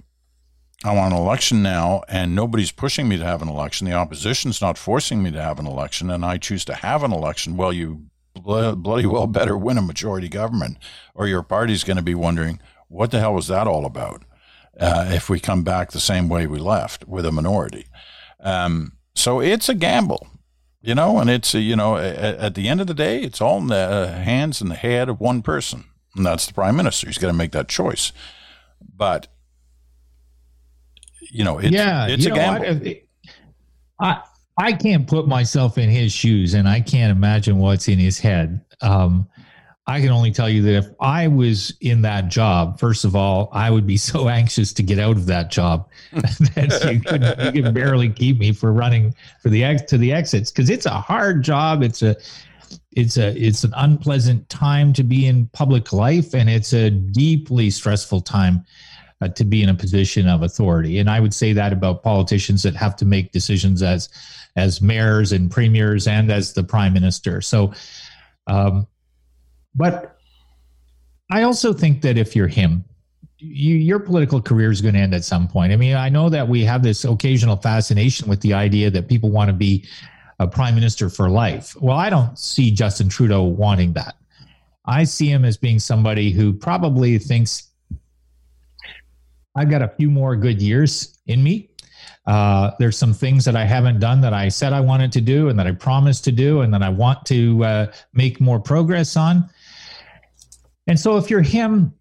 I 0.83 0.95
want 0.95 1.13
an 1.13 1.19
election 1.19 1.61
now, 1.61 2.03
and 2.07 2.33
nobody's 2.33 2.71
pushing 2.71 3.09
me 3.09 3.17
to 3.17 3.25
have 3.25 3.41
an 3.41 3.49
election. 3.49 3.85
The 3.85 3.93
opposition's 3.93 4.61
not 4.61 4.77
forcing 4.77 5.21
me 5.21 5.29
to 5.31 5.41
have 5.41 5.59
an 5.59 5.67
election, 5.67 6.09
and 6.09 6.23
I 6.23 6.37
choose 6.37 6.63
to 6.65 6.73
have 6.73 7.03
an 7.03 7.11
election. 7.11 7.57
Well, 7.57 7.73
you 7.73 8.05
bloody 8.39 9.05
well 9.05 9.27
better 9.27 9.57
win 9.57 9.77
a 9.77 9.81
majority 9.81 10.29
government, 10.29 10.77
or 11.13 11.27
your 11.27 11.43
party's 11.43 11.83
going 11.83 11.97
to 11.97 12.03
be 12.03 12.15
wondering 12.15 12.59
what 12.87 13.11
the 13.11 13.19
hell 13.19 13.33
was 13.33 13.47
that 13.47 13.67
all 13.67 13.85
about 13.85 14.23
uh, 14.79 15.05
if 15.09 15.29
we 15.29 15.39
come 15.39 15.63
back 15.63 15.91
the 15.91 15.99
same 15.99 16.29
way 16.29 16.47
we 16.47 16.59
left 16.59 17.07
with 17.07 17.25
a 17.25 17.31
minority. 17.31 17.85
Um, 18.39 18.93
so 19.15 19.39
it's 19.41 19.69
a 19.69 19.75
gamble, 19.75 20.27
you 20.81 20.95
know, 20.95 21.19
and 21.19 21.29
it's, 21.29 21.53
you 21.53 21.75
know, 21.75 21.97
at, 21.97 22.15
at 22.15 22.55
the 22.55 22.67
end 22.67 22.81
of 22.81 22.87
the 22.87 22.93
day, 22.93 23.21
it's 23.21 23.41
all 23.41 23.57
in 23.57 23.67
the 23.67 23.75
uh, 23.75 24.13
hands 24.13 24.61
and 24.61 24.71
the 24.71 24.75
head 24.75 25.09
of 25.09 25.19
one 25.19 25.41
person, 25.41 25.85
and 26.15 26.25
that's 26.25 26.45
the 26.45 26.53
prime 26.53 26.75
minister. 26.75 27.07
He's 27.07 27.17
got 27.17 27.27
to 27.27 27.33
make 27.33 27.51
that 27.51 27.67
choice. 27.67 28.11
But 28.95 29.27
you 31.31 31.43
know, 31.43 31.59
it's, 31.59 31.71
yeah, 31.71 32.07
it's 32.07 32.25
a 32.25 32.29
know 32.29 32.35
gamble. 32.35 32.79
what? 32.79 32.97
I 33.99 34.21
I 34.59 34.73
can't 34.73 35.07
put 35.07 35.25
myself 35.25 35.77
in 35.77 35.89
his 35.89 36.11
shoes, 36.11 36.53
and 36.53 36.67
I 36.67 36.81
can't 36.81 37.11
imagine 37.11 37.59
what's 37.59 37.87
in 37.87 37.97
his 37.97 38.19
head. 38.19 38.59
Um, 38.81 39.25
I 39.87 40.01
can 40.01 40.09
only 40.09 40.31
tell 40.31 40.49
you 40.49 40.61
that 40.63 40.75
if 40.75 40.87
I 40.99 41.29
was 41.29 41.73
in 41.79 42.01
that 42.01 42.27
job, 42.27 42.77
first 42.77 43.05
of 43.05 43.15
all, 43.15 43.49
I 43.53 43.71
would 43.71 43.87
be 43.87 43.95
so 44.11 44.27
anxious 44.27 44.73
to 44.73 44.83
get 44.83 44.99
out 44.99 45.15
of 45.15 45.25
that 45.27 45.49
job 45.49 45.89
that 46.11 47.51
you 47.55 47.63
could 47.63 47.73
barely 47.73 48.09
keep 48.09 48.37
me 48.37 48.51
for 48.51 48.73
running 48.73 49.15
for 49.41 49.49
the 49.49 49.63
ex 49.63 49.81
to 49.83 49.97
the 49.97 50.11
exits 50.11 50.51
because 50.51 50.69
it's 50.69 50.85
a 50.85 50.89
hard 50.89 51.41
job. 51.41 51.81
It's 51.81 52.01
a 52.01 52.17
it's 52.91 53.17
a 53.17 53.35
it's 53.41 53.63
an 53.63 53.73
unpleasant 53.77 54.47
time 54.49 54.91
to 54.93 55.03
be 55.03 55.25
in 55.25 55.47
public 55.47 55.93
life, 55.93 56.35
and 56.35 56.49
it's 56.49 56.73
a 56.73 56.89
deeply 56.89 57.69
stressful 57.69 58.21
time 58.21 58.65
uh, 59.21 59.27
to 59.29 59.43
be 59.43 59.63
in 59.63 59.69
a 59.69 59.73
position 59.73 60.27
of 60.27 60.43
authority. 60.43 60.99
And 60.99 61.09
I 61.09 61.19
would 61.19 61.33
say 61.33 61.53
that 61.53 61.73
about 61.73 62.03
politicians 62.03 62.63
that 62.63 62.75
have 62.75 62.95
to 62.97 63.05
make 63.05 63.31
decisions 63.31 63.83
as 63.83 64.09
as 64.55 64.81
mayors 64.81 65.31
and 65.31 65.49
premiers 65.49 66.07
and 66.07 66.31
as 66.31 66.53
the 66.53 66.63
prime 66.63 66.93
minister. 66.93 67.39
So, 67.39 67.73
um, 68.47 68.87
but 69.75 70.17
I 71.31 71.43
also 71.43 71.71
think 71.71 72.01
that 72.01 72.17
if 72.17 72.35
you're 72.35 72.47
him, 72.47 72.83
you, 73.37 73.75
your 73.75 73.99
political 73.99 74.41
career 74.41 74.71
is 74.71 74.81
going 74.81 74.95
to 74.95 74.99
end 74.99 75.13
at 75.13 75.23
some 75.23 75.47
point. 75.47 75.71
I 75.71 75.75
mean, 75.77 75.95
I 75.95 76.09
know 76.09 76.29
that 76.29 76.47
we 76.47 76.63
have 76.65 76.83
this 76.83 77.05
occasional 77.05 77.55
fascination 77.55 78.27
with 78.27 78.41
the 78.41 78.53
idea 78.53 78.89
that 78.89 79.07
people 79.07 79.29
want 79.29 79.49
to 79.49 79.53
be 79.53 79.87
a 80.39 80.47
prime 80.47 80.75
minister 80.75 81.09
for 81.09 81.29
life. 81.29 81.75
Well, 81.79 81.97
I 81.97 82.09
don't 82.09 82.37
see 82.37 82.71
Justin 82.71 83.07
Trudeau 83.07 83.43
wanting 83.43 83.93
that. 83.93 84.15
I 84.85 85.03
see 85.03 85.29
him 85.31 85.45
as 85.45 85.57
being 85.57 85.79
somebody 85.79 86.31
who 86.31 86.53
probably 86.53 87.19
thinks 87.19 87.68
I've 89.55 89.69
got 89.69 89.81
a 89.81 89.87
few 89.87 90.09
more 90.09 90.35
good 90.35 90.61
years 90.61 91.19
in 91.27 91.43
me. 91.43 91.69
Uh, 92.25 92.71
there's 92.79 92.97
some 92.97 93.13
things 93.13 93.43
that 93.45 93.55
I 93.55 93.65
haven't 93.65 93.99
done 93.99 94.21
that 94.21 94.33
I 94.33 94.49
said 94.49 94.73
I 94.73 94.79
wanted 94.79 95.11
to 95.13 95.21
do 95.21 95.49
and 95.49 95.57
that 95.57 95.67
I 95.67 95.71
promised 95.71 96.23
to 96.25 96.31
do 96.31 96.61
and 96.61 96.73
that 96.73 96.83
I 96.83 96.89
want 96.89 97.25
to 97.27 97.63
uh, 97.63 97.91
make 98.13 98.39
more 98.39 98.59
progress 98.59 99.17
on. 99.17 99.49
And 100.87 100.99
so 100.99 101.17
if 101.17 101.29
you're 101.29 101.41
him, 101.41 101.93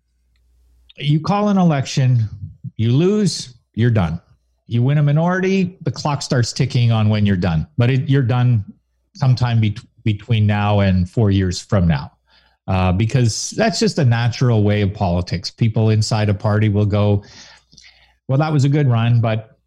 you 0.96 1.20
call 1.20 1.48
an 1.48 1.58
election, 1.58 2.24
you 2.76 2.92
lose, 2.92 3.54
you're 3.74 3.90
done. 3.90 4.20
You 4.66 4.82
win 4.82 4.98
a 4.98 5.02
minority, 5.02 5.78
the 5.82 5.90
clock 5.90 6.20
starts 6.20 6.52
ticking 6.52 6.92
on 6.92 7.08
when 7.08 7.24
you're 7.24 7.36
done, 7.36 7.66
but 7.78 7.90
it, 7.90 8.08
you're 8.08 8.22
done 8.22 8.64
sometime 9.14 9.60
be- 9.60 9.78
between 10.04 10.46
now 10.46 10.80
and 10.80 11.08
four 11.08 11.30
years 11.30 11.60
from 11.60 11.88
now. 11.88 12.12
Uh, 12.68 12.92
because 12.92 13.52
that's 13.52 13.80
just 13.80 13.98
a 13.98 14.04
natural 14.04 14.62
way 14.62 14.82
of 14.82 14.92
politics. 14.92 15.50
People 15.50 15.88
inside 15.88 16.28
a 16.28 16.34
party 16.34 16.68
will 16.68 16.84
go, 16.84 17.24
"Well, 18.28 18.36
that 18.38 18.52
was 18.52 18.64
a 18.64 18.68
good 18.68 18.86
run, 18.86 19.22
but 19.22 19.58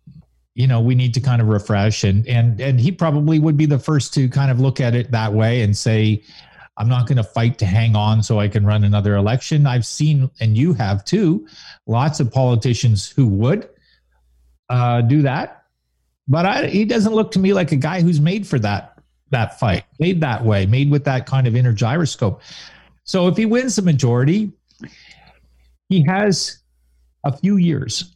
you 0.53 0.67
know, 0.67 0.79
we 0.79 0.93
need 0.93 1.11
to 1.15 1.19
kind 1.19 1.41
of 1.41 1.47
refresh." 1.47 2.03
And 2.03 2.27
and 2.27 2.61
and 2.61 2.79
he 2.79 2.91
probably 2.91 3.39
would 3.39 3.57
be 3.57 3.65
the 3.65 3.79
first 3.79 4.13
to 4.13 4.29
kind 4.29 4.51
of 4.51 4.59
look 4.59 4.79
at 4.79 4.93
it 4.93 5.09
that 5.09 5.33
way 5.33 5.63
and 5.63 5.75
say, 5.75 6.23
"I'm 6.77 6.87
not 6.87 7.07
going 7.07 7.17
to 7.17 7.23
fight 7.23 7.57
to 7.57 7.65
hang 7.65 7.95
on 7.95 8.21
so 8.21 8.39
I 8.39 8.47
can 8.47 8.67
run 8.67 8.83
another 8.83 9.15
election." 9.15 9.65
I've 9.65 9.85
seen, 9.85 10.29
and 10.39 10.55
you 10.55 10.73
have 10.73 11.03
too, 11.03 11.47
lots 11.87 12.19
of 12.19 12.31
politicians 12.31 13.09
who 13.09 13.25
would 13.25 13.67
uh, 14.69 15.01
do 15.01 15.23
that, 15.23 15.63
but 16.27 16.45
I, 16.45 16.67
he 16.67 16.85
doesn't 16.85 17.15
look 17.15 17.31
to 17.31 17.39
me 17.39 17.53
like 17.53 17.71
a 17.71 17.77
guy 17.77 18.01
who's 18.01 18.21
made 18.21 18.45
for 18.45 18.59
that 18.59 18.99
that 19.31 19.59
fight, 19.59 19.85
made 19.99 20.21
that 20.21 20.45
way, 20.45 20.67
made 20.67 20.91
with 20.91 21.05
that 21.05 21.25
kind 21.25 21.47
of 21.47 21.55
inner 21.55 21.73
gyroscope. 21.73 22.41
So 23.03 23.27
if 23.27 23.37
he 23.37 23.45
wins 23.45 23.75
the 23.75 23.81
majority, 23.81 24.51
he 25.89 26.03
has 26.07 26.59
a 27.25 27.35
few 27.35 27.57
years 27.57 28.15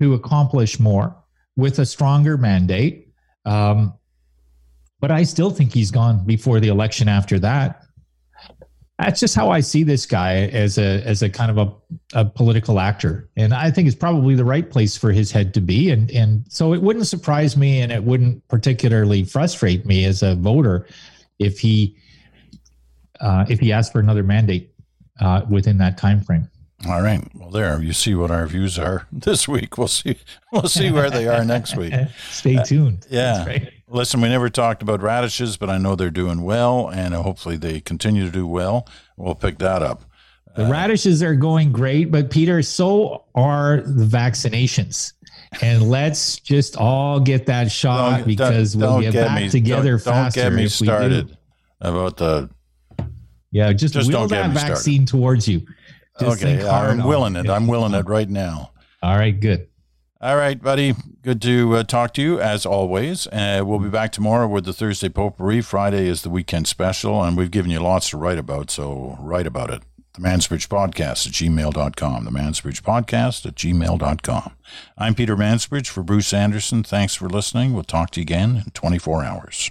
to 0.00 0.14
accomplish 0.14 0.80
more 0.80 1.16
with 1.56 1.78
a 1.78 1.86
stronger 1.86 2.36
mandate. 2.36 3.08
Um, 3.44 3.94
but 5.00 5.10
I 5.10 5.24
still 5.24 5.50
think 5.50 5.72
he's 5.72 5.90
gone 5.90 6.24
before 6.24 6.60
the 6.60 6.68
election 6.68 7.08
after 7.08 7.38
that. 7.40 7.82
That's 8.98 9.18
just 9.18 9.34
how 9.34 9.50
I 9.50 9.60
see 9.60 9.82
this 9.82 10.06
guy 10.06 10.46
as 10.46 10.78
a 10.78 11.02
as 11.04 11.22
a 11.22 11.28
kind 11.28 11.50
of 11.50 11.58
a, 11.58 12.20
a 12.20 12.24
political 12.24 12.78
actor, 12.78 13.28
and 13.36 13.52
I 13.52 13.70
think 13.70 13.88
it's 13.88 13.96
probably 13.96 14.36
the 14.36 14.44
right 14.44 14.70
place 14.70 14.96
for 14.96 15.10
his 15.10 15.32
head 15.32 15.54
to 15.54 15.60
be. 15.60 15.90
And 15.90 16.08
and 16.12 16.44
so 16.48 16.72
it 16.72 16.82
wouldn't 16.82 17.08
surprise 17.08 17.56
me, 17.56 17.80
and 17.80 17.90
it 17.90 18.04
wouldn't 18.04 18.46
particularly 18.46 19.24
frustrate 19.24 19.86
me 19.86 20.04
as 20.04 20.22
a 20.22 20.36
voter 20.36 20.86
if 21.40 21.58
he 21.58 21.96
uh, 23.22 23.46
if 23.48 23.58
he 23.60 23.72
asks 23.72 23.90
for 23.92 24.00
another 24.00 24.22
mandate 24.22 24.74
uh, 25.20 25.42
within 25.48 25.78
that 25.78 25.96
time 25.96 26.20
frame. 26.20 26.48
All 26.88 27.00
right. 27.00 27.22
Well, 27.34 27.50
there 27.50 27.80
you 27.80 27.92
see 27.92 28.14
what 28.16 28.30
our 28.32 28.46
views 28.46 28.76
are 28.78 29.06
this 29.12 29.46
week. 29.46 29.78
We'll 29.78 29.86
see. 29.88 30.16
We'll 30.52 30.68
see 30.68 30.90
where 30.90 31.10
they 31.10 31.28
are 31.28 31.44
next 31.44 31.76
week. 31.76 31.94
Stay 32.30 32.56
tuned. 32.64 33.06
yeah. 33.08 33.44
Right. 33.46 33.72
Listen, 33.88 34.20
we 34.20 34.28
never 34.28 34.48
talked 34.50 34.82
about 34.82 35.00
radishes, 35.02 35.56
but 35.56 35.68
I 35.70 35.78
know 35.78 35.94
they're 35.94 36.10
doing 36.10 36.42
well, 36.42 36.88
and 36.88 37.14
hopefully 37.14 37.56
they 37.56 37.80
continue 37.80 38.24
to 38.24 38.30
do 38.32 38.46
well. 38.46 38.88
We'll 39.16 39.34
pick 39.36 39.58
that 39.58 39.82
up. 39.82 40.02
The 40.56 40.64
radishes 40.66 41.22
are 41.22 41.34
going 41.34 41.72
great, 41.72 42.10
but 42.10 42.30
Peter, 42.30 42.62
so 42.62 43.24
are 43.34 43.80
the 43.82 44.04
vaccinations. 44.04 45.12
And 45.60 45.88
let's 45.90 46.38
just 46.40 46.76
all 46.76 47.20
get 47.20 47.46
that 47.46 47.70
shot 47.70 48.18
Don't- 48.18 48.26
because 48.26 48.72
don't- 48.74 48.80
we'll 48.80 49.00
get, 49.02 49.12
get 49.12 49.26
back 49.28 49.42
me- 49.42 49.48
together 49.50 49.96
don't, 49.98 50.04
don't 50.04 50.14
faster. 50.14 50.40
get 50.40 50.52
me 50.52 50.64
if 50.64 50.80
we 50.80 50.86
do. 50.86 50.92
started 50.92 51.36
about 51.80 52.16
the. 52.16 52.50
Yeah, 53.52 53.72
just, 53.72 53.94
Just 53.94 54.10
get 54.10 54.28
that 54.30 54.50
me 54.50 54.56
started. 54.56 54.74
vaccine 54.74 55.06
towards 55.06 55.46
you. 55.46 55.66
Just 56.18 56.42
okay, 56.42 56.66
I'm 56.66 57.04
willing 57.04 57.36
it. 57.36 57.48
I'm 57.48 57.66
willing 57.66 57.94
it 57.94 58.06
right 58.08 58.28
now. 58.28 58.72
All 59.02 59.16
right, 59.16 59.38
good. 59.38 59.68
All 60.20 60.36
right, 60.36 60.60
buddy. 60.60 60.94
Good 61.22 61.42
to 61.42 61.76
uh, 61.76 61.82
talk 61.84 62.14
to 62.14 62.22
you 62.22 62.40
as 62.40 62.64
always. 62.64 63.26
Uh, 63.26 63.62
we'll 63.64 63.78
be 63.78 63.88
back 63.88 64.12
tomorrow 64.12 64.46
with 64.46 64.64
the 64.64 64.72
Thursday 64.72 65.08
Potpourri. 65.08 65.60
Friday 65.60 66.06
is 66.06 66.22
the 66.22 66.30
weekend 66.30 66.66
special, 66.68 67.22
and 67.22 67.36
we've 67.36 67.50
given 67.50 67.70
you 67.70 67.80
lots 67.80 68.10
to 68.10 68.16
write 68.16 68.38
about, 68.38 68.70
so 68.70 69.16
write 69.20 69.46
about 69.46 69.70
it. 69.70 69.82
The 70.14 70.20
Mansbridge 70.20 70.68
Podcast 70.68 71.26
at 71.26 71.32
gmail.com. 71.32 72.24
The 72.24 72.30
Mansbridge 72.30 72.82
Podcast 72.82 73.46
at 73.46 73.54
gmail.com. 73.54 74.52
I'm 74.98 75.14
Peter 75.14 75.36
Mansbridge 75.36 75.88
for 75.88 76.02
Bruce 76.02 76.32
Anderson. 76.34 76.82
Thanks 76.82 77.14
for 77.14 77.28
listening. 77.28 77.72
We'll 77.72 77.82
talk 77.82 78.10
to 78.12 78.20
you 78.20 78.24
again 78.24 78.62
in 78.64 78.70
24 78.72 79.24
hours. 79.24 79.70